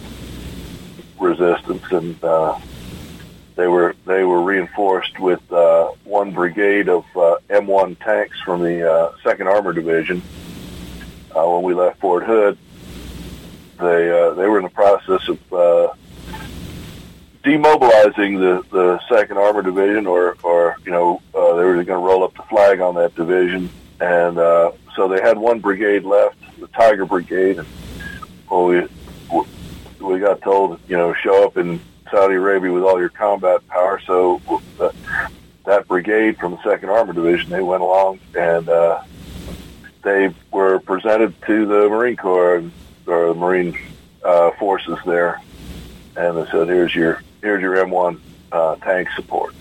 resistance, 1.19 1.83
and 1.91 2.21
uh, 2.23 2.59
they 3.55 3.67
were 3.67 3.95
they 4.05 4.23
were 4.23 4.41
reinforced 4.41 5.19
with 5.19 5.51
uh, 5.51 5.91
one 6.03 6.31
brigade 6.31 6.89
of 6.89 7.05
uh, 7.15 7.37
M1 7.49 7.99
tanks 7.99 8.39
from 8.41 8.61
the 8.61 8.91
uh, 8.91 9.13
Second 9.23 9.47
Armor 9.47 9.73
Division. 9.73 10.21
Uh, 11.35 11.47
when 11.49 11.63
we 11.63 11.73
left 11.73 11.99
Fort 11.99 12.23
Hood, 12.23 12.57
they 13.81 14.09
uh, 14.09 14.33
they 14.33 14.47
were 14.47 14.57
in 14.57 14.63
the 14.63 14.69
process 14.69 15.27
of 15.27 15.53
uh, 15.53 15.93
demobilizing 17.43 18.39
the 18.39 18.63
the 18.71 18.99
Second 19.09 19.37
Armor 19.37 19.61
Division, 19.61 20.07
or 20.07 20.37
or 20.43 20.77
you 20.85 20.91
know 20.91 21.21
uh, 21.33 21.55
they 21.55 21.63
were 21.63 21.73
going 21.73 21.87
to 21.87 21.95
roll 21.97 22.23
up 22.23 22.35
the 22.35 22.43
flag 22.43 22.79
on 22.79 22.95
that 22.95 23.15
division, 23.15 23.69
and 23.99 24.37
uh, 24.37 24.71
so 24.95 25.07
they 25.07 25.21
had 25.21 25.37
one 25.37 25.59
brigade 25.59 26.03
left, 26.03 26.37
the 26.59 26.67
Tiger 26.67 27.05
Brigade. 27.05 27.59
And, 27.59 27.67
well, 28.49 28.65
we 28.67 28.87
we 29.99 30.19
got 30.19 30.41
told 30.41 30.79
you 30.87 30.97
know 30.97 31.13
show 31.13 31.45
up 31.45 31.57
in 31.57 31.81
Saudi 32.09 32.35
Arabia 32.35 32.71
with 32.71 32.83
all 32.83 32.99
your 32.99 33.09
combat 33.09 33.65
power. 33.67 33.99
So 34.05 34.41
uh, 34.79 34.91
that 35.65 35.87
brigade 35.87 36.37
from 36.37 36.51
the 36.51 36.63
Second 36.63 36.89
Armor 36.89 37.13
Division 37.13 37.49
they 37.49 37.61
went 37.61 37.81
along 37.81 38.19
and 38.37 38.67
uh, 38.67 39.01
they 40.03 40.33
were 40.51 40.79
presented 40.79 41.33
to 41.45 41.65
the 41.65 41.87
Marine 41.89 42.15
Corps 42.15 42.63
or 43.11 43.27
the 43.27 43.39
Marine 43.39 43.77
uh, 44.23 44.51
forces 44.51 44.97
there, 45.05 45.41
and 46.15 46.37
they 46.37 46.45
said, 46.51 46.67
"Here's 46.67 46.95
your 46.95 47.21
here's 47.41 47.61
your 47.61 47.75
M1 47.75 48.19
uh, 48.51 48.75
tank 48.77 49.09
support. 49.15 49.53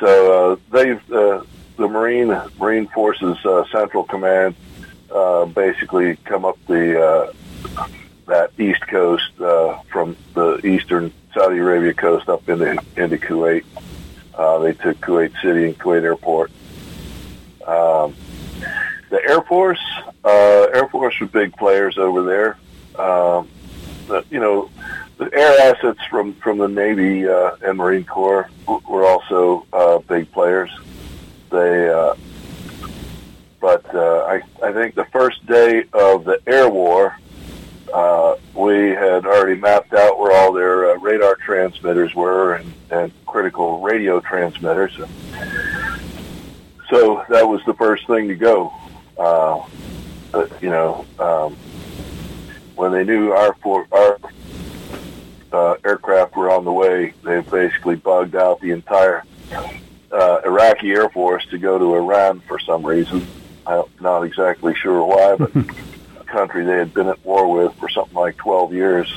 So 0.00 0.52
uh, 0.52 0.56
they've 0.70 1.12
uh, 1.12 1.44
the 1.76 1.88
Marine 1.88 2.36
Marine 2.58 2.86
Forces 2.88 3.36
uh, 3.44 3.64
Central 3.70 4.04
Command 4.04 4.54
uh, 5.12 5.46
basically 5.46 6.16
come 6.24 6.44
up 6.44 6.58
the 6.66 7.32
that 8.26 8.50
east 8.58 8.86
coast 8.86 9.32
from 9.36 10.16
the 10.34 10.60
eastern 10.66 11.12
Saudi 11.32 11.58
Arabia 11.58 11.94
coast 11.94 12.28
up 12.28 12.48
into 12.48 12.70
into 12.96 13.16
Kuwait. 13.16 13.64
They 14.62 14.72
took 14.74 15.00
Kuwait 15.00 15.40
City 15.42 15.66
and 15.66 15.78
Kuwait 15.78 16.02
Airport. 16.02 16.50
Um, 17.66 18.14
the 19.10 19.20
Air 19.26 19.42
Force, 19.42 19.80
uh, 20.28 20.68
Air 20.74 20.88
Force 20.88 21.18
were 21.20 21.26
big 21.26 21.56
players 21.56 21.96
over 21.96 22.22
there. 22.22 22.58
Um, 23.02 23.48
you 24.30 24.40
know, 24.40 24.70
the 25.16 25.32
air 25.34 25.72
assets 25.72 26.00
from 26.10 26.34
from 26.34 26.58
the 26.58 26.68
Navy 26.68 27.26
uh, 27.26 27.56
and 27.62 27.78
Marine 27.78 28.04
Corps 28.04 28.48
were 28.66 29.06
also 29.06 29.66
uh, 29.72 29.98
big 29.98 30.30
players. 30.32 30.70
They, 31.50 31.88
uh, 31.88 32.14
but 33.60 33.94
uh, 33.94 34.24
I 34.24 34.42
I 34.62 34.72
think 34.72 34.94
the 34.94 35.06
first 35.06 35.44
day 35.46 35.84
of 35.92 36.24
the 36.24 36.40
air 36.46 36.68
war, 36.68 37.16
uh, 37.92 38.36
we 38.54 38.90
had 38.90 39.24
already 39.24 39.58
mapped 39.60 39.94
out 39.94 40.18
where 40.18 40.32
all 40.32 40.52
their 40.52 40.90
uh, 40.90 40.98
radar 40.98 41.36
transmitters 41.36 42.14
were 42.14 42.54
and, 42.54 42.72
and 42.90 43.12
critical 43.26 43.80
radio 43.80 44.20
transmitters. 44.20 44.94
So 46.90 47.24
that 47.28 47.46
was 47.46 47.62
the 47.66 47.74
first 47.74 48.06
thing 48.06 48.28
to 48.28 48.34
go. 48.34 48.72
Uh, 49.18 49.62
but, 50.32 50.62
you 50.62 50.70
know, 50.70 51.04
um, 51.18 51.56
when 52.76 52.92
they 52.92 53.04
knew 53.04 53.32
our 53.32 53.54
for, 53.54 53.86
our 53.90 54.18
uh, 55.52 55.76
aircraft 55.84 56.36
were 56.36 56.50
on 56.50 56.64
the 56.64 56.72
way, 56.72 57.12
they 57.24 57.40
basically 57.40 57.96
bugged 57.96 58.36
out 58.36 58.60
the 58.60 58.70
entire 58.70 59.24
uh, 60.12 60.40
Iraqi 60.44 60.90
Air 60.92 61.08
Force 61.08 61.44
to 61.46 61.58
go 61.58 61.78
to 61.78 61.94
Iran 61.94 62.40
for 62.40 62.58
some 62.58 62.84
reason. 62.84 63.26
I'm 63.66 63.84
not 64.00 64.22
exactly 64.22 64.74
sure 64.74 65.04
why, 65.04 65.36
but 65.36 65.54
a 66.20 66.24
country 66.24 66.64
they 66.64 66.76
had 66.76 66.94
been 66.94 67.08
at 67.08 67.24
war 67.24 67.52
with 67.52 67.74
for 67.74 67.88
something 67.88 68.14
like 68.14 68.36
12 68.36 68.72
years, 68.72 69.12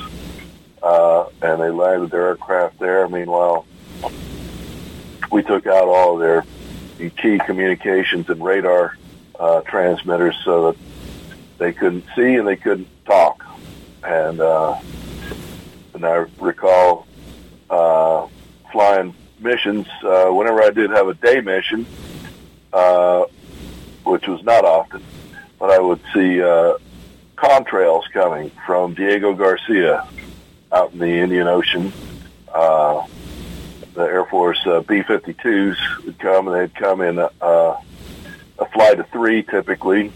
uh, 0.82 1.26
and 1.40 1.60
they 1.60 1.70
landed 1.70 2.10
their 2.10 2.28
aircraft 2.28 2.78
there. 2.78 3.08
Meanwhile, 3.08 3.66
we 5.30 5.42
took 5.42 5.66
out 5.66 5.88
all 5.88 6.14
of 6.14 6.20
their 6.20 6.44
key 7.10 7.38
communications 7.38 8.28
and 8.28 8.44
radar 8.44 8.96
uh, 9.38 9.62
transmitters 9.62 10.36
so 10.44 10.70
that 10.70 10.78
they 11.62 11.72
couldn't 11.72 12.04
see 12.16 12.34
and 12.34 12.46
they 12.46 12.56
couldn't 12.56 12.88
talk. 13.06 13.44
And 14.02 14.40
uh, 14.40 14.80
and 15.94 16.04
I 16.04 16.26
recall 16.40 17.06
uh, 17.70 18.26
flying 18.72 19.14
missions. 19.38 19.86
Uh, 20.02 20.26
whenever 20.30 20.62
I 20.62 20.70
did 20.70 20.90
have 20.90 21.06
a 21.06 21.14
day 21.14 21.40
mission, 21.40 21.86
uh, 22.72 23.24
which 24.04 24.26
was 24.26 24.42
not 24.42 24.64
often, 24.64 25.02
but 25.58 25.70
I 25.70 25.78
would 25.78 26.00
see 26.12 26.42
uh, 26.42 26.74
contrails 27.36 28.10
coming 28.12 28.50
from 28.66 28.94
Diego 28.94 29.34
Garcia 29.34 30.06
out 30.72 30.92
in 30.92 30.98
the 30.98 31.06
Indian 31.06 31.46
Ocean. 31.46 31.92
Uh, 32.52 33.06
the 33.94 34.02
Air 34.02 34.24
Force 34.24 34.60
uh, 34.66 34.80
B-52s 34.80 36.04
would 36.04 36.18
come, 36.18 36.48
and 36.48 36.56
they'd 36.56 36.74
come 36.74 37.02
in 37.02 37.18
uh, 37.18 37.28
a 37.40 38.66
flight 38.72 38.98
of 38.98 39.08
three 39.10 39.42
typically. 39.42 40.10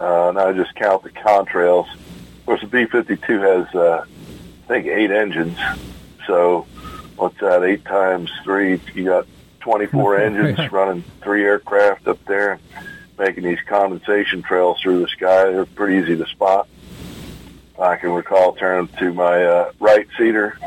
Uh, 0.00 0.30
and 0.30 0.38
I 0.38 0.52
just 0.52 0.74
count 0.74 1.02
the 1.02 1.10
contrails. 1.10 1.92
Of 1.92 2.46
course, 2.46 2.60
the 2.62 2.66
B-52 2.66 3.66
has, 3.66 3.74
uh, 3.74 4.04
I 4.06 4.66
think, 4.66 4.86
eight 4.86 5.10
engines. 5.10 5.58
So 6.26 6.66
what's 7.16 7.38
that? 7.40 7.62
Eight 7.62 7.84
times 7.84 8.30
three, 8.42 8.80
you 8.94 9.04
got 9.04 9.26
24 9.60 10.16
engines 10.20 10.72
running 10.72 11.04
three 11.22 11.44
aircraft 11.44 12.08
up 12.08 12.24
there. 12.24 12.58
making 13.18 13.44
these 13.44 13.60
condensation 13.66 14.42
trails 14.42 14.80
through 14.80 15.00
the 15.00 15.08
sky. 15.08 15.50
They're 15.50 15.66
pretty 15.66 16.02
easy 16.02 16.16
to 16.16 16.26
spot. 16.30 16.66
I 17.78 17.96
can 17.96 18.10
recall 18.10 18.52
turning 18.52 18.88
to 18.98 19.12
my 19.12 19.44
uh, 19.44 19.72
right 19.78 20.06
seater 20.18 20.58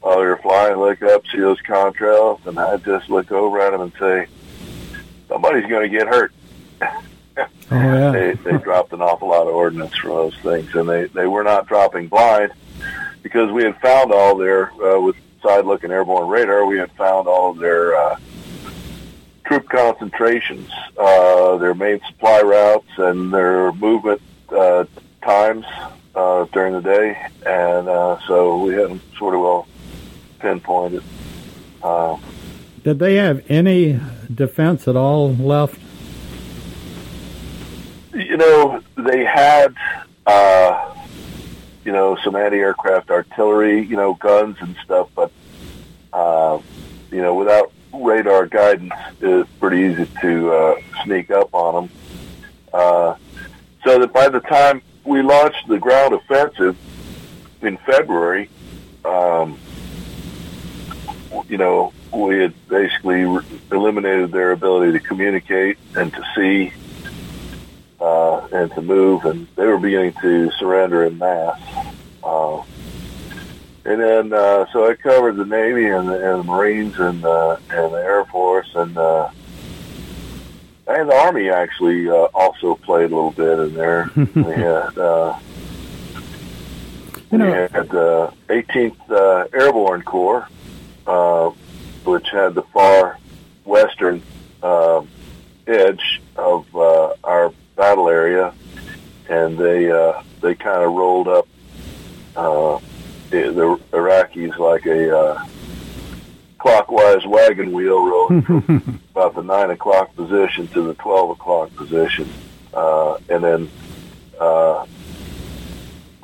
while 0.00 0.18
we 0.18 0.26
were 0.26 0.38
flying, 0.38 0.76
look 0.76 1.02
up, 1.02 1.26
see 1.28 1.38
those 1.38 1.60
contrails, 1.62 2.44
and 2.46 2.58
I'd 2.58 2.84
just 2.84 3.08
look 3.08 3.30
over 3.30 3.60
at 3.60 3.70
them 3.70 3.82
and 3.82 3.92
say, 3.98 4.26
somebody's 5.28 5.66
going 5.66 5.90
to 5.90 5.96
get 5.96 6.08
hurt. 6.08 6.32
Oh, 7.36 7.46
yeah. 7.70 8.10
they, 8.10 8.32
they 8.34 8.58
dropped 8.58 8.92
an 8.92 9.00
awful 9.00 9.28
lot 9.28 9.46
of 9.46 9.54
ordnance 9.54 9.96
from 9.96 10.10
those 10.10 10.36
things, 10.36 10.74
and 10.74 10.88
they, 10.88 11.06
they 11.06 11.26
were 11.26 11.44
not 11.44 11.66
dropping 11.66 12.08
blind 12.08 12.52
because 13.22 13.50
we 13.50 13.62
had 13.64 13.80
found 13.80 14.12
all 14.12 14.36
their, 14.36 14.70
uh, 14.82 15.00
with 15.00 15.16
side-looking 15.42 15.90
airborne 15.90 16.28
radar, 16.28 16.66
we 16.66 16.78
had 16.78 16.90
found 16.92 17.26
all 17.28 17.50
of 17.50 17.58
their 17.58 17.96
uh, 17.96 18.18
troop 19.46 19.68
concentrations, 19.68 20.70
uh, 20.98 21.56
their 21.58 21.74
main 21.74 22.00
supply 22.08 22.40
routes, 22.40 22.88
and 22.98 23.32
their 23.32 23.72
movement 23.72 24.20
uh, 24.50 24.84
times 25.22 25.64
uh, 26.14 26.44
during 26.52 26.74
the 26.74 26.80
day, 26.80 27.26
and 27.46 27.88
uh, 27.88 28.18
so 28.26 28.58
we 28.64 28.74
had 28.74 28.90
them 28.90 29.00
sort 29.18 29.34
of 29.34 29.40
well 29.40 29.66
pinpointed. 30.38 31.02
Uh, 31.82 32.16
Did 32.84 32.98
they 32.98 33.16
have 33.16 33.44
any 33.48 33.98
defense 34.32 34.86
at 34.86 34.96
all 34.96 35.34
left? 35.34 35.80
You 38.12 38.36
know, 38.36 38.80
they 38.96 39.24
had, 39.24 39.74
uh, 40.26 40.94
you 41.84 41.92
know, 41.92 42.16
some 42.22 42.36
anti-aircraft 42.36 43.10
artillery, 43.10 43.82
you 43.82 43.96
know, 43.96 44.14
guns 44.14 44.56
and 44.60 44.76
stuff, 44.84 45.08
but, 45.14 45.30
uh, 46.12 46.58
you 47.10 47.20
know, 47.20 47.34
without 47.34 47.72
radar 47.92 48.46
guidance, 48.46 48.92
it's 49.20 49.50
pretty 49.58 49.92
easy 49.92 50.10
to 50.20 50.52
uh, 50.52 50.74
sneak 51.04 51.30
up 51.30 51.54
on 51.54 51.74
them. 51.74 51.96
Uh, 52.72 53.14
so 53.84 53.98
that 53.98 54.12
by 54.12 54.28
the 54.28 54.40
time 54.40 54.82
we 55.04 55.22
launched 55.22 55.66
the 55.68 55.78
ground 55.78 56.14
offensive 56.14 56.76
in 57.60 57.76
February, 57.78 58.48
um, 59.04 59.58
you 61.48 61.58
know, 61.58 61.92
we 62.12 62.38
had 62.38 62.68
basically 62.68 63.22
eliminated 63.70 64.30
their 64.32 64.52
ability 64.52 64.92
to 64.92 65.00
communicate 65.00 65.78
and 65.96 66.12
to 66.12 66.22
see 66.36 66.72
uh, 68.02 68.46
and 68.52 68.70
to 68.72 68.82
move, 68.82 69.24
and 69.24 69.46
they 69.56 69.64
were 69.66 69.78
beginning 69.78 70.12
to 70.20 70.50
surrender 70.58 71.04
in 71.04 71.18
mass. 71.18 71.60
Uh, 72.22 72.62
and 73.84 74.00
then, 74.00 74.32
uh, 74.32 74.66
so 74.72 74.88
I 74.90 74.94
covered 74.94 75.36
the 75.36 75.44
Navy 75.44 75.86
and 75.88 76.08
the, 76.08 76.14
and 76.32 76.40
the 76.40 76.44
Marines 76.44 76.98
and 76.98 77.24
uh, 77.24 77.56
and 77.70 77.92
the 77.94 77.98
Air 77.98 78.24
Force 78.26 78.70
and 78.74 78.96
uh, 78.96 79.28
and 80.86 81.08
the 81.08 81.14
Army 81.14 81.48
actually 81.50 82.08
uh, 82.08 82.12
also 82.34 82.74
played 82.76 83.10
a 83.12 83.14
little 83.14 83.30
bit 83.30 83.58
in 83.58 83.74
there. 83.74 84.10
we 84.16 84.42
had 84.52 84.98
uh, 84.98 85.38
You 87.30 87.38
know- 87.38 87.46
we 87.46 87.52
had 87.52 87.94
uh, 87.94 88.30
18th 88.48 89.10
uh, 89.10 89.46
Airborne 89.52 90.02
Corps, 90.02 90.46
uh, 91.06 91.50
which 92.04 92.28
had 92.30 92.54
the 92.54 92.62
far 92.62 93.18
western 93.64 94.22
uh, 94.62 95.02
edge 95.66 96.20
of 96.36 96.66
uh, 96.76 97.14
our 97.24 97.52
battle 97.76 98.08
area, 98.08 98.52
and 99.28 99.56
they 99.58 99.90
uh, 99.90 100.22
they 100.40 100.54
kind 100.54 100.82
of 100.82 100.92
rolled 100.92 101.28
up 101.28 101.48
uh, 102.36 102.78
the, 103.30 103.50
the 103.52 103.80
Iraqis 103.96 104.58
like 104.58 104.86
a 104.86 105.16
uh, 105.16 105.46
clockwise 106.58 107.26
wagon 107.26 107.72
wheel 107.72 108.04
rolling 108.06 108.42
from 108.42 109.00
about 109.10 109.34
the 109.34 109.42
nine 109.42 109.70
o'clock 109.70 110.14
position 110.14 110.68
to 110.68 110.82
the 110.82 110.94
twelve 110.94 111.30
o'clock 111.30 111.74
position, 111.74 112.28
uh, 112.74 113.16
and 113.28 113.42
then. 113.44 113.70
Uh, 114.38 114.86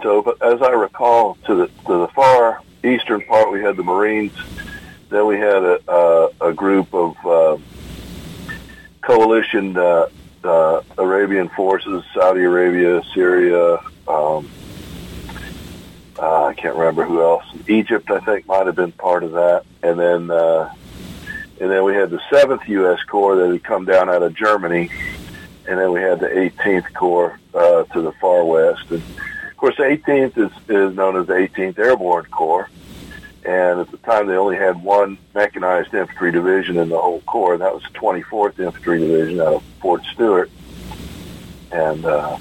so, 0.03 0.23
but 0.23 0.41
as 0.43 0.63
I 0.63 0.71
recall, 0.71 1.37
to 1.47 1.55
the 1.55 1.67
to 1.87 1.99
the 2.01 2.09
far 2.09 2.63
eastern 2.85 3.21
part, 3.23 3.51
we 3.53 3.61
had 3.61 3.77
the 3.77 3.83
Marines. 3.83 4.33
Then 5.09 5.27
we 5.27 5.39
had 5.39 5.63
a 5.63 5.81
a, 5.89 6.49
a 6.49 6.53
group 6.53 6.95
of 6.95 7.17
uh, 7.27 7.59
coalition 9.03 9.77
uh, 9.77 10.07
uh, 10.45 10.83
Arabian 10.97 11.49
forces, 11.49 12.05
Saudi 12.15 12.43
Arabia, 12.43 13.03
Syria. 13.15 13.79
Um, 14.07 14.49
uh, 16.19 16.47
I 16.47 16.55
can't 16.55 16.77
remember 16.77 17.05
who 17.05 17.23
else. 17.23 17.45
Egypt, 17.69 18.11
I 18.11 18.19
think, 18.21 18.47
might 18.47 18.67
have 18.67 18.75
been 18.75 18.93
part 18.93 19.23
of 19.23 19.33
that. 19.33 19.65
And 19.83 19.99
then, 19.99 20.31
uh, 20.31 20.73
and 21.61 21.71
then 21.71 21.85
we 21.85 21.95
had 21.95 22.11
the 22.11 22.21
Seventh 22.31 22.69
U.S. 22.69 23.03
Corps 23.05 23.37
that 23.37 23.51
had 23.51 23.63
come 23.63 23.85
down 23.85 24.09
out 24.09 24.23
of 24.23 24.35
Germany, 24.35 24.91
and 25.69 25.79
then 25.79 25.93
we 25.93 26.01
had 26.01 26.21
the 26.21 26.29
18th 26.29 26.93
Corps 26.95 27.39
uh, 27.55 27.85
to 27.85 28.03
the 28.03 28.13
far 28.13 28.45
west. 28.45 28.91
And 28.91 29.03
of 29.03 29.57
course, 29.57 29.77
the 29.77 29.85
18th 29.85 30.39
is, 30.39 30.53
is 30.69 30.97
known 30.97 31.17
as 31.17 31.27
the 31.27 31.35
18th 31.35 31.79
Airborne 31.79 32.27
Corps. 32.27 32.69
And 33.49 33.81
at 33.81 33.91
the 33.91 33.97
time, 33.97 34.27
they 34.27 34.37
only 34.37 34.59
had 34.59 34.83
one 34.83 35.17
mechanized 35.35 35.95
infantry 35.95 36.31
division 36.31 36.77
in 36.77 36.91
the 36.91 36.99
whole 36.99 37.23
corps, 37.23 37.55
and 37.55 37.63
that 37.63 37.73
was 37.73 37.83
the 37.83 37.99
24th 37.99 38.59
Infantry 38.59 38.99
Division 38.99 39.41
out 39.41 39.55
of 39.55 39.63
Fort 39.81 40.05
Stewart. 40.13 40.51
And 41.73 42.05
uh, 42.05 42.37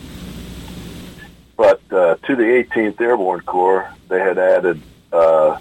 but 1.55 1.81
uh, 1.93 2.15
to 2.15 2.35
the 2.35 2.43
18th 2.43 2.99
Airborne 2.99 3.39
Corps, 3.39 3.89
they 4.09 4.19
had 4.19 4.37
added 4.37 4.81
uh, 5.13 5.57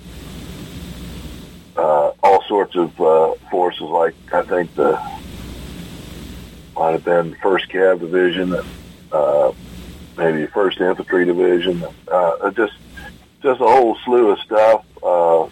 uh, 1.77 2.11
all 2.25 2.43
sorts 2.49 2.75
of 2.75 3.01
uh, 3.01 3.35
forces, 3.49 3.83
like 3.83 4.17
I 4.33 4.43
think 4.43 4.75
the 4.75 5.01
might 6.75 6.91
have 6.91 7.05
been 7.05 7.37
First 7.37 7.69
Cav 7.69 8.01
Division, 8.01 8.53
uh, 9.13 9.53
maybe 10.19 10.47
First 10.47 10.81
Infantry 10.81 11.25
Division, 11.25 11.85
just 12.53 12.75
just 13.43 13.61
a 13.61 13.65
whole 13.65 13.97
slew 14.05 14.31
of 14.31 14.39
stuff 14.41 14.85
uh, 15.03 15.49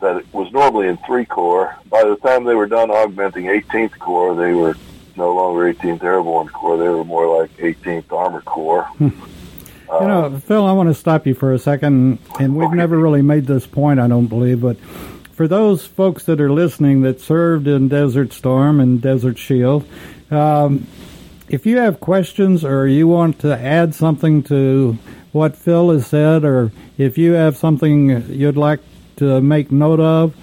that 0.00 0.24
was 0.32 0.52
normally 0.52 0.88
in 0.88 0.96
three 0.98 1.24
corps. 1.24 1.76
By 1.88 2.04
the 2.04 2.16
time 2.16 2.44
they 2.44 2.54
were 2.54 2.66
done 2.66 2.90
augmenting 2.90 3.44
18th 3.44 3.98
Corps, 3.98 4.34
they 4.34 4.52
were 4.52 4.76
no 5.16 5.34
longer 5.34 5.72
18th 5.72 6.02
Airborne 6.02 6.48
Corps. 6.48 6.78
They 6.78 6.88
were 6.88 7.04
more 7.04 7.40
like 7.40 7.56
18th 7.56 8.12
Armored 8.12 8.44
Corps. 8.44 8.88
You 10.00 10.08
know, 10.08 10.40
Phil, 10.40 10.64
I 10.64 10.72
want 10.72 10.88
to 10.88 10.94
stop 10.94 11.26
you 11.26 11.34
for 11.34 11.52
a 11.52 11.58
second, 11.58 12.18
and 12.40 12.56
we've 12.56 12.72
never 12.72 12.98
really 12.98 13.20
made 13.20 13.46
this 13.46 13.66
point, 13.66 14.00
I 14.00 14.08
don't 14.08 14.26
believe, 14.26 14.62
but 14.62 14.78
for 15.32 15.46
those 15.46 15.86
folks 15.86 16.24
that 16.24 16.40
are 16.40 16.50
listening 16.50 17.02
that 17.02 17.20
served 17.20 17.66
in 17.66 17.88
Desert 17.88 18.32
Storm 18.32 18.80
and 18.80 19.02
Desert 19.02 19.36
Shield, 19.36 19.86
um, 20.30 20.86
if 21.48 21.66
you 21.66 21.76
have 21.76 22.00
questions 22.00 22.64
or 22.64 22.86
you 22.86 23.06
want 23.06 23.40
to 23.40 23.54
add 23.54 23.94
something 23.94 24.42
to 24.44 24.96
what 25.32 25.56
Phil 25.56 25.90
has 25.90 26.06
said, 26.06 26.44
or 26.44 26.70
if 26.96 27.18
you 27.18 27.32
have 27.32 27.56
something 27.56 28.30
you'd 28.30 28.56
like 28.56 28.78
to 29.16 29.40
make 29.40 29.72
note 29.72 30.00
of, 30.00 30.34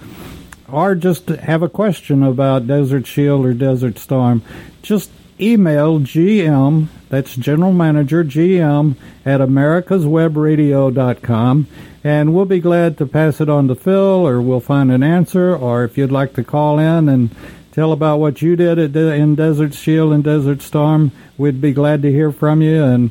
or 0.70 0.94
just 0.94 1.28
have 1.28 1.62
a 1.62 1.68
question 1.68 2.22
about 2.22 2.66
Desert 2.66 3.06
Shield 3.06 3.46
or 3.46 3.54
Desert 3.54 3.98
Storm, 3.98 4.42
just 4.82 5.10
email 5.40 6.00
GM, 6.00 6.88
that's 7.08 7.34
General 7.34 7.72
Manager 7.72 8.22
GM, 8.24 8.96
at 9.24 9.40
americaswebradio.com, 9.40 11.66
and 12.02 12.34
we'll 12.34 12.44
be 12.44 12.60
glad 12.60 12.98
to 12.98 13.06
pass 13.06 13.40
it 13.40 13.48
on 13.48 13.68
to 13.68 13.74
Phil, 13.74 14.26
or 14.26 14.38
we'll 14.40 14.60
find 14.60 14.92
an 14.92 15.02
answer, 15.02 15.56
or 15.56 15.84
if 15.84 15.98
you'd 15.98 16.12
like 16.12 16.34
to 16.34 16.44
call 16.44 16.78
in 16.78 17.08
and 17.08 17.30
tell 17.72 17.92
about 17.92 18.18
what 18.18 18.42
you 18.42 18.56
did 18.56 18.96
in 18.96 19.34
Desert 19.34 19.74
Shield 19.74 20.12
and 20.12 20.24
Desert 20.24 20.62
Storm, 20.62 21.12
we'd 21.38 21.60
be 21.60 21.72
glad 21.72 22.02
to 22.02 22.10
hear 22.10 22.32
from 22.32 22.62
you. 22.62 22.82
And 22.82 23.10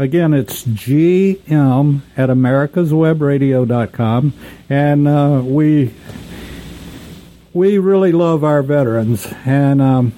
again, 0.00 0.32
it's 0.32 0.64
GM 0.64 2.00
at 2.16 2.30
americaswebradio.com, 2.30 4.32
and 4.68 5.06
uh, 5.06 5.42
we 5.44 5.94
we 7.52 7.78
really 7.78 8.12
love 8.12 8.42
our 8.42 8.62
veterans, 8.62 9.30
and 9.44 9.82
um, 9.82 10.14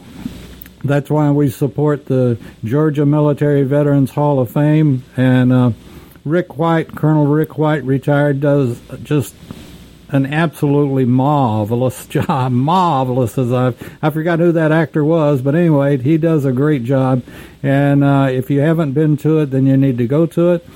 that's 0.85 1.11
why 1.11 1.33
we 1.33 1.51
support 1.51 2.07
the 2.07 2.39
Georgia 2.65 3.05
Military 3.05 3.65
Veterans 3.65 4.13
Hall 4.13 4.39
of 4.39 4.53
Fame. 4.53 5.03
And 5.17 5.53
uh, 5.53 5.73
Rick 6.25 6.59
White, 6.59 6.95
Colonel 6.95 7.27
Rick 7.27 7.59
White, 7.59 7.83
retired, 7.85 8.41
does 8.41 8.81
just 9.03 9.35
an 10.13 10.27
absolutely 10.27 11.05
marvelous 11.05 12.07
job. 12.09 12.53
Marvelous 12.53 13.37
as 13.39 13.53
I 13.53 13.75
I 14.01 14.11
forgot 14.11 14.39
who 14.39 14.53
that 14.53 14.71
actor 14.71 15.05
was, 15.05 15.43
but 15.43 15.55
anyway, 15.55 15.97
he 15.99 16.19
does 16.19 16.45
a 16.45 16.53
great 16.53 16.85
job. 16.85 17.23
And 17.63 18.05
uh, 18.05 18.29
if 18.31 18.51
you 18.51 18.61
haven't 18.61 18.93
been 18.93 19.17
to 19.19 19.39
it, 19.41 19.47
then 19.47 19.67
you 19.67 19.77
need 19.77 19.99
to 19.99 20.07
go 20.07 20.27
to 20.27 20.53
it. 20.53 20.67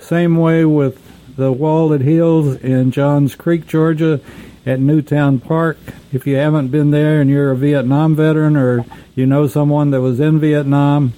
Same 0.00 0.36
way 0.36 0.64
with 0.64 1.02
the 1.36 1.52
Wall 1.52 1.90
That 1.90 2.00
Heals 2.00 2.56
in 2.56 2.90
Johns 2.90 3.34
Creek, 3.34 3.66
Georgia, 3.66 4.20
at 4.64 4.80
Newtown 4.80 5.38
Park. 5.38 5.78
If 6.12 6.26
you 6.26 6.36
haven't 6.36 6.68
been 6.68 6.90
there 6.90 7.20
and 7.20 7.28
you're 7.28 7.50
a 7.50 7.56
Vietnam 7.56 8.16
veteran 8.16 8.56
or 8.56 8.84
you 9.14 9.26
know 9.26 9.46
someone 9.46 9.90
that 9.90 10.00
was 10.00 10.18
in 10.18 10.40
Vietnam, 10.40 11.12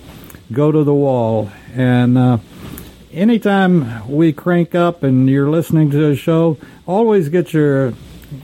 go 0.52 0.72
to 0.72 0.82
the 0.82 0.94
wall. 0.94 1.50
And 1.74 2.18
uh, 2.18 2.38
anytime 3.18 4.08
we 4.08 4.32
crank 4.32 4.74
up 4.74 5.02
and 5.02 5.28
you're 5.28 5.50
listening 5.50 5.90
to 5.90 6.08
the 6.08 6.16
show, 6.16 6.56
always 6.86 7.28
get 7.28 7.52
your 7.52 7.92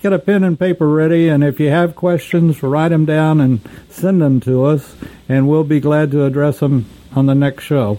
get 0.03 0.13
a 0.13 0.19
pen 0.19 0.43
and 0.43 0.59
paper 0.59 0.89
ready, 0.89 1.29
and 1.29 1.45
if 1.45 1.61
you 1.61 1.69
have 1.69 1.95
questions, 1.95 2.63
write 2.63 2.89
them 2.89 3.05
down 3.05 3.41
and 3.41 3.61
send 3.89 4.21
them 4.21 4.41
to 4.41 4.65
us, 4.65 4.97
and 5.29 5.49
we'll 5.49 5.65
be 5.65 5.79
glad 5.79 6.11
to 6.11 6.25
address 6.25 6.61
them 6.61 6.87
on 7.15 7.27
the 7.27 7.35
next 7.35 7.65
show. 7.65 7.99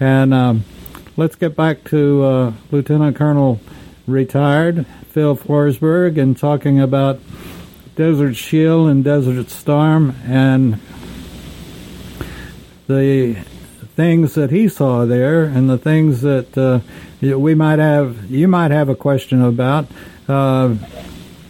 And 0.00 0.34
um, 0.34 0.64
let's 1.16 1.36
get 1.36 1.54
back 1.54 1.84
to 1.84 2.24
uh, 2.24 2.52
Lieutenant 2.70 3.16
Colonel 3.16 3.60
retired 4.06 4.86
Phil 5.10 5.36
Forsberg 5.36 6.18
and 6.18 6.36
talking 6.36 6.80
about 6.80 7.20
Desert 7.96 8.34
Shield 8.34 8.88
and 8.88 9.04
Desert 9.04 9.50
Storm 9.50 10.14
and 10.24 10.80
the 12.86 13.36
things 13.96 14.34
that 14.34 14.50
he 14.50 14.68
saw 14.68 15.06
there 15.06 15.44
and 15.44 15.68
the 15.68 15.78
things 15.78 16.20
that 16.20 16.56
uh, 16.56 16.80
we 17.20 17.54
might 17.54 17.78
have 17.78 18.30
you 18.30 18.46
might 18.46 18.70
have 18.70 18.88
a 18.88 18.94
question 18.94 19.42
about. 19.42 19.86
Uh, 20.28 20.76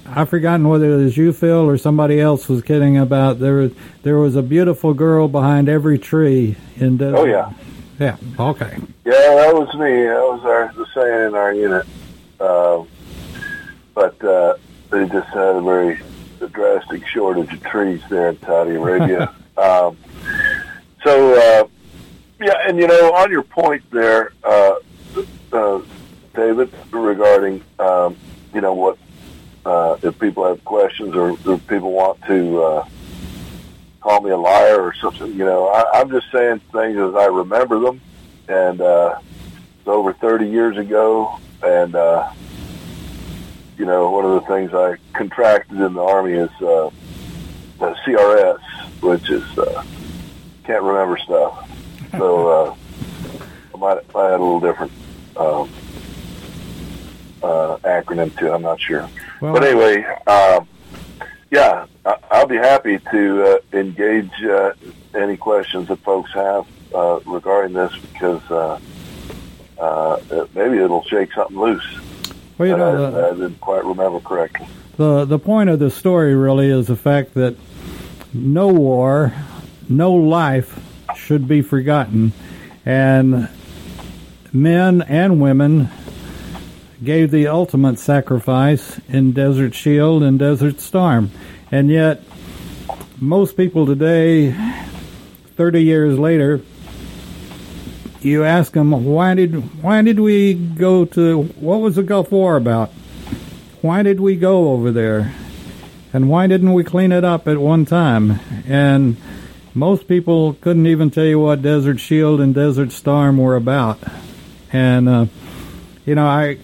I've 0.06 0.30
forgotten 0.30 0.68
whether 0.68 0.92
it 0.92 1.04
was 1.04 1.16
you, 1.16 1.32
Phil, 1.32 1.68
or 1.68 1.76
somebody 1.76 2.20
else 2.20 2.48
was 2.48 2.62
kidding 2.62 2.96
about 2.96 3.40
there. 3.40 3.68
There 4.02 4.18
was 4.18 4.36
a 4.36 4.42
beautiful 4.42 4.94
girl 4.94 5.28
behind 5.28 5.68
every 5.68 5.98
tree 5.98 6.56
in 6.76 6.96
Desert. 6.96 7.18
Oh 7.18 7.24
yeah, 7.24 7.52
yeah. 7.98 8.16
Okay. 8.38 8.78
Yeah, 9.04 9.12
that 9.12 9.52
was 9.52 9.74
me. 9.74 10.04
That 10.04 10.22
was 10.22 10.44
our 10.44 10.72
the 10.74 10.86
saying 10.94 11.28
in 11.28 11.34
our 11.34 11.52
unit. 11.52 11.86
Uh, 12.38 12.84
but 13.94 14.22
uh, 14.24 14.54
they 14.90 15.08
just 15.08 15.28
had 15.28 15.56
a 15.56 15.60
very 15.60 16.00
a 16.40 16.48
drastic 16.48 17.06
shortage 17.06 17.52
of 17.52 17.62
trees 17.64 18.00
there 18.08 18.28
in 18.28 18.40
Saudi 18.40 18.74
Arabia. 18.74 19.34
um, 19.56 19.96
so, 21.02 21.34
uh, 21.34 21.68
yeah, 22.40 22.54
and 22.66 22.78
you 22.78 22.86
know, 22.86 23.14
on 23.14 23.30
your 23.30 23.42
point 23.42 23.82
there, 23.90 24.32
uh, 24.44 24.76
uh, 25.52 25.80
David, 26.34 26.70
regarding 26.90 27.62
um, 27.78 28.16
you 28.52 28.60
know 28.60 28.74
what 28.74 28.98
uh, 29.64 29.96
if 30.02 30.18
people 30.18 30.46
have 30.46 30.64
questions 30.64 31.14
or 31.14 31.30
if 31.30 31.66
people 31.66 31.92
want 31.92 32.20
to 32.26 32.62
uh, 32.62 32.88
call 34.00 34.20
me 34.20 34.30
a 34.30 34.36
liar 34.36 34.80
or 34.80 34.94
something, 34.94 35.32
you 35.32 35.44
know, 35.44 35.68
I, 35.68 36.00
I'm 36.00 36.10
just 36.10 36.30
saying 36.30 36.60
things 36.72 36.96
as 36.98 37.14
I 37.14 37.26
remember 37.26 37.80
them, 37.80 38.00
and 38.48 38.80
uh, 38.80 39.18
it's 39.78 39.88
over 39.88 40.12
30 40.12 40.48
years 40.48 40.76
ago, 40.76 41.38
and 41.62 41.94
uh, 41.94 42.30
you 43.78 43.86
know, 43.86 44.10
one 44.10 44.24
of 44.24 44.32
the 44.32 44.40
things 44.42 44.74
I 44.74 44.96
contracted 45.12 45.80
in 45.80 45.94
the 45.94 46.02
army 46.02 46.32
is 46.32 46.50
uh, 46.60 46.90
CRS, 47.78 48.60
which 49.00 49.30
is 49.30 49.58
uh, 49.58 49.84
can't 50.64 50.82
remember 50.82 51.16
stuff. 51.18 51.75
So 52.12 52.48
uh, 52.48 52.76
I 53.74 53.78
might, 53.78 54.14
might 54.14 54.30
have 54.30 54.40
a 54.40 54.44
little 54.44 54.60
different 54.60 54.92
um, 55.36 55.70
uh, 57.42 57.76
acronym 57.78 58.36
to 58.38 58.46
it. 58.46 58.54
I'm 58.54 58.62
not 58.62 58.80
sure. 58.80 59.08
Well, 59.40 59.52
but 59.52 59.64
anyway, 59.64 60.04
um, 60.26 60.66
yeah, 61.50 61.86
I, 62.04 62.16
I'll 62.30 62.46
be 62.46 62.56
happy 62.56 62.98
to 62.98 63.44
uh, 63.44 63.58
engage 63.78 64.30
uh, 64.42 64.72
any 65.14 65.36
questions 65.36 65.88
that 65.88 65.98
folks 66.00 66.32
have 66.32 66.66
uh, 66.94 67.20
regarding 67.26 67.74
this 67.74 67.94
because 68.12 68.42
uh, 68.50 68.80
uh, 69.78 70.46
maybe 70.54 70.78
it'll 70.78 71.04
shake 71.04 71.32
something 71.32 71.58
loose. 71.58 71.86
Well, 72.58 72.68
you 72.68 72.76
know, 72.76 73.04
I, 73.04 73.28
I 73.28 73.30
didn't 73.32 73.60
quite 73.60 73.84
remember 73.84 74.20
correctly. 74.20 74.66
the 74.96 75.26
the 75.26 75.38
point 75.38 75.68
of 75.68 75.78
the 75.78 75.90
story 75.90 76.34
really 76.34 76.70
is 76.70 76.86
the 76.86 76.96
fact 76.96 77.34
that 77.34 77.56
no 78.32 78.68
war, 78.68 79.32
no 79.88 80.12
life 80.12 80.78
should 81.26 81.48
be 81.48 81.60
forgotten, 81.60 82.32
and 82.84 83.48
men 84.52 85.02
and 85.02 85.40
women 85.40 85.88
gave 87.02 87.32
the 87.32 87.48
ultimate 87.48 87.98
sacrifice 87.98 89.00
in 89.08 89.32
Desert 89.32 89.74
Shield 89.74 90.22
and 90.22 90.38
Desert 90.38 90.80
Storm, 90.80 91.32
and 91.72 91.90
yet 91.90 92.22
most 93.20 93.56
people 93.56 93.86
today, 93.86 94.52
thirty 95.56 95.82
years 95.82 96.16
later, 96.16 96.60
you 98.20 98.44
ask 98.44 98.72
them 98.72 99.04
why 99.04 99.34
did 99.34 99.82
why 99.82 100.02
did 100.02 100.20
we 100.20 100.54
go 100.54 101.04
to 101.06 101.42
what 101.42 101.80
was 101.80 101.96
the 101.96 102.04
Gulf 102.04 102.30
War 102.30 102.56
about? 102.56 102.90
Why 103.82 104.04
did 104.04 104.20
we 104.20 104.36
go 104.36 104.70
over 104.70 104.92
there? 104.92 105.34
And 106.12 106.30
why 106.30 106.46
didn't 106.46 106.72
we 106.72 106.84
clean 106.84 107.10
it 107.10 107.24
up 107.24 107.48
at 107.48 107.58
one 107.58 107.84
time? 107.84 108.38
And 108.66 109.16
most 109.76 110.08
people 110.08 110.54
couldn't 110.54 110.86
even 110.86 111.10
tell 111.10 111.26
you 111.26 111.38
what 111.38 111.60
Desert 111.60 112.00
Shield 112.00 112.40
and 112.40 112.54
Desert 112.54 112.92
Storm 112.92 113.36
were 113.36 113.56
about. 113.56 113.98
And 114.72 115.06
uh, 115.06 115.26
you 116.06 116.14
know, 116.14 116.26
I 116.26 116.56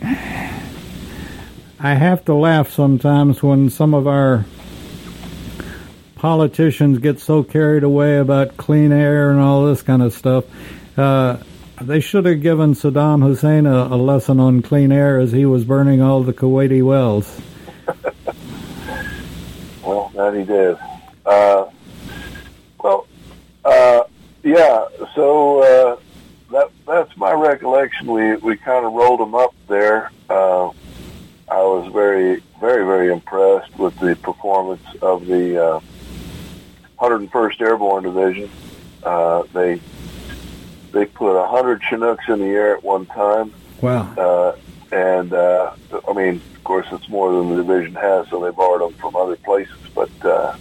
I 1.78 1.94
have 1.94 2.24
to 2.24 2.34
laugh 2.34 2.70
sometimes 2.70 3.42
when 3.42 3.68
some 3.68 3.92
of 3.92 4.06
our 4.06 4.46
politicians 6.16 6.98
get 6.98 7.20
so 7.20 7.42
carried 7.42 7.82
away 7.82 8.16
about 8.16 8.56
clean 8.56 8.92
air 8.92 9.30
and 9.30 9.40
all 9.40 9.66
this 9.66 9.82
kind 9.82 10.02
of 10.02 10.14
stuff. 10.14 10.44
Uh, 10.98 11.36
they 11.82 12.00
should 12.00 12.24
have 12.24 12.40
given 12.40 12.74
Saddam 12.74 13.22
Hussein 13.22 13.66
a, 13.66 13.86
a, 13.86 13.96
lesson 13.96 14.38
on 14.38 14.62
clean 14.62 14.92
air 14.92 15.18
as 15.18 15.32
he 15.32 15.44
was 15.44 15.64
burning 15.64 16.00
all 16.00 16.22
the 16.22 16.32
Kuwaiti 16.32 16.82
wells. 16.82 17.40
well, 19.82 20.12
that 20.14 20.34
he 20.34 20.44
did. 20.44 20.78
Uh, 21.26 21.66
uh, 23.64 24.04
yeah. 24.42 24.86
So 25.14 25.62
uh, 25.62 25.96
that 26.50 26.70
that's 26.86 27.16
my 27.16 27.32
recollection. 27.32 28.06
We 28.10 28.36
we 28.36 28.56
kind 28.56 28.84
of 28.84 28.92
rolled 28.92 29.20
them 29.20 29.34
up 29.34 29.54
there. 29.68 30.10
Uh, 30.28 30.68
I 31.50 31.62
was 31.62 31.92
very 31.92 32.42
very 32.60 32.84
very 32.84 33.12
impressed 33.12 33.76
with 33.78 33.98
the 33.98 34.16
performance 34.16 34.84
of 35.00 35.26
the 35.26 35.80
101st 36.98 37.60
uh, 37.60 37.64
Airborne 37.64 38.04
Division. 38.04 38.50
Uh, 39.02 39.42
they 39.52 39.80
they 40.92 41.06
put 41.06 41.36
a 41.36 41.46
hundred 41.48 41.82
Chinooks 41.82 42.28
in 42.28 42.38
the 42.38 42.46
air 42.46 42.76
at 42.76 42.82
one 42.82 43.06
time. 43.06 43.52
Wow. 43.80 44.12
Uh, 44.16 44.56
and 44.92 45.32
uh, 45.32 45.74
I 46.06 46.12
mean, 46.12 46.40
of 46.56 46.64
course, 46.64 46.86
it's 46.92 47.08
more 47.08 47.32
than 47.32 47.50
the 47.50 47.56
division 47.56 47.94
has, 47.94 48.28
so 48.28 48.40
they 48.44 48.50
borrowed 48.50 48.82
them 48.82 48.92
from 49.00 49.16
other 49.16 49.36
places. 49.36 49.74
But 49.94 50.10
uh, 50.24 50.56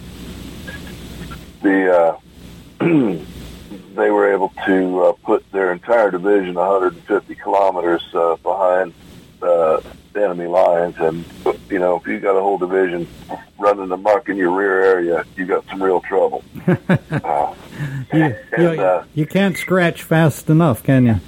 the 1.60 1.96
uh, 1.96 2.18
they 3.94 4.10
were 4.10 4.32
able 4.32 4.50
to 4.66 5.04
uh, 5.04 5.12
put 5.24 5.50
their 5.52 5.72
entire 5.72 6.10
division 6.10 6.54
150 6.54 7.34
kilometers 7.36 8.02
uh, 8.14 8.36
behind 8.36 8.92
uh, 9.42 9.80
the 10.12 10.24
enemy 10.24 10.46
lines, 10.46 10.96
and 10.98 11.24
you 11.68 11.78
know, 11.78 11.96
if 11.96 12.06
you 12.06 12.20
got 12.20 12.36
a 12.36 12.40
whole 12.40 12.58
division 12.58 13.06
running 13.58 13.90
amok 13.90 14.28
in 14.28 14.36
your 14.36 14.50
rear 14.50 14.82
area, 14.82 15.24
you 15.36 15.46
got 15.46 15.64
some 15.68 15.82
real 15.82 16.00
trouble. 16.00 16.44
uh, 16.66 17.54
you, 18.12 18.36
and, 18.56 18.80
uh, 18.80 19.04
you 19.14 19.26
can't 19.26 19.56
scratch 19.56 20.02
fast 20.02 20.50
enough, 20.50 20.82
can 20.82 21.06
you? 21.06 21.20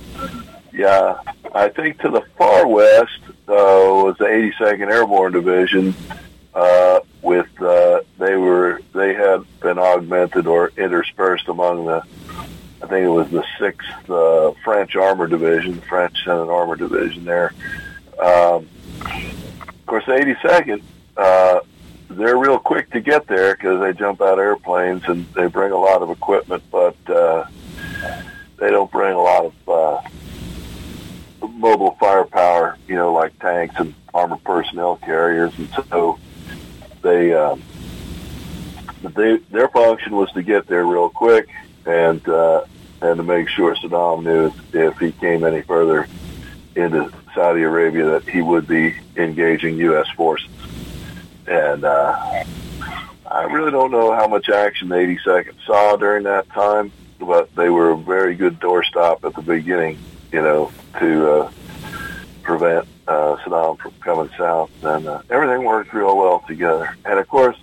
Yeah, 0.72 1.20
I 1.54 1.68
think 1.68 2.00
to 2.00 2.10
the 2.10 2.22
far 2.36 2.66
west 2.66 3.20
uh, 3.28 3.32
was 3.48 4.16
the 4.18 4.24
82nd 4.24 4.90
Airborne 4.90 5.32
Division. 5.32 5.94
Uh, 6.52 7.00
with 7.24 7.48
uh, 7.60 8.00
they 8.18 8.36
were 8.36 8.80
they 8.92 9.14
had 9.14 9.44
been 9.60 9.78
augmented 9.78 10.46
or 10.46 10.70
interspersed 10.76 11.48
among 11.48 11.86
the 11.86 12.04
I 12.82 12.86
think 12.86 13.06
it 13.06 13.08
was 13.08 13.30
the 13.30 13.44
sixth 13.58 14.10
uh, 14.10 14.52
French 14.62 14.94
Armor 14.94 15.26
Division, 15.26 15.80
French 15.80 16.22
Senate 16.22 16.50
Armor 16.50 16.76
Division 16.76 17.24
there. 17.24 17.54
Um, 18.20 18.68
of 19.00 19.86
course, 19.86 20.04
the 20.04 20.12
82nd, 20.12 20.82
uh, 21.16 21.60
they're 22.10 22.36
real 22.36 22.58
quick 22.58 22.90
to 22.90 23.00
get 23.00 23.26
there 23.26 23.54
because 23.54 23.80
they 23.80 23.94
jump 23.94 24.20
out 24.20 24.38
airplanes 24.38 25.02
and 25.08 25.26
they 25.32 25.46
bring 25.46 25.72
a 25.72 25.78
lot 25.78 26.02
of 26.02 26.10
equipment, 26.10 26.62
but 26.70 26.96
uh, 27.08 27.46
they 28.58 28.70
don't 28.70 28.90
bring 28.90 29.14
a 29.14 29.20
lot 29.20 29.46
of 29.46 29.68
uh, 29.68 31.48
mobile 31.48 31.96
firepower, 31.98 32.76
you 32.86 32.96
know, 32.96 33.14
like 33.14 33.38
tanks 33.38 33.76
and 33.78 33.94
armored 34.12 34.44
personnel 34.44 34.96
carriers, 34.96 35.52
and 35.56 35.70
so 35.88 36.18
they 37.04 37.32
um, 37.34 37.62
they 39.02 39.36
their 39.50 39.68
function 39.68 40.16
was 40.16 40.32
to 40.32 40.42
get 40.42 40.66
there 40.66 40.84
real 40.84 41.10
quick 41.10 41.48
and 41.86 42.26
uh, 42.28 42.64
and 43.00 43.18
to 43.18 43.22
make 43.22 43.48
sure 43.48 43.76
Saddam 43.76 44.24
knew 44.24 44.52
if 44.72 44.98
he 44.98 45.12
came 45.12 45.44
any 45.44 45.62
further 45.62 46.08
into 46.74 47.12
Saudi 47.34 47.62
Arabia 47.62 48.06
that 48.06 48.28
he 48.28 48.42
would 48.42 48.66
be 48.66 48.96
engaging 49.16 49.76
U.S. 49.76 50.08
forces. 50.16 50.48
And 51.46 51.84
uh, 51.84 52.44
I 53.30 53.42
really 53.44 53.70
don't 53.70 53.90
know 53.90 54.12
how 54.12 54.26
much 54.26 54.48
action 54.48 54.88
the 54.88 54.96
82nd 54.96 55.54
saw 55.66 55.96
during 55.96 56.24
that 56.24 56.48
time, 56.50 56.90
but 57.20 57.54
they 57.54 57.68
were 57.68 57.90
a 57.90 57.96
very 57.96 58.34
good 58.34 58.58
doorstop 58.58 59.24
at 59.24 59.34
the 59.34 59.42
beginning, 59.42 59.98
you 60.32 60.40
know, 60.40 60.72
to 60.98 61.30
uh, 61.30 61.52
prevent 62.42 62.88
uh, 63.06 63.36
Saddam 63.36 63.78
from 63.78 63.92
coming 64.00 64.30
south. 64.36 64.70
And 64.82 65.06
uh, 65.06 65.22
everything 65.30 65.64
worked 65.64 65.92
real 65.92 66.16
well 66.16 66.40
together. 66.46 66.96
And 67.04 67.18
of 67.18 67.28
course, 67.28 67.56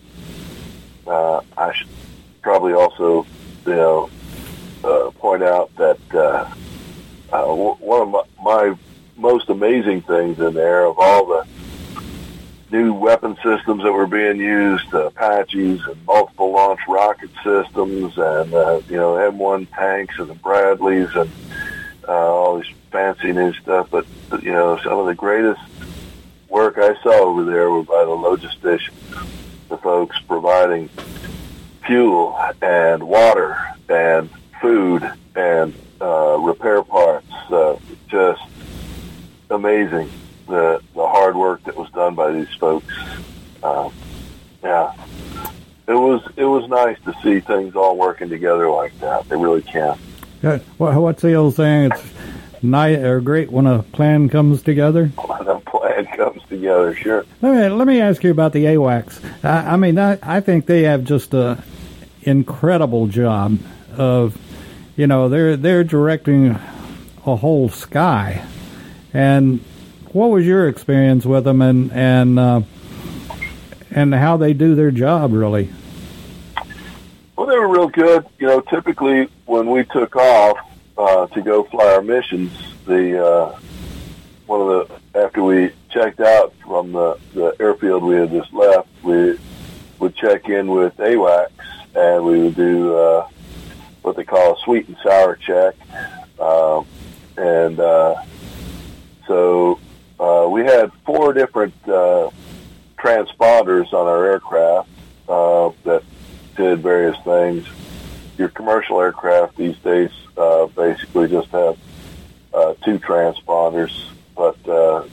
uh, 1.08 1.42
I 1.58 1.74
should 1.74 1.88
probably 2.42 2.74
also, 2.74 3.26
you 3.66 3.76
know, 3.76 4.10
uh, 4.84 5.12
point 5.12 5.44
out 5.44 5.76
that 5.76 6.00
uh, 6.14 6.50
uh, 7.32 7.46
one 7.46 8.02
of 8.02 8.10
my, 8.10 8.24
my 8.44 8.78
most 9.18 9.50
amazing 9.50 10.02
things 10.02 10.40
in 10.40 10.54
there 10.54 10.86
of 10.86 10.98
all 10.98 11.26
the 11.26 11.48
new 12.72 12.94
weapon 12.94 13.36
systems 13.44 13.84
that 13.84 13.92
were 13.92 14.08
being 14.08 14.38
used, 14.38 14.94
uh, 14.94 15.08
Apaches 15.08 15.82
and 15.86 16.06
multiple 16.06 16.52
launch 16.52 16.80
rocket 16.88 17.30
systems, 17.44 18.18
and 18.18 18.54
uh, 18.54 18.82
you 18.90 18.96
know 18.96 19.14
M1 19.14 19.68
tanks 19.76 20.18
and 20.18 20.30
the 20.30 20.36
Bradleys 20.36 21.10
and 21.16 21.30
uh, 22.12 22.34
all 22.34 22.58
this 22.58 22.68
fancy 22.92 23.32
new 23.32 23.54
stuff. 23.54 23.88
But 23.90 24.06
you 24.44 24.52
know, 24.52 24.78
some 24.84 25.00
of 25.00 25.06
the 25.06 25.16
greatest 25.16 25.62
work 26.50 26.78
I 26.78 27.02
saw 27.02 27.24
over 27.24 27.46
there 27.46 27.70
were 27.70 27.84
by 27.84 28.04
the 28.04 28.12
logisticians, 28.12 29.30
the 29.70 29.78
folks 29.78 30.20
providing 30.28 30.90
fuel 31.86 32.38
and 32.62 33.04
water 33.04 33.58
and 33.90 34.30
food 34.62 35.10
and 35.36 35.74
uh, 36.02 36.38
repair 36.40 36.84
parts. 36.84 37.32
Uh, 37.50 37.78
just 38.10 38.42
amazing 39.50 40.10
the 40.48 40.82
the 40.94 41.08
hard 41.08 41.36
work 41.36 41.64
that 41.64 41.78
was 41.78 41.90
done 41.92 42.16
by 42.16 42.32
these 42.32 42.54
folks. 42.56 42.94
Uh, 43.64 43.90
yeah, 44.62 44.94
it 45.88 45.94
was 45.94 46.22
it 46.36 46.46
was 46.46 46.68
nice 46.68 46.98
to 47.06 47.14
see 47.24 47.40
things 47.40 47.76
all 47.76 47.96
working 47.98 48.28
together 48.28 48.70
like 48.70 48.98
that. 49.00 49.30
They 49.30 49.38
really 49.38 49.62
can. 49.62 49.98
Yeah, 50.44 50.58
what's 50.78 51.22
the 51.22 51.36
old 51.36 51.56
saying? 51.56 51.92
It's 51.92 52.04
nice 52.64 52.98
or 52.98 53.22
great 53.22 53.52
when 53.52 53.68
a 53.68 53.84
plan 53.84 54.30
comes 54.30 54.64
together. 54.64 55.08
When 55.18 55.48
a 55.48 55.60
plan 55.60 56.06
comes 56.18 56.42
together, 56.50 56.96
sure. 56.96 57.26
Let 57.42 57.70
me 57.70 57.76
let 57.76 57.88
me 57.88 58.02
ask 58.02 58.24
you 58.24 58.32
about 58.32 58.54
the 58.54 58.66
AWACS. 58.66 59.44
I, 59.44 59.74
I 59.74 59.78
mean, 59.78 59.98
I, 60.00 60.18
I 60.22 60.40
think 60.40 60.66
they 60.66 60.84
have 60.84 61.04
just 61.04 61.34
a 61.34 61.64
incredible 62.24 63.08
job 63.08 63.58
of, 63.98 64.38
you 64.96 65.08
know, 65.08 65.30
they're 65.30 65.58
they're 65.58 65.84
directing 65.84 66.52
a 67.26 67.36
whole 67.36 67.70
sky, 67.70 68.44
and 69.14 69.60
what 70.12 70.28
was 70.28 70.46
your 70.46 70.68
experience 70.68 71.26
with 71.26 71.44
them 71.44 71.62
and 71.62 71.92
and 71.92 72.40
uh, 72.40 72.62
and 73.92 74.14
how 74.14 74.38
they 74.38 74.54
do 74.54 74.76
their 74.76 74.92
job 74.92 75.34
really? 75.34 75.70
Well, 77.36 77.48
they 77.48 77.58
were 77.58 77.68
real 77.68 77.88
good. 77.88 78.26
You 78.40 78.48
know, 78.48 78.62
typically 78.62 79.30
when 79.46 79.70
we 79.70 79.84
took 79.86 80.16
off 80.16 80.58
uh, 80.98 81.28
to 81.28 81.42
go 81.42 81.64
fly 81.64 81.94
our 81.94 82.02
missions, 82.02 82.52
the 82.86 83.26
uh, 83.26 83.60
one 84.46 84.62
of 84.62 84.68
the 85.14 85.24
after 85.24 85.44
we 85.44 85.72
checked 85.90 86.20
out 86.20 86.54
from 86.66 86.92
the 86.92 87.18
the 87.34 87.56
airfield 87.60 88.04
we 88.04 88.16
had 88.16 88.32
just 88.32 88.54
left, 88.54 88.88
we 89.04 89.40
would 90.00 90.16
check 90.16 90.50
in 90.50 90.68
with 90.72 90.96
AWACS 90.98 91.50
and 91.96 92.26
we 92.26 92.40
would 92.42 92.56
do 92.56 92.96
uh, 92.96 93.28
what 94.02 94.16
they 94.16 94.24
call 94.24 94.54
a 94.54 94.60
sweet 94.60 94.88
and 94.88 94.98
sour 95.04 95.36
check, 95.36 95.76
um, 96.40 96.86
and 97.38 97.80
uh, 97.80 98.22
so 99.28 99.80
uh, 100.20 100.48
we 100.50 100.62
had 100.62 100.92
four 101.06 101.34
different 101.34 101.74
uh, 101.88 102.30
transponders 102.98 103.92
on 103.94 104.08
our 104.08 104.26
aircraft 104.26 104.90
uh, 105.28 105.72
that 105.84 106.04
did 106.56 106.80
various 106.80 107.18
things. 107.24 107.68
Your 108.38 108.50
commercial 108.50 109.00
aircraft 109.00 109.58
these 109.58 109.78
days 109.78 110.12
uh, 110.38 110.66
basically 110.68 111.28
just 111.28 111.50
have 111.50 111.78
uh, 112.54 112.74
two 112.84 113.00
transponders, 113.00 114.08
but 114.36 114.58
uh, 114.68 115.04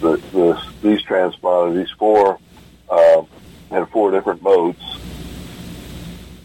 the, 0.00 0.16
the, 0.32 0.62
these 0.82 1.02
transponders, 1.02 1.74
these 1.74 1.90
four, 1.92 2.38
uh, 2.88 3.22
had 3.70 3.88
four 3.90 4.10
different 4.10 4.42
modes, 4.42 4.82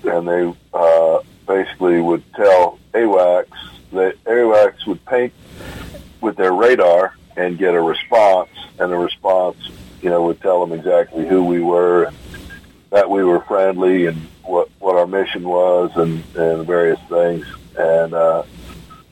and 0.03 0.27
they 0.27 0.53
uh, 0.73 1.19
basically 1.47 2.01
would 2.01 2.23
tell 2.33 2.79
AWACS 2.93 3.47
that 3.91 4.23
AWACS 4.25 4.85
would 4.87 5.03
paint 5.05 5.33
with 6.19 6.37
their 6.37 6.53
radar 6.53 7.15
and 7.35 7.57
get 7.57 7.73
a 7.73 7.81
response, 7.81 8.49
and 8.79 8.91
the 8.91 8.97
response, 8.97 9.57
you 10.01 10.09
know, 10.09 10.23
would 10.23 10.41
tell 10.41 10.65
them 10.65 10.77
exactly 10.77 11.27
who 11.27 11.43
we 11.43 11.59
were 11.59 12.05
and 12.05 12.17
that 12.91 13.09
we 13.09 13.23
were 13.23 13.39
friendly 13.41 14.05
and 14.05 14.17
what 14.43 14.69
what 14.79 14.95
our 14.95 15.07
mission 15.07 15.47
was 15.47 15.91
and 15.95 16.23
and 16.35 16.67
various 16.67 16.99
things. 17.09 17.45
And 17.77 18.13
uh, 18.13 18.43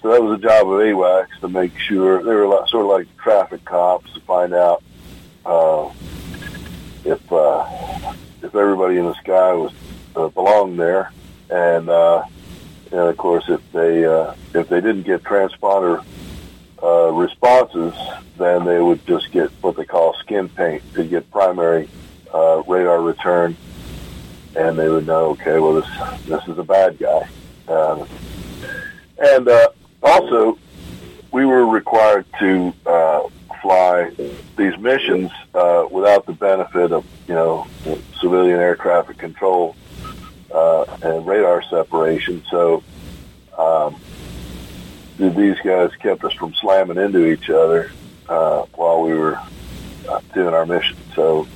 so 0.01 0.11
that 0.11 0.21
was 0.21 0.39
the 0.39 0.47
job 0.47 0.67
of 0.67 0.79
AWACS 0.79 1.39
to 1.41 1.49
make 1.49 1.77
sure 1.77 2.21
they 2.21 2.33
were 2.33 2.47
like, 2.47 2.67
sort 2.69 2.85
of 2.85 2.91
like 2.91 3.17
traffic 3.17 3.65
cops 3.65 4.13
to 4.13 4.19
find 4.21 4.53
out 4.53 4.83
uh, 5.45 5.89
if 7.03 7.31
uh, 7.31 8.13
if 8.43 8.53
everybody 8.53 8.97
in 8.97 9.05
the 9.05 9.15
sky 9.15 9.53
was 9.53 9.73
uh, 10.15 10.27
belonged 10.27 10.79
there, 10.79 11.11
and 11.49 11.89
uh, 11.89 12.23
and 12.91 12.99
of 12.99 13.17
course 13.17 13.45
if 13.47 13.61
they 13.71 14.05
uh, 14.05 14.33
if 14.53 14.67
they 14.67 14.81
didn't 14.81 15.03
get 15.03 15.23
transponder 15.23 16.03
uh, 16.83 17.11
responses, 17.13 17.93
then 18.37 18.65
they 18.65 18.79
would 18.79 19.05
just 19.07 19.31
get 19.31 19.49
what 19.61 19.77
they 19.77 19.85
call 19.85 20.13
skin 20.15 20.49
paint 20.49 20.83
to 20.95 21.05
get 21.05 21.29
primary 21.31 21.89
uh, 22.33 22.63
radar 22.67 23.01
return, 23.01 23.55
and 24.55 24.77
they 24.77 24.89
would 24.89 25.05
know, 25.07 25.31
okay, 25.31 25.59
well 25.59 25.73
this 25.73 26.25
this 26.25 26.47
is 26.47 26.57
a 26.57 26.63
bad 26.63 26.97
guy, 26.97 27.27
um, 27.67 28.07
and 29.17 29.47
uh, 29.47 29.69
also 30.03 30.57
we 31.31 31.45
were 31.45 31.65
required 31.67 32.25
to 32.39 32.73
uh, 32.85 33.27
fly 33.61 34.11
these 34.57 34.77
missions 34.79 35.31
uh, 35.53 35.85
without 35.91 36.25
the 36.25 36.33
benefit 36.33 36.91
of 36.91 37.05
you 37.27 37.35
know 37.35 37.67
civilian 38.19 38.59
air 38.59 38.75
traffic 38.75 39.17
control 39.17 39.75
uh, 40.53 40.83
and 41.01 41.25
radar 41.25 41.61
separation, 41.63 42.43
so. 42.49 42.83
Um, 43.57 43.99
these 45.19 45.57
guys 45.65 45.91
kept 45.99 46.23
us 46.23 46.31
from 46.33 46.53
slamming 46.53 46.97
into 46.97 47.25
each 47.25 47.49
other 47.49 47.91
uh, 48.29 48.63
while 48.75 49.01
we 49.01 49.13
were 49.13 49.37
uh, 50.07 50.21
doing 50.33 50.53
our 50.53 50.65
mission. 50.65 50.95
So, 51.13 51.47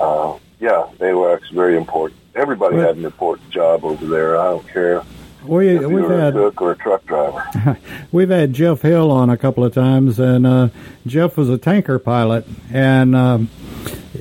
uh, 0.00 0.38
yeah, 0.58 0.86
AWACS 0.98 1.52
very 1.52 1.76
important. 1.76 2.20
Everybody 2.34 2.76
had 2.76 2.96
an 2.96 3.04
important 3.04 3.50
job 3.50 3.84
over 3.84 4.06
there. 4.06 4.38
I 4.38 4.44
don't 4.44 4.68
care. 4.68 5.02
We, 5.44 5.68
if 5.68 5.86
we've 5.86 6.08
had 6.08 6.36
a 6.36 6.50
cook 6.50 6.62
or 6.62 6.72
a 6.72 6.76
truck 6.76 7.06
driver. 7.06 7.78
we've 8.12 8.28
had 8.28 8.52
Jeff 8.52 8.82
Hill 8.82 9.10
on 9.10 9.30
a 9.30 9.38
couple 9.38 9.64
of 9.64 9.72
times, 9.72 10.18
and 10.20 10.46
uh, 10.46 10.68
Jeff 11.06 11.36
was 11.36 11.48
a 11.48 11.56
tanker 11.56 11.98
pilot, 11.98 12.46
and 12.70 13.16
um, 13.16 13.48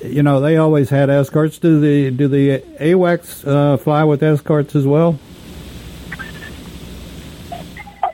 you 0.04 0.24
know 0.24 0.40
they 0.40 0.56
always 0.56 0.90
had 0.90 1.10
escorts. 1.10 1.58
Do 1.58 1.80
the 1.80 2.10
do 2.12 2.30
the 2.30 2.60
AWACS 2.80 3.46
uh, 3.46 3.78
fly 3.78 4.06
with 4.06 4.24
escorts 4.24 4.76
as 4.76 4.88
well? 4.88 5.20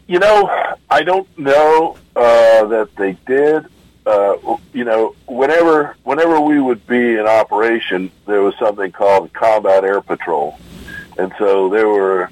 You 0.07 0.19
know, 0.19 0.75
I 0.89 1.03
don't 1.03 1.27
know 1.37 1.97
uh, 2.15 2.65
that 2.65 2.89
they 2.95 3.13
did. 3.27 3.67
Uh, 4.05 4.57
you 4.71 4.83
know, 4.83 5.15
whenever 5.27 5.95
whenever 6.03 6.39
we 6.39 6.59
would 6.61 6.85
be 6.85 7.15
in 7.15 7.25
operation, 7.25 8.11
there 8.27 8.41
was 8.43 8.55
something 8.57 8.91
called 8.91 9.33
Combat 9.33 9.83
Air 9.83 9.99
Patrol, 10.01 10.59
and 11.17 11.33
so 11.39 11.69
there 11.69 11.87
were 11.87 12.29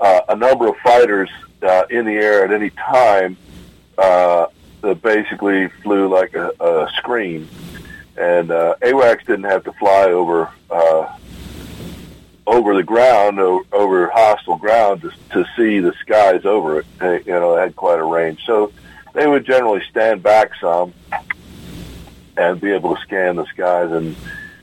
uh, 0.00 0.20
a 0.28 0.34
number 0.34 0.66
of 0.66 0.76
fighters 0.78 1.30
uh, 1.62 1.84
in 1.90 2.06
the 2.06 2.14
air 2.14 2.44
at 2.44 2.52
any 2.52 2.70
time 2.70 3.36
uh, 3.98 4.46
that 4.80 5.00
basically 5.00 5.68
flew 5.82 6.08
like 6.08 6.34
a, 6.34 6.50
a 6.58 6.90
screen, 6.96 7.48
and 8.16 8.50
uh, 8.50 8.74
AWACS 8.82 9.26
didn't 9.26 9.44
have 9.44 9.62
to 9.64 9.72
fly 9.74 10.06
over 10.06 10.50
uh, 10.70 11.16
over 12.48 12.74
the 12.74 12.82
ground, 12.82 13.38
over 13.38 14.10
hostile 14.10 14.56
ground, 14.56 15.02
to, 15.02 15.12
to 15.30 15.44
see 15.56 15.78
the 15.78 15.92
skies 16.00 16.44
over 16.44 16.80
it. 16.80 16.86
You 17.26 17.32
know, 17.32 17.54
they 17.54 17.62
had 17.62 17.76
quite 17.76 18.00
a 18.00 18.04
range. 18.04 18.44
So 18.44 18.72
they 19.12 19.26
would 19.26 19.44
generally 19.44 19.82
stand 19.90 20.22
back 20.22 20.52
some 20.60 20.92
and 22.36 22.60
be 22.60 22.72
able 22.72 22.96
to 22.96 23.02
scan 23.02 23.36
the 23.36 23.44
skies. 23.46 23.90
And 23.90 24.16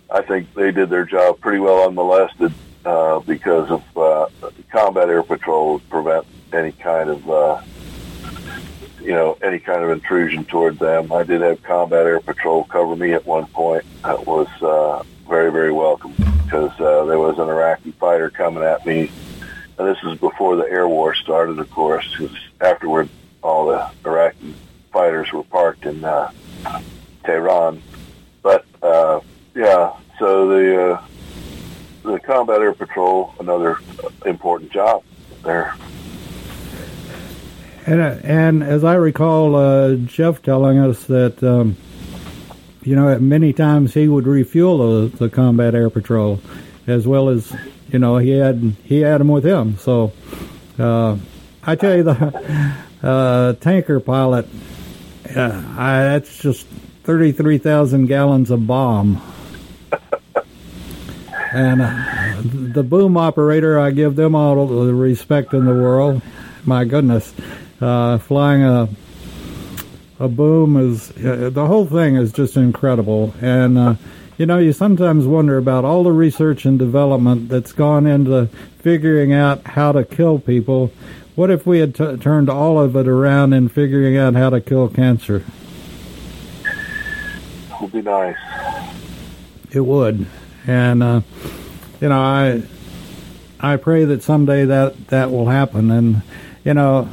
I 0.09 0.21
think 0.21 0.53
they 0.53 0.71
did 0.71 0.89
their 0.89 1.05
job 1.05 1.39
pretty 1.39 1.59
well 1.59 1.87
unmolested 1.87 2.53
uh, 2.85 3.19
because 3.19 3.69
of 3.69 3.97
uh, 3.97 4.27
combat 4.71 5.09
air 5.09 5.23
patrol 5.23 5.73
would 5.73 5.89
prevent 5.89 6.25
any 6.53 6.71
kind 6.71 7.09
of 7.09 7.29
uh, 7.29 7.61
you 9.01 9.11
know 9.11 9.37
any 9.43 9.59
kind 9.59 9.83
of 9.83 9.89
intrusion 9.89 10.45
toward 10.45 10.79
them. 10.79 11.11
I 11.11 11.23
did 11.23 11.41
have 11.41 11.61
combat 11.63 12.05
air 12.05 12.19
patrol 12.19 12.63
cover 12.63 12.95
me 12.95 13.13
at 13.13 13.25
one 13.25 13.45
point. 13.47 13.83
That 14.03 14.25
was 14.25 14.47
uh, 14.61 15.03
very 15.27 15.51
very 15.51 15.71
welcome 15.71 16.13
because 16.43 16.71
uh, 16.79 17.03
there 17.05 17.19
was 17.19 17.37
an 17.37 17.49
Iraqi 17.49 17.91
fighter 17.91 18.29
coming 18.29 18.63
at 18.63 18.85
me. 18.85 19.11
And 19.77 19.87
this 19.87 19.97
is 20.03 20.17
before 20.17 20.55
the 20.55 20.63
air 20.63 20.87
war 20.87 21.13
started, 21.13 21.59
of 21.59 21.69
course, 21.69 22.09
because 22.17 22.35
afterward 22.61 23.09
all 23.47 23.67
the 23.67 23.89
Iraqi 24.05 24.53
fighters 24.91 25.31
were 25.31 25.43
parked 25.43 25.85
in 25.85 26.03
uh, 26.03 26.31
Tehran. 27.23 27.81
But 28.41 28.65
uh, 28.83 29.21
yeah, 29.55 29.93
so 30.19 30.47
the 30.49 30.91
uh, 30.91 31.01
the 32.03 32.19
combat 32.19 32.61
air 32.61 32.73
patrol, 32.73 33.33
another 33.39 33.77
important 34.25 34.71
job 34.71 35.03
there. 35.43 35.73
And, 37.85 38.01
uh, 38.01 38.15
and 38.23 38.63
as 38.63 38.83
I 38.83 38.95
recall, 38.95 39.55
uh, 39.55 39.95
Jeff 39.95 40.41
telling 40.41 40.77
us 40.77 41.05
that 41.05 41.41
um, 41.41 41.77
you 42.83 42.95
know, 42.95 43.17
many 43.19 43.53
times 43.53 43.93
he 43.93 44.07
would 44.07 44.27
refuel 44.27 45.07
the, 45.07 45.17
the 45.17 45.29
combat 45.29 45.73
air 45.73 45.89
patrol, 45.89 46.41
as 46.85 47.07
well 47.07 47.29
as, 47.29 47.53
you 47.89 47.99
know, 47.99 48.17
he 48.17 48.31
had 48.31 48.75
he 48.83 49.01
had 49.01 49.19
them 49.21 49.29
with 49.29 49.45
him. 49.45 49.77
So, 49.77 50.13
uh, 50.79 51.17
I 51.63 51.75
tell 51.75 51.97
you, 51.97 52.03
the 52.03 52.75
uh, 53.03 53.53
tanker 53.53 53.99
pilot, 53.99 54.47
uh, 55.35 55.63
I, 55.77 56.03
that's 56.03 56.39
just 56.39 56.67
thirty-three 57.03 57.57
thousand 57.57 58.07
gallons 58.07 58.51
of 58.51 58.65
bomb. 58.67 59.21
and 61.51 61.81
uh, 61.81 62.41
the 62.43 62.83
boom 62.83 63.17
operator, 63.17 63.79
I 63.79 63.91
give 63.91 64.15
them 64.15 64.35
all 64.35 64.67
the 64.67 64.93
respect 64.93 65.53
in 65.53 65.65
the 65.65 65.73
world. 65.73 66.21
My 66.65 66.85
goodness, 66.85 67.33
uh, 67.81 68.17
flying 68.17 68.63
a 68.63 68.89
a 70.19 70.27
boom 70.27 70.77
is 70.77 71.11
uh, 71.17 71.49
the 71.53 71.65
whole 71.67 71.85
thing 71.85 72.15
is 72.15 72.31
just 72.31 72.57
incredible. 72.57 73.33
And 73.41 73.77
uh, 73.77 73.95
you 74.37 74.45
know, 74.45 74.57
you 74.57 74.73
sometimes 74.73 75.25
wonder 75.25 75.57
about 75.57 75.85
all 75.85 76.03
the 76.03 76.11
research 76.11 76.65
and 76.65 76.77
development 76.77 77.49
that's 77.49 77.71
gone 77.71 78.05
into 78.05 78.47
figuring 78.79 79.33
out 79.33 79.65
how 79.65 79.91
to 79.91 80.03
kill 80.03 80.39
people. 80.39 80.91
What 81.37 81.51
if 81.51 81.67
we 81.67 81.77
had 81.77 81.93
t- 81.93 82.17
turned 82.17 82.49
all 82.49 82.79
of 82.79 82.95
it 82.95 83.07
around 83.07 83.53
in 83.53 83.69
figuring 83.69 84.17
out 84.17 84.33
how 84.33 84.49
to 84.49 84.59
kill 84.59 84.89
cancer? 84.89 85.43
It 86.65 87.79
Would 87.79 87.91
be 87.91 88.01
nice. 88.01 88.35
It 89.69 89.81
would, 89.81 90.25
and 90.65 91.03
uh, 91.03 91.21
you 92.01 92.09
know, 92.09 92.19
I 92.19 92.63
I 93.59 93.75
pray 93.75 94.05
that 94.05 94.23
someday 94.23 94.65
that 94.65 95.09
that 95.09 95.29
will 95.29 95.45
happen. 95.45 95.91
And 95.91 96.23
you 96.65 96.73
know, 96.73 97.07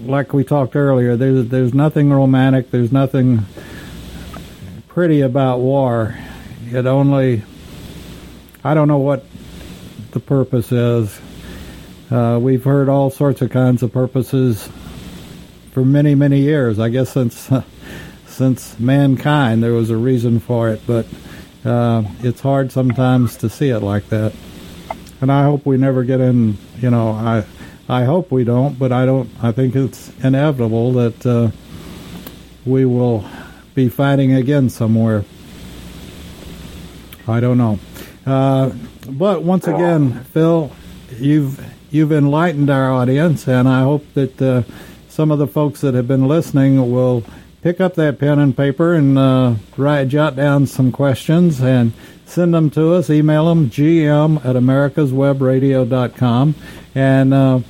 like 0.00 0.32
we 0.32 0.42
talked 0.42 0.74
earlier, 0.74 1.14
there's 1.14 1.46
there's 1.46 1.72
nothing 1.72 2.12
romantic, 2.12 2.72
there's 2.72 2.90
nothing 2.90 3.46
pretty 4.88 5.20
about 5.20 5.60
war. 5.60 6.18
It 6.72 6.86
only 6.86 7.44
I 8.64 8.74
don't 8.74 8.88
know 8.88 8.98
what 8.98 9.24
the 10.10 10.18
purpose 10.18 10.72
is. 10.72 11.20
Uh, 12.14 12.38
we've 12.38 12.62
heard 12.62 12.88
all 12.88 13.10
sorts 13.10 13.42
of 13.42 13.50
kinds 13.50 13.82
of 13.82 13.92
purposes 13.92 14.68
for 15.72 15.84
many 15.84 16.14
many 16.14 16.38
years. 16.38 16.78
I 16.78 16.88
guess 16.88 17.10
since 17.10 17.50
since 18.28 18.78
mankind 18.78 19.64
there 19.64 19.72
was 19.72 19.90
a 19.90 19.96
reason 19.96 20.38
for 20.38 20.68
it, 20.68 20.80
but 20.86 21.08
uh, 21.64 22.04
it's 22.20 22.40
hard 22.40 22.70
sometimes 22.70 23.38
to 23.38 23.48
see 23.48 23.70
it 23.70 23.80
like 23.80 24.08
that. 24.10 24.32
And 25.20 25.32
I 25.32 25.42
hope 25.42 25.66
we 25.66 25.76
never 25.76 26.04
get 26.04 26.20
in. 26.20 26.56
You 26.78 26.90
know, 26.90 27.10
I 27.10 27.44
I 27.88 28.04
hope 28.04 28.30
we 28.30 28.44
don't, 28.44 28.78
but 28.78 28.92
I 28.92 29.06
don't. 29.06 29.28
I 29.42 29.50
think 29.50 29.74
it's 29.74 30.12
inevitable 30.22 30.92
that 30.92 31.26
uh, 31.26 31.50
we 32.64 32.84
will 32.84 33.28
be 33.74 33.88
fighting 33.88 34.34
again 34.34 34.70
somewhere. 34.70 35.24
I 37.26 37.40
don't 37.40 37.58
know. 37.58 37.80
Uh, 38.24 38.70
but 39.10 39.42
once 39.42 39.66
again, 39.66 40.22
Phil, 40.32 40.70
you've 41.18 41.73
you've 41.94 42.12
enlightened 42.12 42.68
our 42.68 42.90
audience, 42.90 43.46
and 43.46 43.68
I 43.68 43.82
hope 43.82 44.04
that 44.14 44.42
uh, 44.42 44.64
some 45.08 45.30
of 45.30 45.38
the 45.38 45.46
folks 45.46 45.80
that 45.82 45.94
have 45.94 46.08
been 46.08 46.26
listening 46.26 46.90
will 46.90 47.22
pick 47.62 47.80
up 47.80 47.94
that 47.94 48.18
pen 48.18 48.40
and 48.40 48.56
paper 48.56 48.94
and 48.94 49.16
uh, 49.16 49.54
write 49.76 50.08
jot 50.08 50.34
down 50.34 50.66
some 50.66 50.90
questions 50.90 51.62
and 51.62 51.92
send 52.26 52.52
them 52.52 52.68
to 52.70 52.94
us. 52.94 53.08
Email 53.10 53.46
them 53.46 53.70
gm 53.70 54.44
at 54.44 54.56
americaswebradio.com, 54.56 56.54
and 56.96 57.32
uh, 57.32 57.60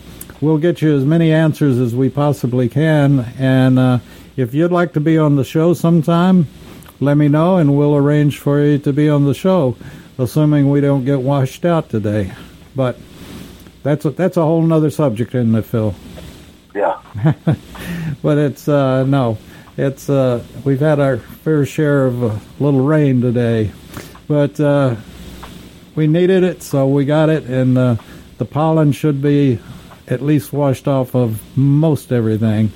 we'll 0.40 0.56
get 0.56 0.80
you 0.80 0.96
as 0.96 1.04
many 1.04 1.30
answers 1.30 1.78
as 1.78 1.94
we 1.94 2.08
possibly 2.08 2.66
can. 2.70 3.20
And 3.38 3.78
uh, 3.78 3.98
if 4.38 4.54
you'd 4.54 4.72
like 4.72 4.94
to 4.94 5.00
be 5.00 5.18
on 5.18 5.36
the 5.36 5.44
show 5.44 5.74
sometime, 5.74 6.46
let 6.98 7.18
me 7.18 7.28
know, 7.28 7.58
and 7.58 7.76
we'll 7.76 7.94
arrange 7.94 8.38
for 8.38 8.58
you 8.64 8.78
to 8.78 8.92
be 8.92 9.10
on 9.10 9.26
the 9.26 9.34
show, 9.34 9.76
assuming 10.16 10.70
we 10.70 10.80
don't 10.80 11.04
get 11.04 11.20
washed 11.20 11.66
out 11.66 11.90
today. 11.90 12.32
But 12.74 12.98
that's 13.84 14.04
a, 14.04 14.10
that's 14.10 14.36
a 14.36 14.42
whole 14.42 14.62
nother 14.62 14.90
subject, 14.90 15.34
isn't 15.34 15.54
it, 15.54 15.62
Phil? 15.62 15.94
Yeah. 16.74 17.00
but 18.22 18.38
it's 18.38 18.66
uh, 18.66 19.04
no, 19.04 19.38
it's 19.76 20.10
uh, 20.10 20.42
we've 20.64 20.80
had 20.80 20.98
our 20.98 21.18
fair 21.18 21.64
share 21.64 22.06
of 22.06 22.22
a 22.22 22.40
little 22.58 22.84
rain 22.84 23.20
today, 23.20 23.70
but 24.26 24.58
uh, 24.58 24.96
we 25.94 26.08
needed 26.08 26.42
it, 26.42 26.62
so 26.62 26.88
we 26.88 27.04
got 27.04 27.28
it, 27.28 27.44
and 27.44 27.78
uh, 27.78 27.96
the 28.38 28.44
pollen 28.44 28.90
should 28.90 29.22
be 29.22 29.60
at 30.08 30.22
least 30.22 30.52
washed 30.52 30.88
off 30.88 31.14
of 31.14 31.40
most 31.56 32.10
everything. 32.10 32.72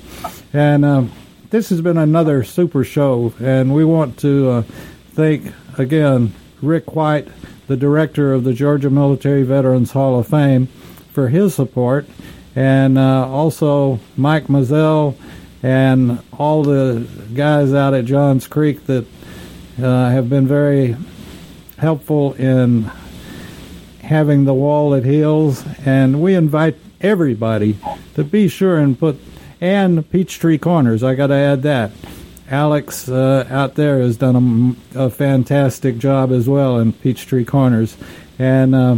And 0.53 0.85
uh, 0.85 1.03
this 1.49 1.69
has 1.69 1.81
been 1.81 1.97
another 1.97 2.43
super 2.43 2.83
show, 2.83 3.33
and 3.39 3.73
we 3.73 3.83
want 3.83 4.19
to 4.19 4.49
uh, 4.49 4.61
thank 5.13 5.51
again 5.77 6.33
Rick 6.61 6.95
White, 6.95 7.27
the 7.67 7.77
director 7.77 8.31
of 8.33 8.43
the 8.43 8.53
Georgia 8.53 8.89
Military 8.89 9.43
Veterans 9.43 9.91
Hall 9.91 10.19
of 10.19 10.27
Fame, 10.27 10.67
for 11.19 11.27
his 11.27 11.53
support, 11.53 12.07
and 12.55 12.97
uh, 12.97 13.27
also 13.27 13.99
Mike 14.15 14.45
Mazzell 14.45 15.15
and 15.61 16.23
all 16.37 16.63
the 16.63 17.05
guys 17.33 17.73
out 17.73 17.93
at 17.93 18.05
Johns 18.05 18.47
Creek 18.47 18.85
that 18.85 19.05
uh, 19.83 20.09
have 20.11 20.29
been 20.29 20.47
very 20.47 20.95
helpful 21.77 22.35
in 22.35 22.89
having 24.01 24.45
the 24.45 24.53
wall 24.53 24.91
that 24.91 25.03
heals. 25.03 25.65
And 25.85 26.21
we 26.21 26.35
invite 26.35 26.77
everybody 27.01 27.75
to 28.15 28.23
be 28.23 28.47
sure 28.47 28.77
and 28.77 28.97
put 28.97 29.19
and 29.59 30.09
Peachtree 30.09 30.57
Corners. 30.57 31.03
I 31.03 31.15
got 31.15 31.27
to 31.27 31.35
add 31.35 31.63
that. 31.63 31.91
Alex 32.49 33.09
uh, 33.09 33.45
out 33.49 33.75
there 33.75 33.99
has 33.99 34.15
done 34.15 34.77
a, 34.95 35.07
a, 35.07 35.09
fantastic 35.09 35.97
job 35.97 36.31
as 36.31 36.47
well 36.47 36.79
in 36.79 36.93
Peachtree 36.93 37.43
Corners, 37.43 37.97
and 38.39 38.73
uh, 38.73 38.97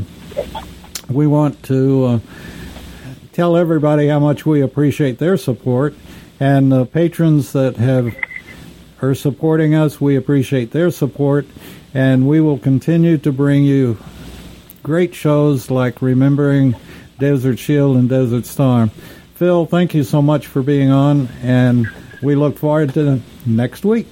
we 1.13 1.27
want 1.27 1.61
to 1.63 2.05
uh, 2.05 2.19
tell 3.33 3.57
everybody 3.57 4.07
how 4.07 4.19
much 4.19 4.45
we 4.45 4.61
appreciate 4.61 5.17
their 5.19 5.37
support, 5.37 5.93
and 6.39 6.71
the 6.71 6.85
patrons 6.85 7.53
that 7.53 7.77
have 7.77 8.15
are 9.01 9.15
supporting 9.15 9.73
us. 9.73 9.99
We 9.99 10.15
appreciate 10.15 10.71
their 10.71 10.91
support, 10.91 11.45
and 11.93 12.27
we 12.27 12.39
will 12.41 12.57
continue 12.57 13.17
to 13.19 13.31
bring 13.31 13.63
you 13.63 13.97
great 14.83 15.13
shows 15.15 15.71
like 15.71 16.01
Remembering 16.01 16.75
Desert 17.19 17.59
Shield 17.59 17.97
and 17.97 18.09
Desert 18.09 18.45
Storm. 18.45 18.89
Phil, 19.35 19.65
thank 19.65 19.93
you 19.93 20.03
so 20.03 20.21
much 20.21 20.47
for 20.47 20.61
being 20.61 20.91
on, 20.91 21.27
and 21.41 21.89
we 22.21 22.35
look 22.35 22.57
forward 22.57 22.93
to 22.93 23.21
next 23.45 23.85
week. 23.85 24.07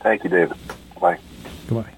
Thank 0.00 0.24
you, 0.24 0.30
David. 0.30 0.56
Bye. 1.00 1.18
Goodbye. 1.68 1.97